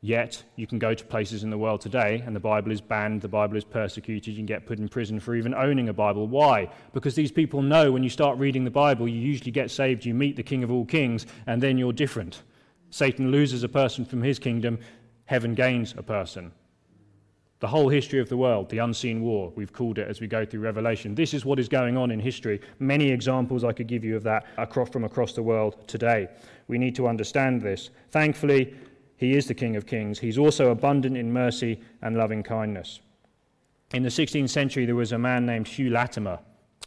Yet, 0.00 0.42
you 0.56 0.66
can 0.66 0.80
go 0.80 0.94
to 0.94 1.04
places 1.04 1.44
in 1.44 1.50
the 1.50 1.58
world 1.58 1.80
today, 1.80 2.24
and 2.26 2.34
the 2.34 2.40
Bible 2.40 2.72
is 2.72 2.80
banned, 2.80 3.20
the 3.20 3.28
Bible 3.28 3.56
is 3.56 3.64
persecuted, 3.64 4.26
you 4.26 4.34
can 4.34 4.46
get 4.46 4.66
put 4.66 4.78
in 4.78 4.88
prison 4.88 5.20
for 5.20 5.36
even 5.36 5.54
owning 5.54 5.88
a 5.88 5.92
Bible. 5.92 6.26
Why? 6.26 6.70
Because 6.92 7.14
these 7.14 7.30
people 7.30 7.62
know 7.62 7.92
when 7.92 8.02
you 8.02 8.10
start 8.10 8.38
reading 8.38 8.64
the 8.64 8.70
Bible, 8.70 9.06
you 9.06 9.20
usually 9.20 9.52
get 9.52 9.70
saved, 9.70 10.04
you 10.04 10.14
meet 10.14 10.34
the 10.34 10.42
King 10.42 10.64
of 10.64 10.72
all 10.72 10.84
kings, 10.84 11.26
and 11.46 11.62
then 11.62 11.78
you're 11.78 11.92
different. 11.92 12.42
Satan 12.90 13.30
loses 13.30 13.62
a 13.62 13.68
person 13.68 14.04
from 14.04 14.22
his 14.22 14.38
kingdom, 14.38 14.80
heaven 15.26 15.54
gains 15.54 15.94
a 15.96 16.02
person. 16.02 16.52
The 17.62 17.68
whole 17.68 17.88
history 17.88 18.18
of 18.18 18.28
the 18.28 18.36
world, 18.36 18.70
the 18.70 18.78
unseen 18.78 19.22
war, 19.22 19.52
we've 19.54 19.72
called 19.72 19.96
it 19.96 20.08
as 20.08 20.20
we 20.20 20.26
go 20.26 20.44
through 20.44 20.58
Revelation. 20.58 21.14
This 21.14 21.32
is 21.32 21.44
what 21.44 21.60
is 21.60 21.68
going 21.68 21.96
on 21.96 22.10
in 22.10 22.18
history. 22.18 22.60
Many 22.80 23.08
examples 23.08 23.62
I 23.62 23.70
could 23.70 23.86
give 23.86 24.02
you 24.02 24.16
of 24.16 24.24
that 24.24 24.46
across, 24.56 24.88
from 24.88 25.04
across 25.04 25.32
the 25.32 25.44
world 25.44 25.86
today. 25.86 26.26
We 26.66 26.76
need 26.76 26.96
to 26.96 27.06
understand 27.06 27.62
this. 27.62 27.90
Thankfully, 28.10 28.74
he 29.16 29.36
is 29.36 29.46
the 29.46 29.54
King 29.54 29.76
of 29.76 29.86
Kings. 29.86 30.18
He's 30.18 30.38
also 30.38 30.72
abundant 30.72 31.16
in 31.16 31.32
mercy 31.32 31.80
and 32.02 32.16
loving 32.16 32.42
kindness. 32.42 32.98
In 33.94 34.02
the 34.02 34.08
16th 34.08 34.50
century, 34.50 34.84
there 34.84 34.96
was 34.96 35.12
a 35.12 35.18
man 35.18 35.46
named 35.46 35.68
Hugh 35.68 35.90
Latimer, 35.90 36.40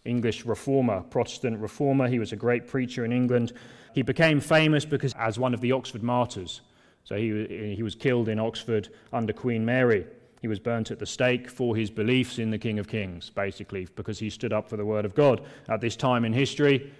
English 0.03 0.43
reformer, 0.43 1.03
Protestant 1.03 1.57
reformer. 1.57 2.09
He 2.09 2.19
was 2.19 2.33
a 2.33 2.35
great 2.35 2.67
preacher 2.67 3.05
in 3.05 3.13
England. 3.13 3.53
He 3.93 4.01
became 4.01 4.41
famous 4.41 4.83
because 4.83 5.13
as 5.13 5.39
one 5.39 5.53
of 5.53 5.61
the 5.61 5.71
Oxford 5.71 6.03
martyrs. 6.03 6.59
So 7.05 7.15
he, 7.15 7.75
he 7.77 7.81
was 7.81 7.95
killed 7.95 8.27
in 8.27 8.39
Oxford 8.39 8.89
under 9.13 9.31
Queen 9.31 9.63
Mary. 9.63 10.05
He 10.45 10.47
was 10.47 10.59
burnt 10.59 10.91
at 10.91 10.99
the 10.99 11.07
stake 11.07 11.49
for 11.49 11.75
his 11.75 11.89
beliefs 11.89 12.37
in 12.37 12.51
the 12.51 12.59
King 12.59 12.77
of 12.77 12.87
Kings, 12.87 13.31
basically, 13.31 13.87
because 13.95 14.19
he 14.19 14.29
stood 14.29 14.53
up 14.53 14.69
for 14.69 14.77
the 14.77 14.85
Word 14.85 15.03
of 15.03 15.15
God. 15.15 15.41
At 15.69 15.81
this 15.81 15.95
time 15.95 16.23
in 16.23 16.33
history, 16.33 16.93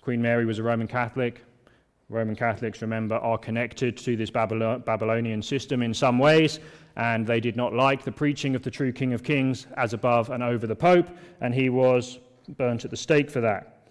Queen 0.00 0.22
Mary 0.22 0.46
was 0.46 0.58
a 0.58 0.62
Roman 0.62 0.88
Catholic. 0.88 1.44
Roman 2.08 2.34
Catholics, 2.34 2.80
remember, 2.80 3.16
are 3.16 3.36
connected 3.36 3.98
to 3.98 4.16
this 4.16 4.30
Babylonian 4.30 5.42
system 5.42 5.82
in 5.82 5.92
some 5.92 6.18
ways, 6.18 6.58
and 6.96 7.26
they 7.26 7.38
did 7.38 7.54
not 7.54 7.74
like 7.74 8.02
the 8.02 8.12
preaching 8.12 8.56
of 8.56 8.62
the 8.62 8.70
true 8.70 8.92
King 8.92 9.12
of 9.12 9.22
Kings 9.22 9.66
as 9.76 9.92
above 9.92 10.30
and 10.30 10.42
over 10.42 10.66
the 10.66 10.74
Pope, 10.74 11.10
and 11.42 11.54
he 11.54 11.68
was 11.68 12.18
burnt 12.56 12.82
at 12.82 12.90
the 12.90 12.96
stake 12.96 13.30
for 13.30 13.42
that. 13.42 13.82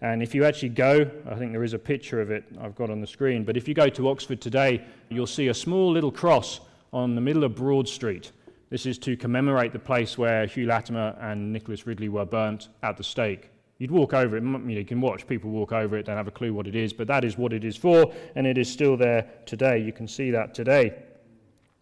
And 0.00 0.20
if 0.20 0.34
you 0.34 0.44
actually 0.44 0.70
go, 0.70 1.08
I 1.30 1.36
think 1.36 1.52
there 1.52 1.62
is 1.62 1.74
a 1.74 1.78
picture 1.78 2.20
of 2.20 2.32
it 2.32 2.42
I've 2.60 2.74
got 2.74 2.90
on 2.90 3.00
the 3.00 3.06
screen, 3.06 3.44
but 3.44 3.56
if 3.56 3.68
you 3.68 3.74
go 3.74 3.88
to 3.90 4.08
Oxford 4.08 4.40
today, 4.40 4.84
you'll 5.10 5.28
see 5.28 5.46
a 5.46 5.54
small 5.54 5.92
little 5.92 6.10
cross 6.10 6.58
on 6.92 7.14
the 7.14 7.20
middle 7.20 7.44
of 7.44 7.54
Broad 7.54 7.88
Street. 7.88 8.32
This 8.68 8.86
is 8.86 8.98
to 8.98 9.16
commemorate 9.16 9.72
the 9.72 9.78
place 9.78 10.18
where 10.18 10.46
Hugh 10.46 10.66
Latimer 10.66 11.16
and 11.20 11.52
Nicholas 11.52 11.86
Ridley 11.86 12.08
were 12.08 12.24
burnt 12.24 12.68
at 12.82 12.96
the 12.96 13.04
stake. 13.04 13.50
You'd 13.78 13.90
walk 13.90 14.12
over 14.12 14.36
it, 14.36 14.42
you, 14.42 14.84
can 14.84 15.00
watch 15.00 15.26
people 15.26 15.50
walk 15.50 15.72
over 15.72 15.96
it, 15.96 16.06
don't 16.06 16.16
have 16.16 16.28
a 16.28 16.32
clue 16.32 16.52
what 16.52 16.66
it 16.66 16.76
is, 16.76 16.92
but 16.92 17.06
that 17.06 17.24
is 17.24 17.38
what 17.38 17.52
it 17.52 17.64
is 17.64 17.76
for, 17.76 18.12
and 18.34 18.46
it 18.46 18.58
is 18.58 18.70
still 18.70 18.96
there 18.96 19.26
today. 19.46 19.78
You 19.78 19.92
can 19.92 20.06
see 20.06 20.30
that 20.32 20.54
today. 20.54 21.02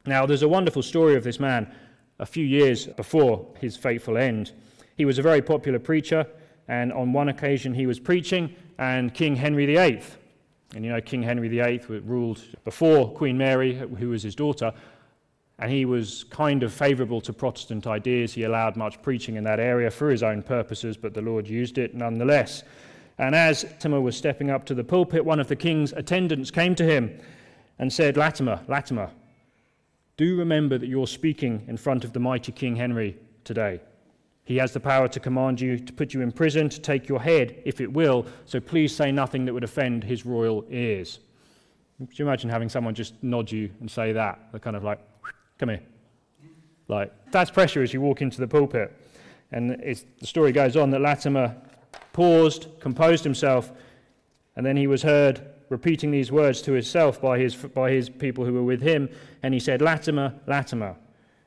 Now, 0.07 0.25
there's 0.25 0.43
a 0.43 0.49
wonderful 0.49 0.83
story 0.83 1.17
of 1.17 1.25
this 1.25 1.41
man 1.41 1.71
a 2.21 2.27
few 2.27 2.45
years 2.45 2.87
before 2.87 3.47
his 3.61 3.77
fateful 3.77 4.17
end. 4.17 4.53
He 4.97 5.05
was 5.05 5.19
a 5.19 5.23
very 5.23 5.43
popular 5.43 5.79
preacher, 5.79 6.27
and 6.69 6.93
on 6.93 7.13
one 7.13 7.29
occasion 7.29 7.75
he 7.75 7.87
was 7.87 7.99
preaching, 7.99 8.55
and 8.79 9.13
King 9.13 9.35
Henry 9.35 9.67
VIII 9.67 10.03
and 10.75 10.85
you 10.85 10.91
know, 10.91 11.01
King 11.01 11.23
Henry 11.23 11.49
VIII 11.49 12.01
ruled 12.01 12.43
before 12.65 13.13
Queen 13.13 13.39
Mary, 13.39 13.75
who 13.75 14.11
was 14.11 14.23
his 14.23 14.35
daughter, 14.35 14.73
and 15.59 15.73
he 15.73 15.85
was 15.85 16.25
kind 16.25 16.63
of 16.63 16.73
favourable 16.73 17.21
to 17.21 17.33
Protestant 17.33 17.87
ideas. 17.87 18.33
He 18.33 18.45
allowed 18.45 18.77
much 18.77 19.03
preaching 19.03 19.37
in 19.37 19.45
that 19.45 19.59
area 19.59 19.91
for 19.91 20.09
his 20.11 20.23
own 20.23 20.43
purposes, 20.43 20.97
but 20.97 21.15
the 21.15 21.23
Lord 21.23 21.49
used 21.49 21.79
it 21.79 21.95
nonetheless. 21.95 22.63
And 23.19 23.35
as 23.35 23.65
Latimer 23.65 24.01
was 24.01 24.17
stepping 24.17 24.51
up 24.51 24.65
to 24.67 24.75
the 24.75 24.85
pulpit, 24.85 25.25
one 25.25 25.41
of 25.41 25.49
the 25.49 25.57
king's 25.57 25.93
attendants 25.93 26.53
came 26.53 26.77
to 26.77 26.85
him 26.85 27.19
and 27.81 27.93
said, 27.93 28.17
Latimer, 28.17 28.61
Latimer, 28.69 29.11
do 30.17 30.37
remember 30.37 30.79
that 30.79 30.87
you're 30.87 31.07
speaking 31.07 31.65
in 31.67 31.77
front 31.77 32.05
of 32.05 32.13
the 32.13 32.21
mighty 32.21 32.53
King 32.53 32.77
Henry 32.77 33.17
today. 33.43 33.81
He 34.45 34.57
has 34.57 34.73
the 34.73 34.81
power 34.81 35.09
to 35.09 35.21
command 35.21 35.61
you, 35.61 35.79
to 35.79 35.93
put 35.93 36.15
you 36.15 36.23
in 36.23 36.33
prison, 36.33 36.69
to 36.69 36.81
take 36.81 37.09
your 37.09 37.21
head, 37.21 37.61
if 37.65 37.81
it 37.81 37.93
will, 37.93 38.27
so 38.47 38.61
please 38.61 38.95
say 38.95 39.13
nothing 39.13 39.45
that 39.45 39.53
would 39.53 39.65
offend 39.65 40.05
his 40.05 40.25
royal 40.25 40.65
ears. 40.71 41.19
Could 41.99 42.19
you 42.19 42.25
imagine 42.25 42.49
having 42.49 42.69
someone 42.69 42.95
just 42.95 43.21
nod 43.23 43.51
you 43.51 43.71
and 43.81 43.91
say 43.91 44.13
that? 44.13 44.39
They're 44.53 44.61
kind 44.61 44.77
of 44.77 44.85
like, 44.85 45.01
come 45.59 45.71
here. 45.71 45.83
Like, 46.89 47.13
that's 47.31 47.51
pressure 47.51 47.83
as 47.83 47.93
you 47.93 48.01
walk 48.01 48.23
into 48.23 48.41
the 48.41 48.49
pulpit. 48.49 48.95
And 49.53 49.71
the 49.71 50.27
story 50.27 50.53
goes 50.53 50.77
on 50.77 50.91
that 50.91 51.01
Latimer 51.01 51.57
paused, 52.13 52.69
composed 52.81 53.25
himself, 53.25 53.71
and 54.57 54.65
then 54.65 54.77
he 54.77 54.87
was 54.87 55.03
heard 55.03 55.41
repeating 55.69 56.11
these 56.11 56.33
words 56.33 56.63
to 56.63 56.73
himself 56.73 57.21
by 57.21 57.39
his, 57.39 57.55
by 57.55 57.91
his 57.91 58.09
people 58.09 58.45
who 58.45 58.55
were 58.55 58.63
with 58.63 58.83
him. 58.83 59.09
And 59.43 59.55
he 59.55 59.61
said, 59.61 59.81
Latimer, 59.83 60.35
Latimer. 60.47 60.97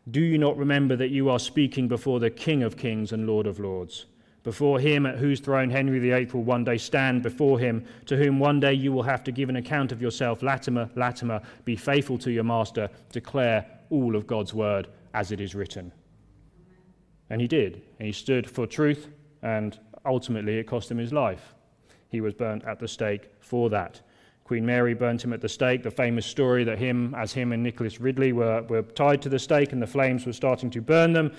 Do 0.09 0.21
you 0.21 0.37
not 0.37 0.57
remember 0.57 0.95
that 0.95 1.09
you 1.09 1.29
are 1.29 1.39
speaking 1.39 1.87
before 1.87 2.19
the 2.19 2.29
King 2.29 2.63
of 2.63 2.77
kings 2.77 3.11
and 3.11 3.27
Lord 3.27 3.47
of 3.47 3.59
lords? 3.59 4.05
Before 4.43 4.79
him 4.79 5.05
at 5.05 5.17
whose 5.17 5.39
throne 5.39 5.69
Henry 5.69 5.99
VIII 5.99 6.25
will 6.33 6.43
one 6.43 6.63
day 6.63 6.77
stand 6.77 7.21
before 7.21 7.59
him, 7.59 7.85
to 8.07 8.17
whom 8.17 8.39
one 8.39 8.59
day 8.59 8.73
you 8.73 8.91
will 8.91 9.03
have 9.03 9.23
to 9.25 9.31
give 9.31 9.49
an 9.49 9.57
account 9.57 9.91
of 9.91 10.01
yourself. 10.01 10.41
Latimer, 10.41 10.89
Latimer, 10.95 11.41
be 11.63 11.75
faithful 11.75 12.17
to 12.19 12.31
your 12.31 12.43
master, 12.43 12.89
declare 13.11 13.65
all 13.91 14.15
of 14.15 14.25
God's 14.25 14.53
word 14.53 14.87
as 15.13 15.31
it 15.31 15.39
is 15.39 15.53
written. 15.53 15.91
And 17.29 17.39
he 17.39 17.47
did. 17.47 17.83
And 17.99 18.07
he 18.07 18.11
stood 18.11 18.49
for 18.49 18.65
truth, 18.65 19.07
and 19.43 19.77
ultimately 20.05 20.57
it 20.57 20.65
cost 20.65 20.89
him 20.89 20.97
his 20.97 21.13
life. 21.13 21.53
He 22.09 22.21
was 22.21 22.33
burnt 22.33 22.65
at 22.65 22.79
the 22.79 22.87
stake 22.87 23.29
for 23.39 23.69
that. 23.69 24.01
Queen 24.43 24.65
Mary 24.65 24.93
burnt 24.93 25.23
him 25.23 25.31
at 25.31 25.39
the 25.39 25.47
stake. 25.47 25.81
The 25.81 25.91
famous 25.91 26.25
story 26.25 26.65
that 26.65 26.77
him, 26.77 27.15
as 27.15 27.31
him 27.31 27.53
and 27.53 27.63
Nicholas 27.63 28.01
Ridley 28.01 28.33
were, 28.33 28.63
were 28.63 28.81
tied 28.81 29.21
to 29.21 29.29
the 29.29 29.39
stake 29.39 29.71
and 29.71 29.81
the 29.81 29.87
flames 29.87 30.25
were 30.25 30.33
starting 30.33 30.69
to 30.71 30.81
burn 30.81 31.13
them. 31.13 31.31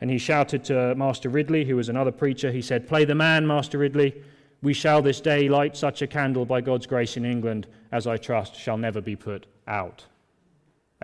And 0.00 0.10
he 0.10 0.16
shouted 0.16 0.64
to 0.64 0.94
Master 0.94 1.28
Ridley, 1.28 1.64
who 1.66 1.76
was 1.76 1.90
another 1.90 2.10
preacher, 2.10 2.50
he 2.50 2.62
said, 2.62 2.88
Play 2.88 3.04
the 3.04 3.14
man, 3.14 3.46
Master 3.46 3.78
Ridley. 3.78 4.14
We 4.62 4.72
shall 4.72 5.02
this 5.02 5.20
day 5.20 5.48
light 5.50 5.76
such 5.76 6.00
a 6.00 6.06
candle 6.06 6.46
by 6.46 6.62
God's 6.62 6.86
grace 6.86 7.18
in 7.18 7.26
England 7.26 7.66
as 7.92 8.06
I 8.06 8.16
trust 8.16 8.56
shall 8.56 8.78
never 8.78 9.02
be 9.02 9.14
put 9.14 9.46
out. 9.68 10.06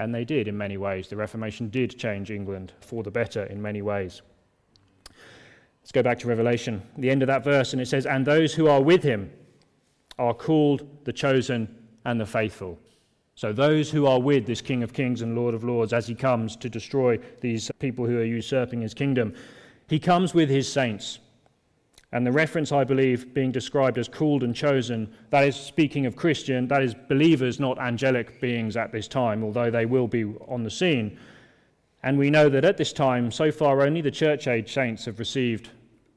And 0.01 0.15
they 0.15 0.25
did 0.25 0.49
in 0.49 0.57
many 0.57 0.79
ways. 0.79 1.09
The 1.09 1.17
Reformation 1.17 1.69
did 1.69 1.99
change 1.99 2.31
England 2.31 2.73
for 2.81 3.03
the 3.03 3.11
better 3.11 3.45
in 3.45 3.61
many 3.61 3.83
ways. 3.83 4.23
Let's 5.83 5.93
go 5.93 6.03
back 6.03 6.19
to 6.21 6.27
Revelation, 6.27 6.83
the 6.97 7.11
end 7.11 7.23
of 7.23 7.27
that 7.27 7.45
verse, 7.45 7.75
and 7.75 7.83
it 7.83 7.87
says, 7.87 8.07
And 8.07 8.27
those 8.27 8.55
who 8.55 8.67
are 8.67 8.81
with 8.81 9.03
him 9.03 9.31
are 10.19 10.33
called 10.33 10.89
the 11.05 11.13
chosen 11.13 11.69
and 12.07 12.19
the 12.19 12.25
faithful. 12.25 12.79
So, 13.35 13.53
those 13.53 13.91
who 13.91 14.07
are 14.07 14.19
with 14.19 14.47
this 14.47 14.63
King 14.63 14.83
of 14.83 14.95
Kings 14.95 15.21
and 15.21 15.37
Lord 15.37 15.53
of 15.53 15.65
Lords 15.65 15.93
as 15.93 16.07
he 16.07 16.15
comes 16.15 16.57
to 16.57 16.71
destroy 16.71 17.19
these 17.43 17.71
people 17.79 18.07
who 18.07 18.19
are 18.21 18.25
usurping 18.25 18.81
his 18.81 18.95
kingdom, 18.95 19.35
he 19.87 19.99
comes 19.99 20.33
with 20.33 20.49
his 20.49 20.71
saints. 20.71 21.19
And 22.13 22.27
the 22.27 22.33
reference, 22.33 22.73
I 22.73 22.83
believe, 22.83 23.33
being 23.35 23.53
described 23.53 23.97
as 23.97 24.09
called 24.09 24.43
and 24.43 24.55
chosen, 24.55 25.13
that 25.31 25.45
is 25.45 25.55
speaking 25.55 26.07
of 26.07 26.17
Christian, 26.17 26.67
that 26.69 26.83
is 26.83 26.95
believers, 27.09 27.61
not 27.61 27.79
angelic 27.79 28.41
beings 28.41 28.77
at 28.77 28.91
this 28.91 29.07
time, 29.07 29.45
although 29.45 29.71
they 29.71 29.87
will 29.87 30.09
be 30.09 30.25
on 30.49 30.65
the 30.65 30.71
scene. 30.71 31.19
And 32.03 32.19
we 32.19 32.31
know 32.31 32.49
that 32.49 32.65
at 32.65 32.77
this 32.77 32.93
time, 32.93 33.31
so 33.31 33.53
far, 33.53 33.83
only 33.83 34.01
the 34.01 34.11
church 34.11 34.49
age 34.49 34.73
saints 34.73 35.05
have 35.05 35.19
received 35.19 35.71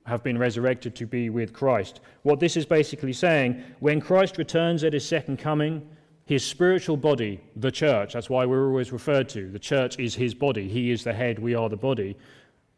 have 0.06 0.24
been 0.24 0.38
resurrected 0.38 0.96
to 0.96 1.06
be 1.06 1.30
with 1.30 1.54
Christ. 1.54 2.02
What 2.24 2.40
this 2.40 2.58
is 2.58 2.66
basically 2.66 3.14
saying, 3.14 3.64
when 3.80 4.02
Christ 4.02 4.38
returns 4.38 4.84
at 4.84 4.94
his 4.94 5.08
second 5.08 5.38
coming, 5.38 5.88
his 6.26 6.46
spiritual 6.46 6.98
body, 6.98 7.40
the 7.56 7.72
church, 7.72 8.14
that's 8.14 8.30
why 8.30 8.46
we're 8.46 8.68
always 8.68 8.92
referred 8.92 9.30
to. 9.30 9.50
The 9.50 9.60
church 9.60 10.00
is 10.00 10.16
his 10.16 10.34
body. 10.34 10.68
He 10.68 10.92
is 10.92 11.04
the 11.04 11.14
head, 11.14 11.40
we 11.40 11.56
are 11.56 11.70
the 11.70 11.78
body. 11.78 12.18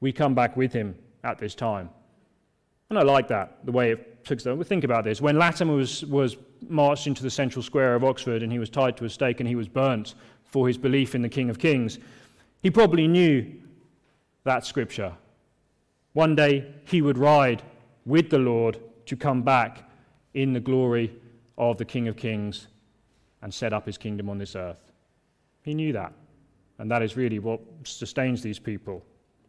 We 0.01 0.11
come 0.11 0.35
back 0.35 0.55
with 0.55 0.73
him 0.73 0.95
at 1.23 1.39
this 1.39 1.55
time. 1.55 1.89
And 2.89 2.99
I 2.99 3.01
like 3.01 3.27
that, 3.29 3.65
the 3.65 3.71
way 3.71 3.91
it 3.91 4.23
took 4.25 4.41
them. 4.41 4.63
Think 4.63 4.83
about 4.83 5.03
this. 5.03 5.21
When 5.21 5.37
Latimer 5.37 5.73
was, 5.73 6.05
was 6.05 6.37
marched 6.67 7.07
into 7.07 7.23
the 7.23 7.29
central 7.29 7.63
square 7.63 7.95
of 7.95 8.03
Oxford 8.03 8.43
and 8.43 8.51
he 8.51 8.59
was 8.59 8.69
tied 8.69 8.97
to 8.97 9.05
a 9.05 9.09
stake 9.09 9.39
and 9.39 9.49
he 9.49 9.55
was 9.55 9.67
burnt 9.67 10.15
for 10.43 10.67
his 10.67 10.77
belief 10.77 11.15
in 11.15 11.21
the 11.21 11.29
King 11.29 11.49
of 11.49 11.57
Kings, 11.57 11.99
he 12.61 12.69
probably 12.69 13.07
knew 13.07 13.51
that 14.43 14.65
scripture. 14.65 15.13
One 16.13 16.35
day 16.35 16.73
he 16.85 17.01
would 17.01 17.17
ride 17.17 17.61
with 18.05 18.29
the 18.29 18.37
Lord 18.39 18.79
to 19.07 19.15
come 19.15 19.41
back 19.41 19.89
in 20.33 20.53
the 20.53 20.59
glory 20.59 21.15
of 21.57 21.77
the 21.77 21.85
King 21.85 22.07
of 22.07 22.15
Kings 22.15 22.67
and 23.41 23.53
set 23.53 23.73
up 23.73 23.85
his 23.85 23.97
kingdom 23.97 24.29
on 24.29 24.37
this 24.37 24.55
earth. 24.55 24.91
He 25.61 25.73
knew 25.73 25.93
that. 25.93 26.13
And 26.77 26.89
that 26.91 27.01
is 27.01 27.15
really 27.15 27.39
what 27.39 27.61
sustains 27.83 28.41
these 28.41 28.59
people, 28.59 29.03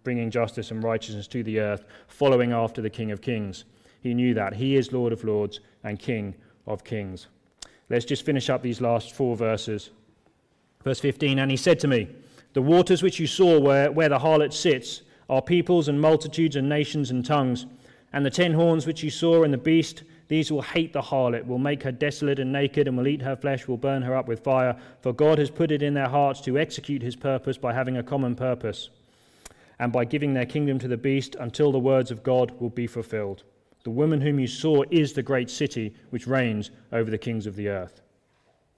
bringing 0.07 0.31
justice 0.31 0.71
and 0.71 0.85
righteousness 0.85 1.27
to 1.27 1.43
the 1.43 1.59
earth, 1.59 1.85
following 2.07 2.53
after 2.53 2.81
the 2.81 2.89
King 2.89 3.11
of 3.11 3.21
Kings. 3.21 3.65
He 4.01 4.15
knew 4.15 4.35
that. 4.35 4.55
He 4.55 4.77
is 4.77 4.93
Lord 4.93 5.13
of 5.13 5.25
Lords 5.25 5.59
and 5.83 5.99
King 5.99 6.33
of 6.69 6.85
Kings. 6.85 7.27
Let's 7.91 8.05
just 8.05 8.25
finish 8.25 8.49
up 8.49 8.63
these 8.63 8.81
last 8.81 9.15
four 9.17 9.35
verses. 9.35 9.91
Verse 10.85 11.01
15 11.01 11.41
And 11.41 11.51
he 11.51 11.57
said 11.57 11.81
to 11.81 11.89
me, 11.89 12.09
The 12.53 12.63
waters 12.63 13.03
which 13.03 13.19
you 13.19 13.27
saw 13.27 13.59
where, 13.59 13.91
where 13.91 14.09
the 14.09 14.21
harlot 14.21 14.53
sits 14.53 15.03
are 15.29 15.43
peoples 15.43 15.89
and 15.89 16.01
multitudes 16.01 16.55
and 16.55 16.69
nations 16.69 17.11
and 17.11 17.27
tongues. 17.27 17.67
And 18.13 18.25
the 18.25 18.31
ten 18.31 18.53
horns 18.53 18.87
which 18.87 19.03
you 19.03 19.11
saw 19.11 19.43
and 19.43 19.53
the 19.53 19.59
beast, 19.59 20.05
these 20.29 20.53
will 20.53 20.63
hate 20.63 20.93
the 20.93 21.03
harlot, 21.03 21.49
will 21.49 21.59
make 21.59 21.83
her 21.83 21.91
desolate 21.91 22.39
and 22.39 22.53
naked, 22.53 22.87
and 22.87 22.97
will 22.97 23.09
eat 23.09 23.23
her 23.23 23.35
flesh, 23.35 23.67
will 23.67 23.77
burn 23.77 24.03
her 24.03 24.15
up 24.15 24.29
with 24.29 24.45
fire. 24.45 24.77
For 25.01 25.13
God 25.13 25.39
has 25.39 25.51
put 25.51 25.73
it 25.73 25.83
in 25.83 25.95
their 25.95 26.09
hearts 26.09 26.41
to 26.43 26.57
execute 26.57 27.03
his 27.03 27.17
purpose 27.17 27.59
by 27.59 27.73
having 27.73 27.97
a 27.97 28.05
common 28.05 28.37
purpose, 28.37 28.91
and 29.79 29.93
by 29.93 30.05
giving 30.05 30.35
their 30.35 30.47
kingdom 30.47 30.79
to 30.79 30.89
the 30.89 30.97
beast 30.97 31.37
until 31.39 31.73
the 31.73 31.79
words 31.79 32.11
of 32.11 32.23
God 32.23 32.53
will 32.61 32.71
be 32.71 32.87
fulfilled. 32.87 33.45
The 33.85 33.91
woman 33.91 34.21
whom 34.21 34.41
you 34.41 34.47
saw 34.47 34.83
is 34.91 35.13
the 35.13 35.23
great 35.23 35.51
city 35.51 35.95
which 36.11 36.27
reigns 36.27 36.71
over 36.93 37.11
the 37.11 37.19
kings 37.19 37.47
of 37.47 37.57
the 37.57 37.69
earth. 37.69 38.01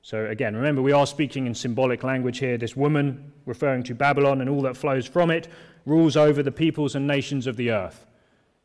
So, 0.03 0.26
again, 0.26 0.55
remember, 0.55 0.82
we 0.82 0.92
are 0.92 1.07
speaking 1.07 1.46
in 1.46 1.55
symbolic 1.55 2.03
language 2.03 2.38
here. 2.38 2.57
This 2.57 2.76
woman, 2.76 3.32
referring 3.46 3.82
to 3.84 3.94
Babylon 3.94 4.40
and 4.40 4.51
all 4.51 4.62
that 4.62 4.76
flows 4.76 5.07
from 5.07 5.30
it, 5.30 5.49
rules 5.86 6.16
over 6.16 6.42
the 6.42 6.53
peoples 6.53 6.94
and 6.94 7.07
nations 7.07 7.46
of 7.46 7.57
the 7.57 7.70
earth. 7.70 8.07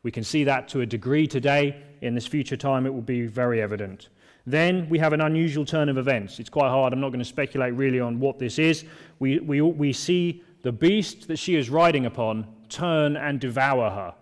We 0.02 0.10
can 0.10 0.24
see 0.24 0.44
that 0.44 0.68
to 0.68 0.82
a 0.82 0.86
degree 0.86 1.26
today. 1.26 1.82
In 2.02 2.14
this 2.14 2.26
future 2.26 2.56
time, 2.56 2.86
it 2.86 2.92
will 2.92 3.02
be 3.02 3.26
very 3.26 3.60
evident. 3.60 4.08
Then 4.46 4.88
we 4.90 4.98
have 4.98 5.14
an 5.14 5.22
unusual 5.22 5.64
turn 5.64 5.88
of 5.88 5.96
events. 5.96 6.38
It's 6.38 6.50
quite 6.50 6.68
hard. 6.68 6.92
I'm 6.92 7.00
not 7.00 7.08
going 7.08 7.20
to 7.20 7.24
speculate 7.24 7.72
really 7.74 8.00
on 8.00 8.20
what 8.20 8.38
this 8.38 8.58
is. 8.58 8.84
We, 9.18 9.38
we, 9.38 9.62
we 9.62 9.92
see 9.92 10.42
the 10.64 10.72
beast 10.72 11.28
that 11.28 11.38
she 11.38 11.56
is 11.56 11.68
riding 11.68 12.06
upon 12.06 12.46
turn 12.70 13.16
and 13.16 13.38
devour 13.38 13.90
her, 13.90 14.14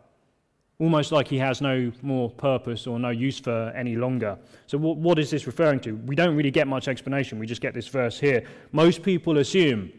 almost 0.80 1.12
like 1.12 1.28
he 1.28 1.38
has 1.38 1.61
no 1.61 1.93
more 2.03 2.28
purpose 2.28 2.88
or 2.88 2.99
no 2.99 3.11
use 3.11 3.38
for 3.38 3.72
any 3.76 3.95
longer. 3.95 4.36
So, 4.66 4.76
what, 4.76 4.97
what 4.97 5.18
is 5.20 5.30
this 5.30 5.47
referring 5.47 5.78
to? 5.80 5.93
We 5.95 6.16
don't 6.16 6.36
really 6.36 6.51
get 6.51 6.66
much 6.66 6.88
explanation. 6.88 7.38
We 7.38 7.47
just 7.47 7.62
get 7.62 7.74
this 7.74 7.86
verse 7.86 8.18
here. 8.18 8.45
Most 8.72 9.05
people 9.05 9.38
assume 9.38 9.93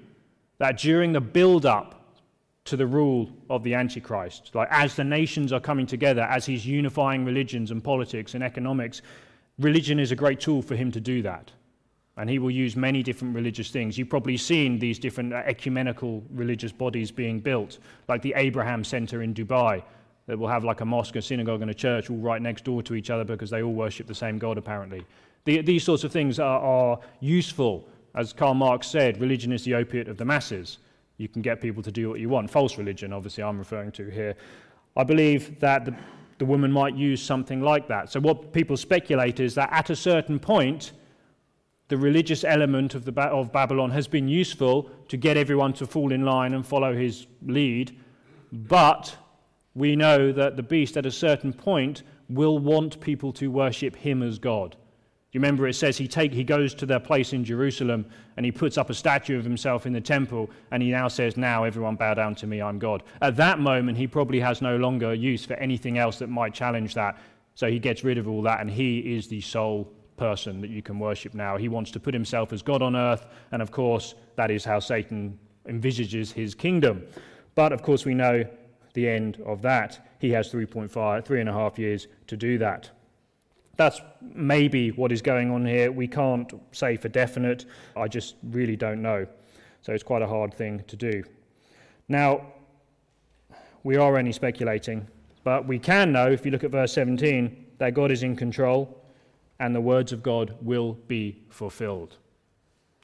that 0.57 0.77
during 0.77 1.13
the 1.13 1.21
build 1.21 1.65
up 1.65 2.19
to 2.65 2.75
the 2.75 2.87
rule 2.87 3.29
of 3.49 3.63
the 3.63 3.73
Antichrist. 3.73 4.53
Like, 4.53 4.67
as 4.69 4.95
the 4.95 5.03
nations 5.03 5.53
are 5.53 5.59
coming 5.61 5.85
together, 5.85 6.23
as 6.23 6.45
he's 6.45 6.65
unifying 6.65 7.23
religions 7.23 7.71
and 7.71 7.81
politics 7.81 8.35
and 8.35 8.43
economics, 8.43 9.01
religion 9.59 9.97
is 9.97 10.11
a 10.11 10.15
great 10.15 10.41
tool 10.41 10.61
for 10.61 10.75
him 10.75 10.91
to 10.91 10.99
do 10.99 11.21
that. 11.21 11.51
And 12.17 12.29
he 12.29 12.37
will 12.37 12.51
use 12.51 12.75
many 12.75 13.01
different 13.01 13.35
religious 13.35 13.71
things. 13.71 13.97
You've 13.97 14.09
probably 14.09 14.37
seen 14.37 14.77
these 14.77 14.99
different 14.99 15.33
uh, 15.33 15.37
ecumenical 15.45 16.23
religious 16.31 16.71
bodies 16.71 17.09
being 17.11 17.39
built, 17.39 17.79
like 18.07 18.21
the 18.21 18.33
Abraham 18.35 18.83
Center 18.83 19.23
in 19.23 19.33
Dubai, 19.33 19.83
that 20.27 20.37
will 20.37 20.47
have 20.47 20.63
like 20.63 20.81
a 20.81 20.85
mosque, 20.85 21.15
a 21.15 21.21
synagogue, 21.21 21.61
and 21.61 21.71
a 21.71 21.73
church 21.73 22.09
all 22.09 22.17
right 22.17 22.41
next 22.41 22.63
door 22.63 22.83
to 22.83 22.93
each 22.93 23.09
other 23.09 23.23
because 23.23 23.49
they 23.49 23.63
all 23.63 23.73
worship 23.73 24.07
the 24.07 24.15
same 24.15 24.37
God, 24.37 24.57
apparently. 24.57 25.05
The, 25.45 25.61
these 25.61 25.83
sorts 25.83 26.03
of 26.03 26.11
things 26.11 26.39
are, 26.39 26.59
are 26.59 26.99
useful. 27.19 27.87
As 28.15 28.31
Karl 28.31 28.53
Marx 28.53 28.87
said, 28.87 29.19
religion 29.19 29.51
is 29.51 29.63
the 29.63 29.73
opiate 29.73 30.07
of 30.07 30.17
the 30.17 30.25
masses 30.25 30.77
you 31.17 31.27
can 31.27 31.41
get 31.41 31.61
people 31.61 31.83
to 31.83 31.91
do 31.91 32.09
what 32.09 32.19
you 32.19 32.29
want. 32.29 32.49
False 32.49 32.77
religion, 32.77 33.13
obviously, 33.13 33.43
I'm 33.43 33.57
referring 33.57 33.91
to 33.93 34.09
here. 34.09 34.35
I 34.97 35.03
believe 35.03 35.59
that 35.59 35.85
the, 35.85 35.95
the 36.37 36.45
woman 36.45 36.71
might 36.71 36.95
use 36.95 37.21
something 37.21 37.61
like 37.61 37.87
that. 37.87 38.11
So, 38.11 38.19
what 38.19 38.51
people 38.51 38.77
speculate 38.77 39.39
is 39.39 39.55
that 39.55 39.69
at 39.71 39.89
a 39.89 39.95
certain 39.95 40.39
point, 40.39 40.91
the 41.93 41.97
religious 41.99 42.43
element 42.43 42.95
of, 42.95 43.05
the, 43.05 43.13
of 43.21 43.51
Babylon 43.51 43.91
has 43.91 44.07
been 44.07 44.27
useful 44.27 44.89
to 45.09 45.15
get 45.15 45.37
everyone 45.37 45.73
to 45.73 45.85
fall 45.85 46.11
in 46.11 46.25
line 46.25 46.55
and 46.55 46.65
follow 46.65 46.95
his 46.95 47.27
lead, 47.45 47.95
but 48.51 49.15
we 49.75 49.95
know 49.95 50.31
that 50.31 50.57
the 50.57 50.63
beast 50.63 50.97
at 50.97 51.05
a 51.05 51.11
certain 51.11 51.53
point 51.53 52.01
will 52.29 52.57
want 52.57 52.99
people 52.99 53.31
to 53.33 53.51
worship 53.51 53.95
him 53.95 54.23
as 54.23 54.39
God 54.39 54.71
Do 54.71 54.77
you 55.33 55.39
remember 55.39 55.67
it 55.67 55.75
says 55.75 55.95
he, 55.95 56.07
take, 56.07 56.33
he 56.33 56.43
goes 56.43 56.73
to 56.73 56.87
their 56.87 56.99
place 56.99 57.31
in 57.31 57.45
Jerusalem 57.45 58.07
and 58.37 58.43
he 58.43 58.51
puts 58.51 58.79
up 58.79 58.89
a 58.89 58.95
statue 58.95 59.37
of 59.37 59.43
himself 59.43 59.85
in 59.85 59.93
the 59.93 60.01
temple 60.01 60.49
and 60.71 60.81
he 60.81 60.89
now 60.89 61.07
says, 61.07 61.37
Now 61.37 61.63
everyone 61.63 61.95
bow 61.95 62.15
down 62.15 62.33
to 62.37 62.47
me, 62.47 62.59
I'm 62.59 62.79
God. 62.79 63.03
At 63.21 63.35
that 63.35 63.59
moment, 63.59 63.99
he 63.99 64.07
probably 64.07 64.39
has 64.39 64.63
no 64.63 64.77
longer 64.77 65.13
use 65.13 65.45
for 65.45 65.53
anything 65.57 65.99
else 65.99 66.17
that 66.17 66.27
might 66.29 66.55
challenge 66.55 66.95
that. 66.95 67.19
So 67.53 67.69
he 67.69 67.77
gets 67.77 68.03
rid 68.03 68.17
of 68.17 68.27
all 68.27 68.41
that 68.41 68.61
and 68.61 68.71
he 68.71 68.97
is 69.15 69.27
the 69.27 69.41
sole 69.41 69.93
person 70.17 70.61
that 70.61 70.69
you 70.69 70.81
can 70.81 70.99
worship 70.99 71.33
now. 71.33 71.57
He 71.57 71.69
wants 71.69 71.91
to 71.91 71.99
put 71.99 72.13
himself 72.13 72.53
as 72.53 72.61
God 72.61 72.81
on 72.81 72.95
earth, 72.95 73.25
and 73.51 73.61
of 73.61 73.71
course, 73.71 74.15
that 74.35 74.51
is 74.51 74.63
how 74.63 74.79
Satan 74.79 75.37
envisages 75.67 76.31
his 76.31 76.55
kingdom. 76.55 77.03
But 77.55 77.71
of 77.71 77.81
course, 77.81 78.05
we 78.05 78.13
know 78.13 78.45
the 78.93 79.07
end 79.07 79.41
of 79.45 79.61
that. 79.63 80.07
He 80.19 80.31
has 80.31 80.51
3.5, 80.51 81.25
three 81.25 81.39
and 81.39 81.49
a 81.49 81.53
half 81.53 81.77
years 81.77 82.07
to 82.27 82.37
do 82.37 82.57
that. 82.59 82.89
That's 83.75 84.01
maybe 84.21 84.91
what 84.91 85.11
is 85.11 85.21
going 85.21 85.49
on 85.51 85.65
here. 85.65 85.91
We 85.91 86.07
can't 86.07 86.51
say 86.71 86.95
for 86.95 87.09
definite. 87.09 87.65
I 87.97 88.07
just 88.07 88.35
really 88.43 88.75
don't 88.75 89.01
know. 89.01 89.25
So 89.81 89.93
it's 89.93 90.03
quite 90.03 90.21
a 90.21 90.27
hard 90.27 90.53
thing 90.53 90.83
to 90.87 90.95
do. 90.95 91.23
Now, 92.07 92.45
we 93.83 93.97
are 93.97 94.17
only 94.17 94.31
speculating, 94.31 95.07
but 95.43 95.67
we 95.67 95.79
can 95.79 96.11
know, 96.11 96.31
if 96.31 96.45
you 96.45 96.51
look 96.51 96.63
at 96.63 96.71
verse 96.71 96.93
17, 96.93 97.65
that 97.79 97.93
God 97.93 98.11
is 98.11 98.23
in 98.23 98.35
control 98.35 99.02
and 99.63 99.73
the 99.73 99.79
words 99.79 100.11
of 100.11 100.21
God 100.21 100.57
will 100.61 100.97
be 101.07 101.41
fulfilled. 101.49 102.17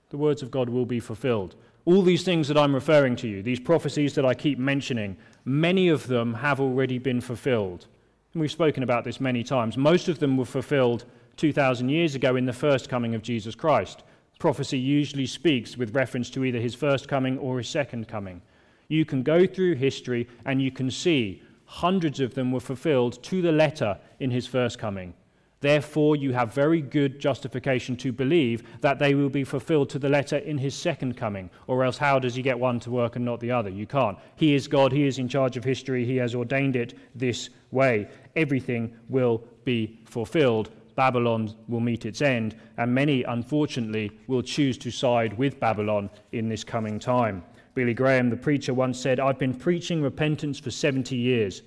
The 0.10 0.18
words 0.18 0.42
of 0.42 0.52
God 0.52 0.68
will 0.68 0.86
be 0.86 1.00
fulfilled. 1.00 1.56
All 1.86 2.02
these 2.02 2.24
things 2.24 2.50
that 2.50 2.58
I'm 2.58 2.76
referring 2.76 3.16
to 3.18 3.30
you, 3.30 3.42
these 3.42 3.62
prophecies 3.62 4.14
that 4.16 4.26
I 4.26 4.34
keep 4.34 4.60
mentioning, 4.60 5.16
many 5.46 5.88
of 5.88 6.08
them 6.08 6.34
have 6.34 6.60
already 6.60 6.98
been 6.98 7.22
fulfilled. 7.22 7.88
And 8.34 8.42
we've 8.42 8.52
spoken 8.52 8.84
about 8.84 9.06
this 9.06 9.22
many 9.22 9.42
times. 9.42 9.78
Most 9.78 10.10
of 10.10 10.20
them 10.20 10.36
were 10.36 10.44
fulfilled 10.44 11.06
2,000 11.38 11.88
years 11.88 12.14
ago 12.14 12.36
in 12.36 12.46
the 12.46 12.52
first 12.52 12.90
coming 12.90 13.16
of 13.16 13.22
Jesus 13.22 13.56
Christ. 13.56 14.04
Prophecy 14.38 14.78
usually 14.78 15.28
speaks 15.28 15.78
with 15.78 15.96
reference 15.96 16.30
to 16.32 16.44
either 16.44 16.60
his 16.60 16.76
first 16.76 17.08
coming 17.08 17.38
or 17.38 17.60
his 17.60 17.70
second 17.70 18.10
coming. 18.10 18.42
You 18.90 19.06
can 19.06 19.24
go 19.24 19.48
through 19.48 19.76
history 19.76 20.28
and 20.44 20.62
you 20.62 20.72
can 20.72 20.92
see 20.92 21.42
hundreds 21.64 22.20
of 22.20 22.34
them 22.34 22.52
were 22.52 22.60
fulfilled 22.60 23.24
to 23.24 23.42
the 23.42 23.54
letter 23.54 23.98
in 24.20 24.30
his 24.30 24.46
first 24.46 24.78
coming. 24.78 25.14
Therefore, 25.62 26.16
you 26.16 26.32
have 26.32 26.54
very 26.54 26.82
good 26.82 27.20
justification 27.20 27.98
to 27.98 28.14
believe 28.14 28.64
that 28.80 28.98
they 28.98 29.14
will 29.14 29.30
be 29.30 29.44
fulfilled 29.44 29.90
to 29.90 30.00
the 30.00 30.08
letter 30.08 30.38
in 30.38 30.58
his 30.58 30.74
second 30.74 31.18
coming. 31.18 31.50
Or 31.68 31.84
else, 31.84 31.98
how 31.98 32.18
does 32.18 32.36
he 32.36 32.42
get 32.42 32.58
one 32.58 32.80
to 32.82 32.92
work 32.92 33.18
and 33.18 33.26
not 33.26 33.42
the 33.42 33.52
other? 33.52 33.70
You 33.70 33.86
can't. 33.86 34.18
He 34.38 34.56
is 34.56 34.68
God, 34.70 34.92
he 34.94 35.06
is 35.06 35.20
in 35.20 35.28
charge 35.28 35.58
of 35.58 35.66
history, 35.66 36.06
he 36.06 36.16
has 36.18 36.34
ordained 36.34 36.78
it 36.78 36.98
this 37.14 37.50
way. 37.72 38.08
Everything 38.36 38.96
will 39.10 39.44
be 39.66 40.00
fulfilled. 40.06 40.72
Babylon 40.96 41.54
will 41.68 41.80
meet 41.80 42.06
its 42.06 42.22
end, 42.22 42.58
and 42.78 42.94
many, 42.94 43.24
unfortunately, 43.24 44.12
will 44.28 44.42
choose 44.42 44.78
to 44.80 44.92
side 44.92 45.38
with 45.38 45.60
Babylon 45.60 46.10
in 46.34 46.50
this 46.50 46.64
coming 46.64 47.00
time. 47.00 47.44
Billy 47.74 47.94
Graham, 47.94 48.30
the 48.30 48.36
preacher, 48.36 48.74
once 48.74 49.00
said, 49.00 49.20
I've 49.20 49.40
been 49.40 49.54
preaching 49.54 50.02
repentance 50.02 50.60
for 50.60 50.72
70 50.72 51.16
years. 51.16 51.62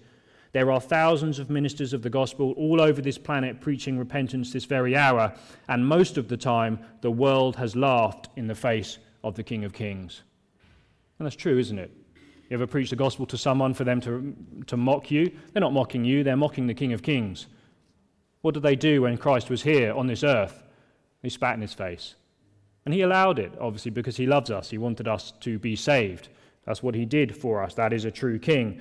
There 0.53 0.71
are 0.71 0.81
thousands 0.81 1.39
of 1.39 1.49
ministers 1.49 1.95
of 1.95 2.03
the 2.03 2.11
gospel 2.11 2.53
all 2.59 2.81
over 2.81 3.01
this 3.01 3.17
planet 3.17 3.61
preaching 3.61 3.99
repentance 3.99 4.53
this 4.53 4.67
very 4.67 4.95
hour, 4.95 5.35
and 5.69 5.87
most 5.87 6.19
of 6.19 6.29
the 6.29 6.37
time 6.37 6.79
the 7.01 7.11
world 7.11 7.57
has 7.57 7.75
laughed 7.75 8.29
in 8.37 8.47
the 8.47 8.55
face 8.55 8.99
of 9.25 9.35
the 9.35 9.43
King 9.43 9.65
of 9.65 9.73
Kings. 9.73 10.23
And 11.19 11.27
that's 11.27 11.37
true, 11.37 11.59
isn't 11.59 11.79
it? 11.79 11.91
You 12.51 12.55
ever 12.55 12.67
preach 12.67 12.91
the 12.91 12.97
gospel 12.97 13.25
to 13.27 13.39
someone 13.39 13.73
for 13.73 13.85
them 13.85 14.01
to, 14.03 14.37
to 14.67 14.77
mock 14.77 15.11
you? 15.11 15.33
They're 15.53 15.63
not 15.63 15.73
mocking 15.73 16.05
you, 16.05 16.23
they're 16.23 16.37
mocking 16.37 16.67
the 16.67 16.75
King 16.75 16.93
of 16.93 17.03
Kings. 17.03 17.47
What 18.43 18.53
did 18.53 18.63
they 18.63 18.77
do 18.77 19.03
when 19.03 19.17
Christ 19.17 19.49
was 19.49 19.63
here 19.63 19.95
on 19.95 20.07
this 20.07 20.23
earth? 20.23 20.63
They 21.23 21.31
spat 21.31 21.55
in 21.55 21.63
his 21.63 21.73
face. 21.73 22.17
And 22.85 22.93
he 22.93 23.03
allowed 23.03 23.39
it, 23.39 23.53
obviously, 23.59 23.93
because 23.93 24.17
he 24.17 24.27
loves 24.27 24.51
us. 24.51 24.69
He 24.69 24.77
wanted 24.77 25.09
us 25.09 25.33
to 25.41 25.59
be 25.59 25.77
saved. 25.77 26.29
That's 26.67 26.83
what 26.83 26.95
he 26.95 27.07
did 27.07 27.35
for 27.35 27.63
us. 27.63 27.75
That 27.75 27.93
is 27.93 28.05
a 28.05 28.11
true 28.11 28.39
king. 28.39 28.81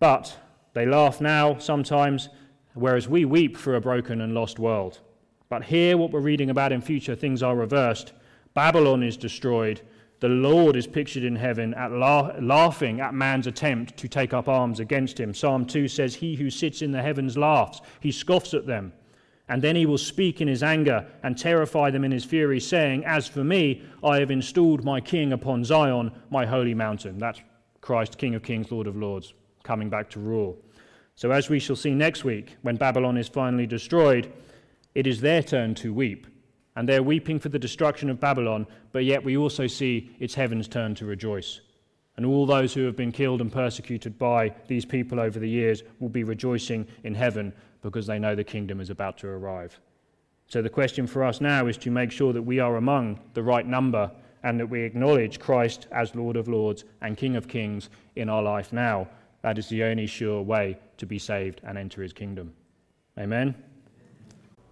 But 0.00 0.36
they 0.80 0.86
laugh 0.86 1.20
now 1.20 1.58
sometimes, 1.58 2.30
whereas 2.72 3.06
we 3.06 3.26
weep 3.26 3.54
for 3.54 3.76
a 3.76 3.82
broken 3.82 4.22
and 4.22 4.32
lost 4.32 4.58
world. 4.58 5.00
But 5.50 5.62
here, 5.62 5.98
what 5.98 6.10
we're 6.10 6.20
reading 6.20 6.48
about 6.48 6.72
in 6.72 6.80
future, 6.80 7.14
things 7.14 7.42
are 7.42 7.54
reversed. 7.54 8.14
Babylon 8.54 9.02
is 9.02 9.18
destroyed. 9.18 9.82
The 10.20 10.30
Lord 10.30 10.76
is 10.76 10.86
pictured 10.86 11.22
in 11.22 11.36
heaven 11.36 11.74
at 11.74 11.92
la- 11.92 12.32
laughing 12.40 13.02
at 13.02 13.12
man's 13.12 13.46
attempt 13.46 13.98
to 13.98 14.08
take 14.08 14.32
up 14.32 14.48
arms 14.48 14.80
against 14.80 15.20
him. 15.20 15.34
Psalm 15.34 15.66
2 15.66 15.86
says, 15.86 16.14
He 16.14 16.34
who 16.34 16.48
sits 16.48 16.80
in 16.80 16.92
the 16.92 17.02
heavens 17.02 17.36
laughs, 17.36 17.82
he 18.00 18.10
scoffs 18.10 18.54
at 18.54 18.66
them. 18.66 18.94
And 19.50 19.60
then 19.60 19.76
he 19.76 19.84
will 19.84 19.98
speak 19.98 20.40
in 20.40 20.48
his 20.48 20.62
anger 20.62 21.06
and 21.22 21.36
terrify 21.36 21.90
them 21.90 22.04
in 22.04 22.10
his 22.10 22.24
fury, 22.24 22.58
saying, 22.58 23.04
As 23.04 23.28
for 23.28 23.44
me, 23.44 23.82
I 24.02 24.18
have 24.20 24.30
installed 24.30 24.82
my 24.82 24.98
king 24.98 25.34
upon 25.34 25.62
Zion, 25.62 26.10
my 26.30 26.46
holy 26.46 26.72
mountain. 26.72 27.18
That's 27.18 27.42
Christ, 27.82 28.16
King 28.16 28.34
of 28.34 28.42
kings, 28.42 28.72
Lord 28.72 28.86
of 28.86 28.96
lords, 28.96 29.34
coming 29.62 29.90
back 29.90 30.08
to 30.10 30.20
rule. 30.20 30.56
So, 31.20 31.32
as 31.32 31.50
we 31.50 31.58
shall 31.58 31.76
see 31.76 31.90
next 31.90 32.24
week, 32.24 32.56
when 32.62 32.76
Babylon 32.76 33.18
is 33.18 33.28
finally 33.28 33.66
destroyed, 33.66 34.32
it 34.94 35.06
is 35.06 35.20
their 35.20 35.42
turn 35.42 35.74
to 35.74 35.92
weep. 35.92 36.26
And 36.76 36.88
they're 36.88 37.02
weeping 37.02 37.38
for 37.38 37.50
the 37.50 37.58
destruction 37.58 38.08
of 38.08 38.18
Babylon, 38.18 38.66
but 38.90 39.04
yet 39.04 39.22
we 39.22 39.36
also 39.36 39.66
see 39.66 40.16
it's 40.18 40.32
heaven's 40.34 40.66
turn 40.66 40.94
to 40.94 41.04
rejoice. 41.04 41.60
And 42.16 42.24
all 42.24 42.46
those 42.46 42.72
who 42.72 42.86
have 42.86 42.96
been 42.96 43.12
killed 43.12 43.42
and 43.42 43.52
persecuted 43.52 44.18
by 44.18 44.54
these 44.66 44.86
people 44.86 45.20
over 45.20 45.38
the 45.38 45.46
years 45.46 45.82
will 45.98 46.08
be 46.08 46.24
rejoicing 46.24 46.86
in 47.04 47.14
heaven 47.14 47.52
because 47.82 48.06
they 48.06 48.18
know 48.18 48.34
the 48.34 48.42
kingdom 48.42 48.80
is 48.80 48.88
about 48.88 49.18
to 49.18 49.28
arrive. 49.28 49.78
So 50.46 50.62
the 50.62 50.70
question 50.70 51.06
for 51.06 51.22
us 51.22 51.42
now 51.42 51.66
is 51.66 51.76
to 51.78 51.90
make 51.90 52.12
sure 52.12 52.32
that 52.32 52.40
we 52.40 52.60
are 52.60 52.76
among 52.76 53.20
the 53.34 53.42
right 53.42 53.66
number 53.66 54.10
and 54.42 54.58
that 54.58 54.70
we 54.70 54.80
acknowledge 54.84 55.38
Christ 55.38 55.86
as 55.92 56.14
Lord 56.14 56.36
of 56.36 56.48
Lords 56.48 56.84
and 57.02 57.14
King 57.14 57.36
of 57.36 57.46
Kings 57.46 57.90
in 58.16 58.30
our 58.30 58.42
life 58.42 58.72
now. 58.72 59.06
That 59.42 59.58
is 59.58 59.68
the 59.68 59.84
only 59.84 60.06
sure 60.06 60.42
way 60.42 60.78
to 60.98 61.06
be 61.06 61.18
saved 61.18 61.60
and 61.64 61.78
enter 61.78 62.02
his 62.02 62.12
kingdom. 62.12 62.52
Amen. 63.18 63.54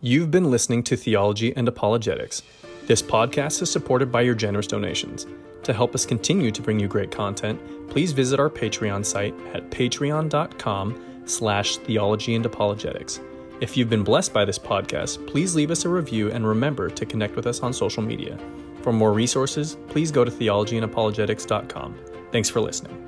You've 0.00 0.30
been 0.30 0.50
listening 0.50 0.82
to 0.84 0.96
Theology 0.96 1.56
and 1.56 1.66
Apologetics. 1.66 2.42
This 2.86 3.02
podcast 3.02 3.62
is 3.62 3.70
supported 3.70 4.12
by 4.12 4.22
your 4.22 4.34
generous 4.34 4.66
donations. 4.66 5.26
To 5.64 5.72
help 5.72 5.94
us 5.94 6.06
continue 6.06 6.50
to 6.50 6.62
bring 6.62 6.78
you 6.78 6.86
great 6.86 7.10
content, 7.10 7.60
please 7.88 8.12
visit 8.12 8.38
our 8.38 8.48
Patreon 8.48 9.04
site 9.04 9.34
at 9.54 9.70
patreon.com 9.70 11.22
slash 11.26 11.76
theology 11.78 12.34
and 12.34 12.46
apologetics. 12.46 13.20
If 13.60 13.76
you've 13.76 13.90
been 13.90 14.04
blessed 14.04 14.32
by 14.32 14.44
this 14.44 14.58
podcast, 14.58 15.26
please 15.26 15.54
leave 15.56 15.70
us 15.70 15.84
a 15.84 15.88
review 15.88 16.30
and 16.30 16.46
remember 16.46 16.88
to 16.90 17.04
connect 17.04 17.34
with 17.34 17.46
us 17.46 17.60
on 17.60 17.72
social 17.72 18.02
media. 18.02 18.38
For 18.82 18.92
more 18.92 19.12
resources, 19.12 19.76
please 19.88 20.12
go 20.12 20.24
to 20.24 20.30
theologyandapologetics.com. 20.30 21.98
Thanks 22.30 22.48
for 22.48 22.60
listening. 22.60 23.07